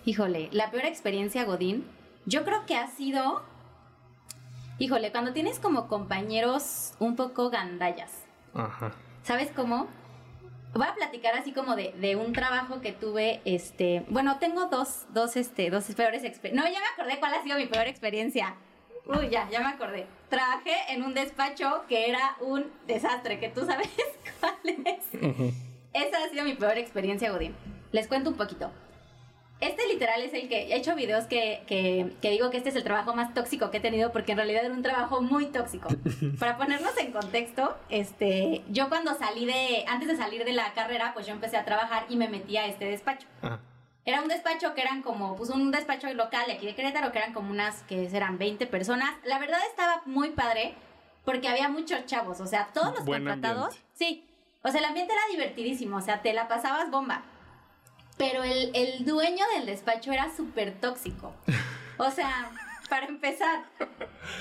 Híjole, 0.06 0.48
la 0.50 0.70
peor 0.70 0.86
experiencia, 0.86 1.44
Godín, 1.44 1.84
yo 2.26 2.44
creo 2.44 2.66
que 2.66 2.76
ha 2.76 2.88
sido, 2.88 3.42
híjole, 4.78 5.10
cuando 5.12 5.32
tienes 5.32 5.58
como 5.58 5.88
compañeros 5.88 6.94
un 6.98 7.16
poco 7.16 7.50
gandallas. 7.50 8.12
Ajá. 8.54 8.92
¿Sabes 9.22 9.50
cómo? 9.54 9.88
Voy 10.74 10.86
a 10.86 10.94
platicar 10.94 11.34
así 11.34 11.52
como 11.52 11.76
de, 11.76 11.92
de, 11.92 12.16
un 12.16 12.32
trabajo 12.32 12.80
que 12.80 12.92
tuve, 12.92 13.40
este, 13.44 14.04
bueno, 14.08 14.38
tengo 14.38 14.66
dos, 14.66 15.06
dos, 15.10 15.36
este, 15.36 15.70
dos 15.70 15.84
peores 15.94 16.24
experiencias. 16.24 16.64
No, 16.64 16.72
ya 16.72 16.80
me 16.80 16.86
acordé 16.86 17.20
cuál 17.20 17.34
ha 17.34 17.42
sido 17.42 17.56
mi 17.56 17.66
peor 17.66 17.86
experiencia. 17.86 18.56
Uy, 19.06 19.28
ya, 19.28 19.48
ya 19.50 19.60
me 19.60 19.66
acordé. 19.66 20.06
Trabajé 20.30 20.74
en 20.88 21.04
un 21.04 21.14
despacho 21.14 21.84
que 21.88 22.08
era 22.08 22.36
un 22.40 22.72
desastre, 22.86 23.38
que 23.38 23.50
tú 23.50 23.64
sabes 23.66 23.88
cuál 24.40 24.56
es. 24.64 25.04
Uh 25.14 25.26
-huh. 25.26 25.54
Esa 25.92 26.24
ha 26.24 26.28
sido 26.28 26.44
mi 26.44 26.54
peor 26.54 26.76
experiencia, 26.76 27.30
Godín. 27.30 27.54
Les 27.92 28.08
cuento 28.08 28.30
un 28.30 28.36
poquito. 28.36 28.72
Este 29.64 29.88
literal 29.88 30.20
es 30.20 30.34
el 30.34 30.46
que 30.48 30.64
he 30.64 30.76
hecho 30.76 30.94
videos 30.94 31.24
que, 31.24 31.62
que, 31.66 32.12
que, 32.20 32.30
digo 32.30 32.50
que 32.50 32.58
este 32.58 32.68
es 32.68 32.76
el 32.76 32.84
trabajo 32.84 33.14
más 33.14 33.32
tóxico 33.32 33.70
que 33.70 33.78
he 33.78 33.80
tenido 33.80 34.12
porque 34.12 34.32
en 34.32 34.38
realidad 34.38 34.62
era 34.62 34.74
un 34.74 34.82
trabajo 34.82 35.22
muy 35.22 35.46
tóxico. 35.46 35.88
Para 36.38 36.58
ponernos 36.58 36.94
en 36.98 37.12
contexto, 37.12 37.74
este, 37.88 38.62
yo 38.68 38.90
cuando 38.90 39.14
salí 39.14 39.46
de, 39.46 39.86
antes 39.88 40.06
de 40.06 40.16
salir 40.16 40.44
de 40.44 40.52
la 40.52 40.74
carrera, 40.74 41.12
pues 41.14 41.26
yo 41.26 41.32
empecé 41.32 41.56
a 41.56 41.64
trabajar 41.64 42.04
y 42.10 42.16
me 42.16 42.28
metí 42.28 42.58
a 42.58 42.66
este 42.66 42.84
despacho. 42.84 43.26
Ah. 43.42 43.58
Era 44.04 44.20
un 44.20 44.28
despacho 44.28 44.74
que 44.74 44.82
eran 44.82 45.00
como, 45.00 45.34
pues 45.34 45.48
un 45.48 45.70
despacho 45.70 46.12
local 46.12 46.44
de 46.46 46.52
aquí 46.52 46.66
de 46.66 46.74
Querétaro, 46.74 47.10
que 47.10 47.18
eran 47.18 47.32
como 47.32 47.50
unas, 47.50 47.82
que 47.84 48.04
eran 48.14 48.36
20 48.36 48.66
personas. 48.66 49.14
La 49.24 49.38
verdad 49.38 49.60
estaba 49.70 50.02
muy 50.04 50.30
padre 50.30 50.74
porque 51.24 51.48
había 51.48 51.70
muchos 51.70 52.04
chavos, 52.04 52.38
o 52.40 52.46
sea, 52.46 52.68
todos 52.74 52.94
los 52.96 53.04
Buen 53.06 53.24
contratados. 53.24 53.68
ambiente. 53.68 53.88
Sí, 53.94 54.26
o 54.62 54.68
sea, 54.68 54.80
el 54.80 54.84
ambiente 54.84 55.14
era 55.14 55.22
divertidísimo, 55.30 55.96
o 55.96 56.02
sea, 56.02 56.20
te 56.20 56.34
la 56.34 56.48
pasabas 56.48 56.90
bomba. 56.90 57.22
Pero 58.16 58.44
el, 58.44 58.70
el 58.74 59.04
dueño 59.04 59.44
del 59.56 59.66
despacho 59.66 60.12
era 60.12 60.34
súper 60.34 60.80
tóxico. 60.80 61.32
O 61.98 62.10
sea, 62.10 62.50
para 62.88 63.06
empezar, 63.06 63.64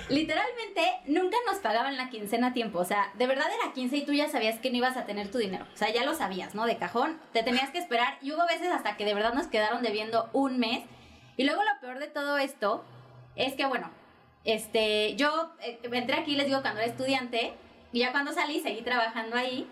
literalmente 0.09 0.81
nunca 1.07 1.37
nos 1.47 1.57
pagaban 1.57 1.97
la 1.97 2.09
quincena 2.09 2.47
a 2.47 2.53
tiempo. 2.53 2.79
O 2.79 2.85
sea, 2.85 3.11
de 3.15 3.27
verdad 3.27 3.47
era 3.61 3.73
15 3.73 3.97
y 3.97 4.05
tú 4.05 4.13
ya 4.13 4.29
sabías 4.29 4.59
que 4.59 4.69
no 4.69 4.77
ibas 4.77 4.97
a 4.97 5.05
tener 5.05 5.31
tu 5.31 5.37
dinero. 5.37 5.65
O 5.73 5.77
sea, 5.77 5.91
ya 5.91 6.03
lo 6.03 6.13
sabías, 6.13 6.55
¿no? 6.55 6.65
De 6.65 6.77
cajón, 6.77 7.19
te 7.31 7.43
tenías 7.43 7.69
que 7.71 7.79
esperar. 7.79 8.17
Y 8.21 8.31
hubo 8.31 8.45
veces 8.47 8.71
hasta 8.71 8.97
que 8.97 9.05
de 9.05 9.13
verdad 9.13 9.33
nos 9.33 9.47
quedaron 9.47 9.81
debiendo 9.81 10.29
un 10.33 10.59
mes. 10.59 10.83
Y 11.37 11.45
luego 11.45 11.61
lo 11.63 11.79
peor 11.81 11.99
de 11.99 12.07
todo 12.07 12.37
esto 12.37 12.83
es 13.35 13.53
que, 13.53 13.65
bueno, 13.65 13.89
este, 14.43 15.15
yo 15.15 15.53
eh, 15.61 15.79
entré 15.91 16.17
aquí, 16.17 16.35
les 16.35 16.47
digo, 16.47 16.61
cuando 16.61 16.81
era 16.81 16.89
estudiante. 16.89 17.53
Y 17.91 17.99
ya 17.99 18.11
cuando 18.11 18.33
salí, 18.33 18.59
seguí 18.59 18.81
trabajando 18.81 19.35
ahí. 19.35 19.67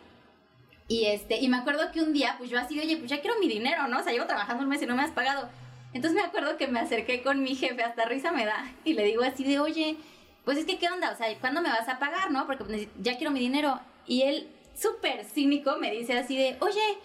Y 0.92 1.06
este, 1.06 1.38
y 1.40 1.48
me 1.48 1.56
acuerdo 1.56 1.90
que 1.94 2.02
un 2.02 2.12
día, 2.12 2.36
pues 2.38 2.50
yo 2.50 2.60
así, 2.60 2.78
oye, 2.78 2.98
pues 2.98 3.10
ya 3.10 3.22
quiero 3.22 3.40
mi 3.40 3.48
dinero, 3.48 3.88
¿no? 3.88 4.00
O 4.00 4.04
sea, 4.04 4.12
llevo 4.12 4.26
trabajando 4.26 4.62
un 4.62 4.68
mes 4.68 4.82
y 4.82 4.86
no 4.86 4.94
me 4.94 5.04
has 5.04 5.12
pagado. 5.12 5.48
Entonces 5.94 6.22
me 6.22 6.28
acuerdo 6.28 6.58
que 6.58 6.68
me 6.68 6.82
acerqué 6.82 7.24
con 7.24 7.42
mi 7.42 7.56
jefe, 7.56 7.82
hasta 7.82 8.04
risa 8.04 8.34
me 8.34 8.46
da, 8.46 8.70
y 8.84 8.92
le 8.92 9.06
digo 9.06 9.24
así 9.24 9.46
de, 9.46 9.62
oye, 9.62 9.96
pues 10.44 10.58
es 10.58 10.66
que, 10.66 10.78
¿qué 10.78 10.90
onda? 10.90 11.12
O 11.12 11.16
sea, 11.16 11.34
¿cuándo 11.40 11.62
me 11.62 11.70
vas 11.70 11.88
a 11.88 11.98
pagar, 11.98 12.30
no? 12.32 12.46
Porque 12.46 12.66
pues, 12.66 12.90
ya 13.02 13.16
quiero 13.16 13.32
mi 13.32 13.40
dinero. 13.40 13.80
Y 14.06 14.24
él, 14.24 14.52
súper 14.76 15.24
cínico, 15.24 15.78
me 15.78 15.92
dice 15.92 16.18
así 16.18 16.36
de, 16.36 16.58
oye, 16.60 16.98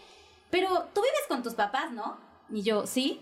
pero 0.51 0.89
tú 0.93 1.01
vives 1.03 1.27
con 1.29 1.45
tus 1.45 1.55
papás, 1.55 1.93
¿no? 1.93 2.19
Y 2.51 2.63
yo, 2.63 2.89
sí. 2.89 3.21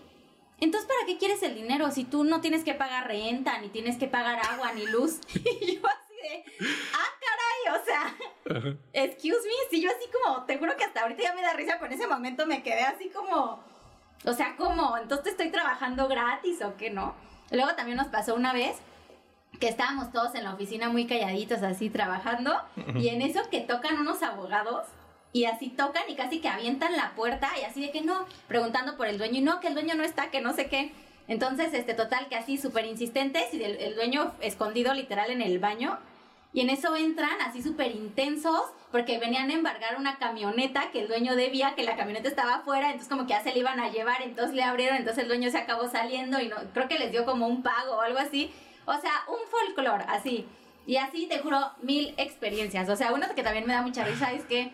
Entonces, 0.59 0.89
¿para 0.89 1.05
qué 1.05 1.19
quieres 1.19 1.43
el 1.43 1.53
dinero 1.53 1.91
si 1.91 2.05
tú 2.05 2.23
no 2.23 2.41
tienes 2.41 2.63
que 2.63 2.73
pagar 2.73 3.07
renta, 3.07 3.59
ni 3.59 3.69
tienes 3.69 3.97
que 3.97 4.07
pagar 4.07 4.39
agua, 4.49 4.73
ni 4.73 4.87
luz? 4.87 5.19
y 5.61 5.75
yo 5.75 5.87
así 5.87 6.04
de, 6.29 6.43
ah, 6.93 7.09
caray, 7.21 7.81
o 7.81 7.85
sea, 7.85 8.15
excuse 8.93 9.47
me, 9.47 9.69
si 9.69 9.81
yo 9.81 9.89
así 9.89 10.09
como, 10.11 10.45
te 10.45 10.57
juro 10.57 10.75
que 10.77 10.83
hasta 10.83 11.01
ahorita 11.01 11.23
ya 11.23 11.33
me 11.33 11.41
da 11.41 11.53
risa, 11.53 11.79
en 11.81 11.91
ese 11.91 12.07
momento 12.07 12.45
me 12.45 12.63
quedé 12.63 12.81
así 12.81 13.09
como, 13.09 13.63
o 14.25 14.33
sea, 14.33 14.55
como, 14.57 14.97
entonces 14.97 15.31
estoy 15.31 15.49
trabajando 15.49 16.07
gratis 16.07 16.61
o 16.61 16.75
qué, 16.77 16.89
¿no? 16.89 17.15
Luego 17.51 17.75
también 17.75 17.97
nos 17.97 18.07
pasó 18.07 18.35
una 18.35 18.53
vez 18.53 18.77
que 19.59 19.67
estábamos 19.67 20.11
todos 20.11 20.35
en 20.35 20.43
la 20.43 20.53
oficina 20.53 20.89
muy 20.89 21.05
calladitos 21.07 21.63
así 21.63 21.89
trabajando 21.89 22.53
y 22.95 23.07
en 23.09 23.21
eso 23.21 23.41
que 23.49 23.61
tocan 23.61 23.99
unos 23.99 24.21
abogados 24.21 24.85
y 25.31 25.45
así 25.45 25.69
tocan 25.69 26.03
y 26.07 26.15
casi 26.15 26.39
que 26.39 26.47
avientan 26.47 26.95
la 26.95 27.11
puerta 27.15 27.49
y 27.59 27.63
así 27.63 27.81
de 27.81 27.91
que 27.91 28.01
no, 28.01 28.25
preguntando 28.47 28.95
por 28.97 29.07
el 29.07 29.17
dueño 29.17 29.39
y 29.39 29.41
no, 29.41 29.59
que 29.59 29.67
el 29.67 29.73
dueño 29.73 29.95
no 29.95 30.03
está, 30.03 30.31
que 30.31 30.41
no 30.41 30.53
sé 30.53 30.67
qué. 30.67 30.93
Entonces, 31.27 31.73
este, 31.73 31.93
total, 31.93 32.27
que 32.29 32.35
así 32.35 32.57
súper 32.57 32.85
insistentes 32.85 33.53
y 33.53 33.61
el, 33.61 33.77
el, 33.77 33.95
dueño 33.95 34.33
escondido 34.39 34.93
literal 34.93 35.31
en 35.31 35.41
el 35.41 35.59
baño. 35.59 35.97
Y 36.55 36.61
en 36.61 36.69
eso 36.69 36.95
entran 36.95 37.41
así 37.41 37.61
súper 37.61 37.93
intensos 37.93 38.61
porque 38.89 39.19
venían 39.19 39.49
a 39.49 39.53
embargar 39.53 39.97
una 39.99 40.17
camioneta 40.17 40.89
que 40.91 41.01
el 41.01 41.09
dueño 41.09 41.35
debía, 41.35 41.75
que 41.75 41.83
la 41.83 41.97
camioneta 41.97 42.29
estaba 42.29 42.55
afuera, 42.55 42.85
entonces 42.85 43.09
como 43.09 43.23
que 43.23 43.33
ya 43.33 43.43
se 43.43 43.51
le 43.51 43.59
iban 43.59 43.77
a 43.81 43.89
llevar, 43.89 44.21
entonces 44.21 44.55
le 44.55 44.63
abrieron, 44.63 44.95
entonces 44.95 45.23
el 45.23 45.27
dueño 45.27 45.51
se 45.51 45.57
acabó 45.57 45.89
saliendo 45.89 46.39
y 46.39 46.47
no, 46.47 46.55
creo 46.73 46.87
que 46.87 46.97
les 46.97 47.11
dio 47.11 47.25
como 47.25 47.45
un 47.45 47.61
pago 47.61 47.97
o 47.97 48.01
algo 48.01 48.19
así. 48.19 48.53
O 48.85 48.93
sea, 48.93 49.11
un 49.27 49.39
folclore, 49.51 50.05
así. 50.07 50.47
Y 50.87 50.95
así, 50.95 51.27
te 51.27 51.39
juro, 51.39 51.59
mil 51.81 52.13
experiencias. 52.15 52.87
O 52.87 52.95
sea, 52.95 53.11
uno 53.11 53.25
que 53.35 53.43
también 53.43 53.67
me 53.67 53.73
da 53.73 53.81
mucha 53.81 54.05
risa 54.05 54.31
es 54.31 54.45
que 54.45 54.71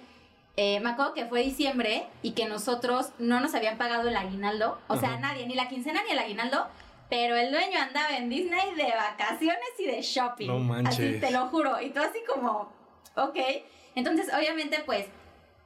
eh, 0.57 0.81
me 0.81 0.91
acuerdo 0.91 1.15
que 1.15 1.25
fue 1.25 1.41
diciembre 1.41 2.05
y 2.21 2.33
que 2.33 2.45
nosotros 2.45 3.09
no 3.17 3.39
nos 3.39 3.55
habían 3.55 3.79
pagado 3.79 4.07
el 4.07 4.15
aguinaldo. 4.15 4.77
O 4.87 4.97
sea, 4.97 5.17
nadie, 5.17 5.47
ni 5.47 5.55
la 5.55 5.67
quincena 5.67 6.03
ni 6.03 6.11
el 6.11 6.19
aguinaldo. 6.19 6.67
Pero 7.11 7.35
el 7.35 7.51
dueño 7.51 7.77
andaba 7.77 8.15
en 8.15 8.29
Disney 8.29 8.73
de 8.75 8.89
vacaciones 8.95 9.69
y 9.77 9.85
de 9.85 10.01
shopping. 10.01 10.47
No 10.47 10.59
manches. 10.59 10.97
Así, 10.97 11.19
te 11.19 11.29
lo 11.29 11.47
juro. 11.47 11.81
Y 11.81 11.89
tú 11.89 11.99
así 11.99 12.19
como, 12.25 12.71
ok. 13.17 13.37
Entonces, 13.95 14.33
obviamente, 14.33 14.81
pues, 14.85 15.07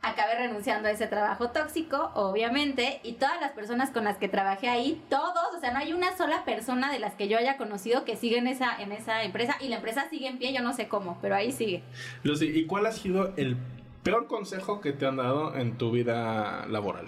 acabé 0.01 0.33
renunciando 0.39 0.87
a 0.87 0.91
ese 0.91 1.05
trabajo 1.05 1.51
tóxico, 1.51 2.09
obviamente, 2.15 2.99
y 3.03 3.13
todas 3.13 3.39
las 3.39 3.51
personas 3.51 3.91
con 3.91 4.05
las 4.05 4.17
que 4.17 4.27
trabajé 4.27 4.69
ahí, 4.69 4.99
todos, 5.07 5.53
o 5.55 5.59
sea, 5.59 5.71
no 5.71 5.77
hay 5.77 5.93
una 5.93 6.17
sola 6.17 6.45
persona 6.45 6.91
de 6.91 6.97
las 6.97 7.13
que 7.13 7.27
yo 7.27 7.37
haya 7.37 7.57
conocido 7.57 8.05
que 8.05 8.15
sigue 8.15 8.39
en 8.39 8.47
esa, 8.47 8.81
en 8.81 8.91
esa 8.91 9.21
empresa, 9.21 9.55
y 9.59 9.67
la 9.67 9.75
empresa 9.75 10.09
sigue 10.09 10.27
en 10.27 10.39
pie, 10.39 10.51
yo 10.51 10.63
no 10.63 10.73
sé 10.73 10.87
cómo, 10.87 11.19
pero 11.21 11.35
ahí 11.35 11.51
sigue. 11.51 11.83
Lucy, 12.23 12.47
¿y 12.47 12.65
cuál 12.65 12.87
ha 12.87 12.91
sido 12.91 13.35
el 13.37 13.55
peor 14.01 14.25
consejo 14.25 14.81
que 14.81 14.93
te 14.93 15.05
han 15.05 15.17
dado 15.17 15.55
en 15.55 15.77
tu 15.77 15.91
vida 15.91 16.65
laboral? 16.67 17.05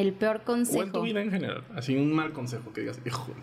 El 0.00 0.12
peor 0.14 0.42
consejo. 0.42 0.80
O 0.80 0.82
en 0.82 0.92
tu 0.92 1.02
vida 1.02 1.20
en 1.20 1.30
general, 1.30 1.64
así 1.76 1.96
un 1.96 2.12
mal 2.12 2.32
consejo 2.32 2.72
que 2.72 2.80
digas, 2.82 3.00
híjole. 3.04 3.40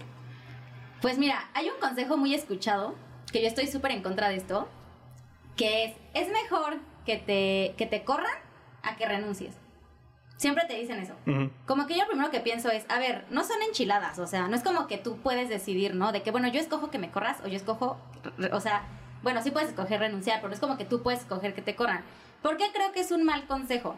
Pues 1.01 1.17
mira, 1.19 1.49
hay 1.53 1.69
un 1.69 1.79
consejo 1.79 2.17
muy 2.17 2.33
escuchado, 2.33 2.95
que 3.31 3.41
yo 3.41 3.47
estoy 3.47 3.67
súper 3.67 3.91
en 3.91 4.01
contra 4.01 4.29
de 4.29 4.35
esto, 4.37 4.67
que 5.55 5.85
es, 5.85 5.93
es 6.13 6.31
mejor 6.31 6.77
que 7.05 7.17
te, 7.17 7.75
que 7.77 7.85
te 7.85 8.03
corran 8.03 8.33
a 8.81 8.95
que 8.95 9.05
renuncies. 9.05 9.55
Siempre 10.37 10.65
te 10.67 10.75
dicen 10.75 10.99
eso. 10.99 11.13
Uh 11.25 11.31
-huh. 11.31 11.51
Como 11.65 11.87
que 11.87 11.95
yo 11.95 12.01
lo 12.03 12.07
primero 12.09 12.29
que 12.31 12.39
pienso 12.39 12.69
es, 12.69 12.85
a 12.89 12.99
ver, 12.99 13.25
no 13.31 13.43
son 13.43 13.61
enchiladas, 13.63 14.19
o 14.19 14.27
sea, 14.27 14.47
no 14.47 14.55
es 14.55 14.63
como 14.63 14.87
que 14.87 14.97
tú 14.97 15.17
puedes 15.17 15.49
decidir, 15.49 15.95
¿no? 15.95 16.11
De 16.11 16.21
que, 16.21 16.31
bueno, 16.31 16.47
yo 16.47 16.59
escojo 16.59 16.89
que 16.91 16.99
me 16.99 17.09
corras 17.11 17.37
o 17.43 17.47
yo 17.47 17.55
escojo, 17.55 17.97
o 18.51 18.59
sea, 18.59 18.83
bueno, 19.23 19.41
sí 19.41 19.51
puedes 19.51 19.69
escoger 19.69 19.99
renunciar, 19.99 20.37
pero 20.37 20.49
no 20.49 20.53
es 20.53 20.59
como 20.59 20.77
que 20.77 20.85
tú 20.85 21.01
puedes 21.01 21.21
escoger 21.21 21.53
que 21.53 21.61
te 21.61 21.75
corran. 21.75 22.03
¿Por 22.41 22.57
qué 22.57 22.65
creo 22.73 22.91
que 22.91 22.99
es 22.99 23.11
un 23.11 23.23
mal 23.23 23.47
consejo? 23.47 23.95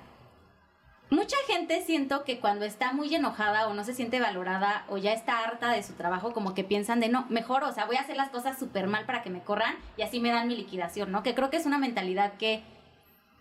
Mucha 1.10 1.38
gente 1.48 1.82
siento 1.82 2.24
que 2.24 2.40
cuando 2.40 2.66
está 2.66 2.94
muy 2.94 3.14
enojada 3.16 3.68
o 3.68 3.74
no 3.74 3.84
se 3.84 3.96
siente 3.96 4.20
valorada 4.20 4.86
o 4.90 4.98
ya 4.98 5.12
está 5.12 5.44
harta 5.44 5.72
de 5.72 5.82
su 5.82 5.94
trabajo, 5.94 6.34
como 6.34 6.54
que 6.54 6.64
piensan 6.64 7.00
de 7.00 7.10
no, 7.10 7.26
mejor, 7.30 7.64
o 7.64 7.74
sea, 7.74 7.86
voy 7.86 7.96
a 7.96 8.02
hacer 8.02 8.16
las 8.16 8.30
cosas 8.30 8.60
súper 8.60 8.86
mal 8.86 9.06
para 9.06 9.24
que 9.24 9.32
me 9.32 9.42
corran 9.42 9.76
y 9.98 10.04
así 10.04 10.20
me 10.20 10.32
dan 10.32 10.48
mi 10.48 10.56
liquidación, 10.56 11.12
¿no? 11.12 11.24
Que 11.24 11.34
creo 11.34 11.50
que 11.50 11.58
es 11.58 11.66
una 11.66 11.80
mentalidad 11.80 12.34
que, 12.38 12.62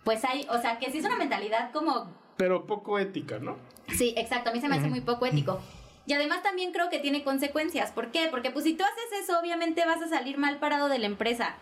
pues 0.03 0.25
hay, 0.25 0.47
o 0.49 0.59
sea, 0.59 0.79
que 0.79 0.91
sí 0.91 0.97
es 0.97 1.05
una 1.05 1.17
mentalidad 1.17 1.71
como... 1.71 2.11
Pero 2.37 2.65
poco 2.65 2.97
ética, 2.97 3.37
¿no? 3.37 3.57
Sí, 3.89 4.15
exacto, 4.17 4.49
a 4.49 4.53
mí 4.53 4.61
se 4.61 4.67
me 4.67 4.77
hace 4.77 4.87
muy 4.87 5.01
poco 5.01 5.27
ético. 5.27 5.61
Y 6.07 6.13
además 6.13 6.41
también 6.41 6.71
creo 6.71 6.89
que 6.89 6.97
tiene 6.97 7.23
consecuencias. 7.23 7.91
¿Por 7.91 8.09
qué? 8.09 8.29
Porque 8.31 8.49
pues 8.49 8.65
si 8.65 8.73
tú 8.73 8.83
haces 8.83 9.21
eso, 9.21 9.39
obviamente 9.39 9.85
vas 9.85 10.01
a 10.01 10.07
salir 10.07 10.39
mal 10.39 10.57
parado 10.57 10.89
de 10.89 10.97
la 10.97 11.05
empresa. 11.05 11.55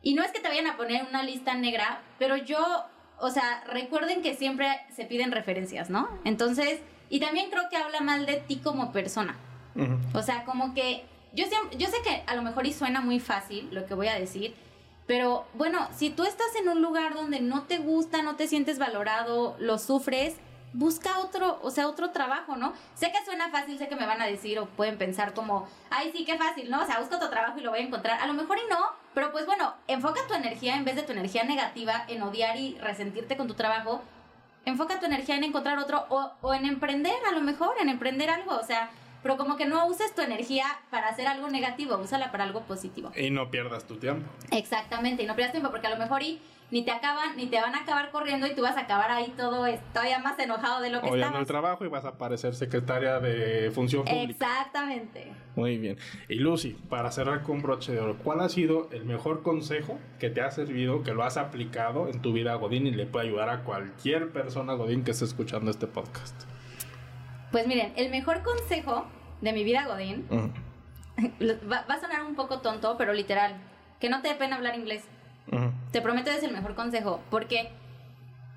Y 0.00 0.14
no 0.14 0.22
es 0.22 0.30
que 0.32 0.40
te 0.40 0.48
vayan 0.48 0.66
a 0.66 0.78
poner 0.78 1.04
una 1.06 1.22
lista 1.22 1.54
negra, 1.54 2.00
pero 2.18 2.36
yo 2.36 2.86
o 3.18 3.30
sea, 3.30 3.64
recuerden 3.68 4.22
que 4.22 4.34
siempre 4.34 4.68
se 4.94 5.04
piden 5.04 5.32
referencias, 5.32 5.90
¿no? 5.90 6.08
Entonces, 6.24 6.80
y 7.08 7.20
también 7.20 7.50
creo 7.50 7.68
que 7.70 7.76
habla 7.76 8.00
mal 8.00 8.26
de 8.26 8.36
ti 8.36 8.56
como 8.56 8.92
persona. 8.92 9.36
Uh 9.74 9.80
-huh. 9.80 9.98
O 10.18 10.22
sea, 10.22 10.44
como 10.44 10.74
que 10.74 11.04
yo, 11.32 11.46
siempre, 11.46 11.76
yo 11.76 11.88
sé 11.88 11.96
que 12.02 12.22
a 12.26 12.34
lo 12.34 12.42
mejor 12.42 12.66
y 12.66 12.72
suena 12.72 13.00
muy 13.00 13.20
fácil 13.20 13.68
lo 13.72 13.86
que 13.86 13.94
voy 13.94 14.08
a 14.08 14.18
decir, 14.18 14.54
pero 15.06 15.46
bueno, 15.54 15.88
si 15.94 16.10
tú 16.10 16.24
estás 16.24 16.54
en 16.60 16.68
un 16.68 16.80
lugar 16.80 17.14
donde 17.14 17.40
no 17.40 17.64
te 17.64 17.78
gusta, 17.78 18.22
no 18.22 18.36
te 18.36 18.48
sientes 18.48 18.78
valorado, 18.78 19.56
lo 19.58 19.78
sufres, 19.78 20.36
busca 20.72 21.18
otro, 21.20 21.58
o 21.62 21.70
sea, 21.70 21.88
otro 21.88 22.10
trabajo, 22.10 22.56
¿no? 22.56 22.72
Sé 22.94 23.12
que 23.12 23.24
suena 23.24 23.50
fácil, 23.50 23.78
sé 23.78 23.88
que 23.88 23.96
me 23.96 24.06
van 24.06 24.22
a 24.22 24.26
decir 24.26 24.58
o 24.58 24.66
pueden 24.66 24.96
pensar 24.96 25.34
como, 25.34 25.68
ay, 25.90 26.10
sí, 26.12 26.24
qué 26.24 26.36
fácil, 26.38 26.70
¿no? 26.70 26.82
O 26.82 26.86
sea, 26.86 27.00
busca 27.00 27.16
otro 27.16 27.30
trabajo 27.30 27.58
y 27.58 27.62
lo 27.62 27.70
voy 27.70 27.80
a 27.80 27.82
encontrar. 27.82 28.20
A 28.20 28.26
lo 28.26 28.32
mejor 28.32 28.58
y 28.58 28.68
no, 28.70 28.78
pero 29.14 29.32
pues 29.32 29.46
bueno, 29.46 29.74
enfoca 29.86 30.26
tu 30.26 30.34
energía 30.34 30.76
en 30.76 30.84
vez 30.84 30.96
de 30.96 31.02
tu 31.02 31.12
energía 31.12 31.44
negativa 31.44 32.04
en 32.08 32.22
odiar 32.22 32.58
y 32.58 32.76
resentirte 32.78 33.36
con 33.36 33.48
tu 33.48 33.54
trabajo. 33.54 34.02
enfoca 34.66 34.98
tu 34.98 35.06
energía 35.06 35.36
en 35.36 35.44
encontrar 35.44 35.78
otro 35.78 36.06
o, 36.08 36.32
o 36.40 36.54
en 36.54 36.64
emprender, 36.64 37.14
a 37.28 37.32
lo 37.32 37.42
mejor, 37.42 37.74
en 37.80 37.88
emprender 37.88 38.30
algo, 38.30 38.56
o 38.56 38.64
sea, 38.64 38.90
pero 39.22 39.36
como 39.36 39.56
que 39.56 39.66
no 39.66 39.86
uses 39.86 40.14
tu 40.14 40.22
energía 40.22 40.66
para 40.90 41.08
hacer 41.08 41.26
algo 41.26 41.48
negativo, 41.48 41.96
úsala 41.96 42.30
para 42.30 42.44
algo 42.44 42.62
positivo. 42.62 43.10
Y 43.16 43.30
no 43.30 43.50
pierdas 43.50 43.86
tu 43.86 43.96
tiempo. 43.96 44.28
Exactamente, 44.50 45.22
y 45.22 45.26
no 45.26 45.34
pierdas 45.34 45.52
tiempo 45.52 45.70
porque 45.70 45.86
a 45.86 45.90
lo 45.90 45.96
mejor 45.96 46.22
y 46.22 46.40
ni 46.70 46.84
te 46.84 46.90
acaban, 46.90 47.36
ni 47.36 47.46
te 47.46 47.60
van 47.60 47.74
a 47.74 47.82
acabar 47.82 48.10
corriendo 48.10 48.46
y 48.46 48.54
tú 48.54 48.62
vas 48.62 48.76
a 48.76 48.80
acabar 48.80 49.10
ahí 49.10 49.32
todo 49.36 49.64
todavía 49.92 50.18
más 50.18 50.38
enojado 50.38 50.80
de 50.80 50.90
lo 50.90 51.00
que 51.00 51.06
Odiando 51.08 51.38
el 51.38 51.42
estabas. 51.42 51.46
trabajo 51.46 51.84
y 51.84 51.88
vas 51.88 52.04
a 52.04 52.18
parecer 52.18 52.54
secretaria 52.54 53.20
de 53.20 53.70
función 53.70 54.04
pública. 54.04 54.22
Exactamente. 54.30 55.32
Muy 55.54 55.78
bien. 55.78 55.98
Y 56.28 56.36
Lucy, 56.36 56.70
para 56.88 57.10
cerrar 57.12 57.42
con 57.42 57.62
broche 57.62 57.92
de 57.92 58.00
oro, 58.00 58.16
¿cuál 58.18 58.40
ha 58.40 58.48
sido 58.48 58.88
el 58.92 59.04
mejor 59.04 59.42
consejo 59.42 59.98
que 60.18 60.30
te 60.30 60.40
ha 60.40 60.50
servido, 60.50 61.02
que 61.04 61.12
lo 61.14 61.22
has 61.22 61.36
aplicado 61.36 62.08
en 62.08 62.20
tu 62.22 62.32
vida 62.32 62.54
Godín 62.56 62.86
y 62.86 62.90
le 62.90 63.06
puede 63.06 63.28
ayudar 63.28 63.50
a 63.50 63.62
cualquier 63.62 64.30
persona 64.32 64.72
Godín 64.74 65.04
que 65.04 65.12
esté 65.12 65.26
escuchando 65.26 65.70
este 65.70 65.86
podcast? 65.86 66.34
Pues 67.52 67.66
miren, 67.68 67.92
el 67.96 68.10
mejor 68.10 68.42
consejo 68.42 69.06
de 69.40 69.52
mi 69.52 69.62
vida, 69.62 69.86
Godín, 69.86 70.26
va, 71.70 71.84
va 71.88 71.94
a 71.94 72.00
sonar 72.00 72.22
un 72.24 72.34
poco 72.34 72.60
tonto, 72.60 72.96
pero 72.98 73.12
literal, 73.12 73.54
que 74.00 74.08
no 74.08 74.22
te 74.22 74.28
dé 74.28 74.34
pena 74.34 74.56
hablar 74.56 74.74
inglés. 74.74 75.04
Te 75.92 76.00
prometo 76.00 76.30
es 76.30 76.42
el 76.42 76.52
mejor 76.52 76.74
consejo, 76.74 77.20
porque 77.30 77.70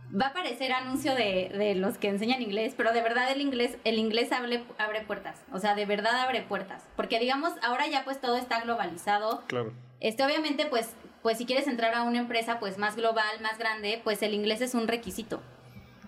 va 0.10 0.28
a 0.28 0.34
parecer 0.34 0.72
anuncio 0.72 1.14
de, 1.16 1.52
de 1.56 1.76
los 1.76 1.98
que 1.98 2.08
enseñan 2.08 2.42
inglés, 2.42 2.74
pero 2.78 2.94
de 2.94 3.02
verdad 3.02 3.30
el 3.32 3.42
inglés, 3.42 3.78
el 3.84 4.00
inglés 4.00 4.32
abre, 4.32 4.64
abre 4.78 5.02
puertas, 5.02 5.44
o 5.52 5.60
sea, 5.60 5.76
de 5.76 5.86
verdad 5.86 6.16
abre 6.22 6.42
puertas, 6.42 6.84
porque 6.96 7.20
digamos, 7.20 7.54
ahora 7.62 7.88
ya 7.88 8.04
pues 8.04 8.20
todo 8.22 8.38
está 8.38 8.62
globalizado, 8.62 9.44
Claro. 9.48 9.74
este 10.00 10.24
obviamente 10.24 10.66
pues, 10.66 10.94
pues 11.22 11.38
si 11.38 11.46
quieres 11.46 11.68
entrar 11.68 11.94
a 11.94 12.04
una 12.04 12.20
empresa 12.20 12.58
pues 12.60 12.78
más 12.78 12.96
global, 12.96 13.42
más 13.42 13.58
grande, 13.58 14.00
pues 14.04 14.22
el 14.24 14.34
inglés 14.34 14.62
es 14.62 14.74
un 14.74 14.88
requisito. 14.88 15.42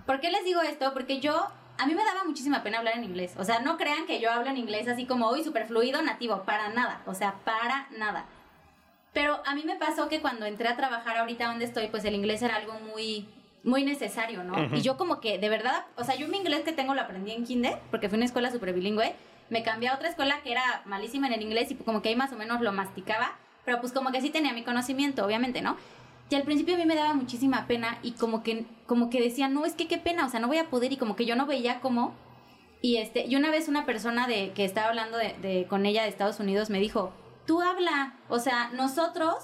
¿Por 0.06 0.22
qué 0.22 0.32
les 0.32 0.46
digo 0.46 0.62
esto? 0.62 0.94
Porque 0.94 1.20
yo, 1.20 1.50
a 1.78 1.86
mí 1.86 1.94
me 1.94 2.04
daba 2.06 2.24
muchísima 2.24 2.64
pena 2.64 2.78
hablar 2.80 2.96
en 2.98 3.04
inglés, 3.04 3.34
o 3.38 3.44
sea, 3.44 3.60
no 3.60 3.78
crean 3.78 4.08
que 4.08 4.20
yo 4.22 4.32
hablo 4.32 4.50
en 4.50 4.58
inglés 4.58 4.88
así 4.88 5.06
como 5.06 5.28
hoy, 5.28 5.44
súper 5.44 5.68
fluido, 5.68 6.02
nativo, 6.02 6.44
para 6.44 6.70
nada, 6.70 7.02
o 7.06 7.14
sea, 7.14 7.36
para 7.44 7.88
nada. 7.98 8.26
Pero 9.14 9.42
a 9.46 9.56
mí 9.56 9.64
me 9.66 9.76
pasó 9.76 10.08
que 10.08 10.22
cuando 10.22 10.46
entré 10.46 10.68
a 10.68 10.76
trabajar 10.78 11.18
ahorita 11.18 11.48
donde 11.48 11.66
estoy, 11.66 11.88
pues 11.88 12.06
el 12.06 12.14
inglés 12.16 12.42
era 12.42 12.56
algo 12.58 12.74
muy, 12.94 13.28
muy 13.64 13.84
necesario, 13.84 14.44
¿no? 14.44 14.54
Ujú. 14.66 14.76
Y 14.76 14.82
yo 14.82 14.98
como 14.98 15.20
que, 15.20 15.38
de 15.40 15.50
verdad, 15.50 15.86
o 15.98 16.04
sea, 16.04 16.16
yo 16.16 16.28
mi 16.28 16.38
inglés 16.38 16.62
que 16.62 16.72
tengo 16.74 16.94
lo 16.94 17.02
aprendí 17.02 17.32
en 17.32 17.44
kinder, 17.46 17.80
porque 17.92 18.08
fue 18.10 18.18
una 18.18 18.26
escuela 18.26 18.52
súper 18.52 18.74
bilingüe. 18.74 19.16
Me 19.50 19.64
cambié 19.64 19.90
a 19.90 19.96
otra 19.96 20.10
escuela 20.10 20.42
que 20.44 20.52
era 20.52 20.84
malísima 20.86 21.26
en 21.28 21.34
el 21.34 21.42
inglés 21.42 21.72
y 21.72 21.76
como 21.76 22.02
que 22.04 22.10
ahí 22.10 22.16
más 22.16 22.32
o 22.34 22.36
menos 22.36 22.62
lo 22.62 22.72
masticaba, 22.72 23.36
pero 23.66 23.80
pues 23.82 23.92
como 23.94 24.12
que 24.12 24.22
sí 24.22 24.30
tenía 24.30 24.54
mi 24.54 24.64
conocimiento, 24.64 25.26
obviamente, 25.26 25.62
¿no? 25.62 25.76
Y 26.30 26.36
al 26.36 26.44
principio 26.44 26.76
a 26.76 26.78
mí 26.78 26.86
me 26.86 26.94
daba 26.96 27.16
muchísima 27.16 27.66
pena 27.66 27.98
y 28.04 28.12
como 28.12 28.44
que, 28.44 28.66
como 28.86 29.10
que 29.10 29.20
decía, 29.20 29.48
no, 29.50 29.66
es 29.66 29.74
que 29.74 29.88
qué 29.88 29.98
pena, 29.98 30.28
o 30.28 30.30
sea, 30.30 30.40
no 30.40 30.48
voy 30.48 30.60
a 30.60 30.70
poder 30.70 30.94
y 30.94 30.98
como 30.98 31.16
que 31.16 31.26
yo 31.26 31.36
no 31.36 31.48
veía 31.48 31.80
cómo. 31.80 32.14
Y 32.84 32.98
este, 32.98 33.26
y 33.26 33.36
una 33.36 33.50
vez 33.50 33.68
una 33.68 33.88
persona 33.88 34.28
de 34.28 34.52
que 34.52 34.64
estaba 34.66 34.90
hablando 34.90 35.18
de, 35.18 35.34
de- 35.42 35.66
con 35.68 35.88
ella 35.88 36.04
de 36.04 36.10
Estados 36.10 36.40
Unidos 36.40 36.70
me 36.70 36.80
dijo, 36.80 37.12
tú 37.50 37.62
habla, 37.64 38.14
o 38.28 38.38
sea, 38.38 38.70
nosotros, 38.74 39.36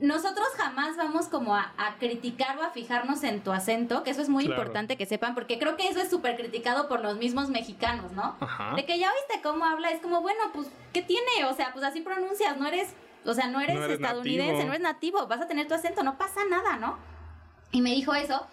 nosotros 0.00 0.46
jamás 0.56 0.96
vamos 0.96 1.26
como 1.28 1.54
a, 1.54 1.74
a 1.76 1.96
criticar 1.98 2.56
o 2.56 2.62
a 2.62 2.70
fijarnos 2.70 3.22
en 3.22 3.42
tu 3.44 3.52
acento, 3.52 4.02
que 4.02 4.08
eso 4.10 4.22
es 4.22 4.30
muy 4.30 4.46
Claro. 4.46 4.62
importante 4.62 4.96
que 4.96 5.04
sepan, 5.04 5.34
porque 5.34 5.58
creo 5.58 5.76
que 5.76 5.88
eso 5.88 6.00
es 6.00 6.08
súper 6.08 6.36
criticado 6.38 6.88
por 6.88 7.02
los 7.02 7.18
mismos 7.18 7.50
mexicanos, 7.50 8.12
¿no? 8.12 8.34
Ajá. 8.40 8.74
De 8.76 8.86
que 8.86 8.98
ya 8.98 9.12
oíste 9.12 9.42
cómo 9.42 9.66
habla, 9.66 9.90
es 9.90 10.00
como, 10.00 10.22
bueno, 10.22 10.40
pues, 10.54 10.68
¿qué 10.94 11.02
tiene? 11.02 11.44
O 11.50 11.54
sea, 11.54 11.70
pues 11.74 11.84
así 11.84 12.00
pronuncias, 12.00 12.56
no 12.56 12.66
eres, 12.66 12.94
o 13.26 13.34
sea, 13.34 13.48
no 13.48 13.60
eres, 13.60 13.76
No 13.76 13.84
eres 13.84 13.96
estadounidense, 14.00 14.52
nativo. 14.52 14.66
no 14.68 14.72
eres 14.72 14.82
nativo, 14.82 15.26
vas 15.26 15.42
a 15.42 15.48
tener 15.48 15.68
tu 15.68 15.74
acento, 15.74 16.02
no 16.02 16.16
pasa 16.16 16.40
nada, 16.48 16.76
¿no? 16.78 16.96
Y 17.72 17.82
me 17.82 17.90
dijo 17.90 18.14
eso, 18.14 18.46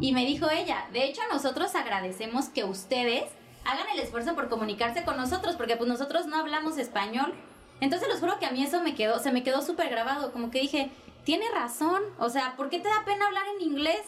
y 0.00 0.14
me 0.14 0.24
dijo 0.24 0.48
ella, 0.48 0.86
de 0.94 1.04
hecho 1.04 1.20
nosotros 1.30 1.74
agradecemos 1.74 2.48
que 2.48 2.64
ustedes 2.64 3.24
hagan 3.66 3.86
el 3.92 4.00
esfuerzo 4.00 4.34
por 4.34 4.48
comunicarse 4.48 5.04
con 5.04 5.18
nosotros, 5.18 5.56
porque 5.56 5.76
pues 5.76 5.88
nosotros 5.90 6.24
no 6.26 6.38
hablamos 6.38 6.78
español. 6.78 7.34
Entonces 7.80 8.08
les 8.08 8.20
juro 8.20 8.38
que 8.38 8.46
a 8.46 8.50
mí 8.50 8.62
eso 8.62 8.80
me 8.82 8.94
quedó, 8.94 9.18
se 9.18 9.32
me 9.32 9.42
quedó 9.42 9.62
súper 9.62 9.90
grabado, 9.90 10.32
como 10.32 10.50
que 10.50 10.60
dije, 10.60 10.90
tiene 11.24 11.48
razón, 11.50 12.02
o 12.18 12.28
sea, 12.28 12.54
¿por 12.56 12.70
qué 12.70 12.78
te 12.78 12.88
da 12.88 13.04
pena 13.04 13.26
hablar 13.26 13.44
en 13.56 13.66
inglés? 13.68 14.02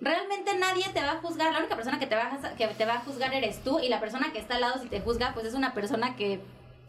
Realmente 0.00 0.56
nadie 0.56 0.84
te 0.92 1.00
va 1.00 1.12
a 1.12 1.20
juzgar, 1.20 1.52
la 1.52 1.58
única 1.58 1.76
persona 1.76 1.98
que 1.98 2.06
te 2.06 2.16
va 2.16 2.30
a, 2.32 2.56
que 2.56 2.66
te 2.66 2.84
va 2.86 2.94
a 2.94 3.00
juzgar 3.00 3.34
eres 3.34 3.62
tú 3.62 3.78
y 3.80 3.88
la 3.88 4.00
persona 4.00 4.32
que 4.32 4.38
está 4.38 4.54
al 4.54 4.62
lado 4.62 4.80
si 4.80 4.88
te 4.88 5.00
juzga 5.00 5.32
pues 5.34 5.46
es 5.46 5.54
una 5.54 5.74
persona 5.74 6.16
que 6.16 6.40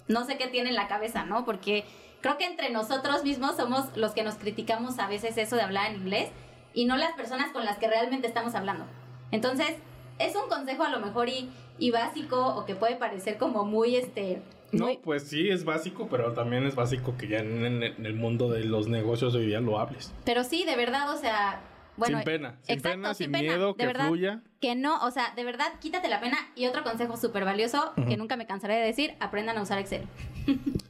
no 0.08 0.26
sé 0.26 0.38
qué 0.38 0.48
tiene 0.48 0.70
en 0.70 0.76
la 0.76 0.88
cabeza, 0.88 1.24
¿no? 1.24 1.46
Porque 1.46 1.86
creo 2.22 2.38
que 2.38 2.46
entre 2.46 2.70
nosotros 2.70 3.24
mismos 3.24 3.56
somos 3.56 3.96
los 3.96 4.14
que 4.14 4.24
nos 4.24 4.36
criticamos 4.36 5.00
a 5.00 5.08
veces 5.08 5.38
eso 5.38 5.56
de 5.56 5.64
hablar 5.64 5.92
en 5.92 6.02
inglés 6.02 6.30
y 6.74 6.86
no 6.86 6.98
las 6.98 7.14
personas 7.14 7.52
con 7.52 7.66
las 7.66 7.78
que 7.78 7.88
realmente 7.88 8.28
estamos 8.28 8.56
hablando. 8.56 8.86
Entonces, 9.32 9.76
es 10.20 10.36
un 10.36 10.48
consejo 10.50 10.84
a 10.84 10.90
lo 10.90 11.00
mejor 11.00 11.30
y, 11.30 11.50
y 11.80 11.92
básico 11.92 12.56
o 12.56 12.66
que 12.66 12.76
puede 12.76 12.96
parecer 12.96 13.38
como 13.38 13.66
muy 13.66 13.96
este... 13.96 14.42
No, 14.72 14.86
muy- 14.86 14.98
pues 14.98 15.24
sí, 15.24 15.50
es 15.50 15.66
básico, 15.66 16.08
pero 16.10 16.34
también 16.34 16.66
es 16.66 16.76
básico 16.76 17.18
que 17.18 17.28
ya 17.28 17.40
en, 17.40 17.84
el 17.84 18.14
mundo 18.14 18.50
de 18.50 18.64
los 18.64 18.88
negocios 18.88 19.36
hoy 19.36 19.48
día 19.48 19.60
lo 19.60 19.80
hables. 19.80 20.14
Pero 20.26 20.44
sí, 20.44 20.64
de 20.66 20.76
verdad, 20.76 21.14
o 21.14 21.18
sea... 21.18 21.62
Bueno, 21.98 22.20
sin 22.20 22.26
pena, 22.26 22.56
sin 22.62 22.76
exacto, 22.76 22.98
pena, 22.98 23.14
sin, 23.14 23.32
pena, 23.32 23.42
miedo, 23.44 23.68
de 23.74 23.78
que 23.78 23.86
verdad, 23.86 24.08
fluya. 24.08 24.42
Que 24.62 24.76
no, 24.76 25.04
o 25.06 25.12
sea, 25.12 25.34
de 25.36 25.44
verdad, 25.44 25.74
quítate 25.82 26.08
la 26.08 26.22
pena. 26.22 26.38
Y 26.56 26.66
otro 26.66 26.84
consejo 26.84 27.18
súper 27.18 27.44
valioso, 27.44 27.94
que 28.08 28.16
nunca 28.16 28.38
me 28.38 28.48
cansaré 28.48 28.76
de 28.76 28.86
decir, 28.86 29.14
aprendan 29.20 29.58
a 29.58 29.62
usar 29.62 29.78
Excel. 29.78 30.08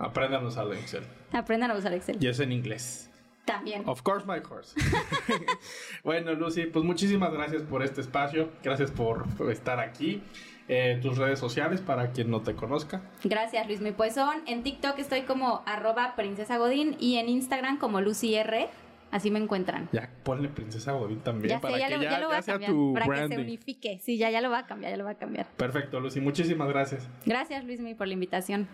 Apréndanos 0.00 0.56
a 0.56 0.64
Excel. 0.64 1.04
Aprendan 1.30 1.70
a 1.70 1.74
usar 1.74 1.92
Excel. 1.92 2.16
Y 2.20 2.26
es 2.26 2.40
en 2.40 2.52
inglés. 2.52 3.10
También. 3.44 3.82
Of 3.86 4.02
course, 4.02 4.26
my 4.26 4.40
course. 4.40 4.74
bueno, 6.04 6.32
Lucy, 6.32 6.66
pues 6.66 6.84
muchísimas 6.84 7.32
gracias 7.32 7.62
por 7.62 7.82
este 7.82 8.00
espacio. 8.00 8.50
Gracias 8.62 8.90
por 8.90 9.26
estar 9.50 9.78
aquí. 9.78 10.22
Eh, 10.72 11.00
tus 11.02 11.18
redes 11.18 11.40
sociales 11.40 11.80
para 11.80 12.12
quien 12.12 12.30
no 12.30 12.42
te 12.42 12.54
conozca. 12.54 13.02
Gracias, 13.24 13.66
Luis. 13.66 13.80
Mi 13.80 13.90
pues 13.90 14.14
son 14.14 14.36
en 14.46 14.62
TikTok 14.62 14.96
estoy 15.00 15.22
como 15.22 15.62
arroba 15.66 16.14
princesa 16.14 16.58
Godín 16.58 16.96
y 17.00 17.16
en 17.16 17.28
Instagram 17.28 17.76
como 17.76 18.00
Lucy 18.00 18.36
R. 18.36 18.68
Así 19.10 19.32
me 19.32 19.40
encuentran. 19.40 19.88
Ya 19.90 20.08
ponle 20.22 20.48
Princesa 20.48 20.92
Godín 20.92 21.18
también 21.18 21.56
Ya 21.56 21.60
para 21.60 21.76
ya 21.76 21.88
que 21.88 21.96
lo, 21.96 22.02
ya, 22.04 22.10
ya 22.12 22.20
lo 22.20 22.28
voy 22.28 22.36
a 22.36 22.42
cambiar. 22.42 23.28
que 23.28 23.34
se 23.34 23.40
unifique. 23.40 23.98
Sí, 24.00 24.16
ya, 24.16 24.30
ya 24.30 24.40
lo 24.40 24.48
va 24.48 24.60
a 24.60 24.66
cambiar, 24.66 24.92
ya 24.92 24.96
lo 24.96 25.04
va 25.04 25.10
a 25.10 25.18
cambiar. 25.18 25.46
Perfecto, 25.56 25.98
Lucy. 25.98 26.20
Muchísimas 26.20 26.68
gracias. 26.68 27.08
Gracias, 27.26 27.64
Luis, 27.64 27.80
por 27.96 28.06
la 28.06 28.14
invitación. 28.14 28.68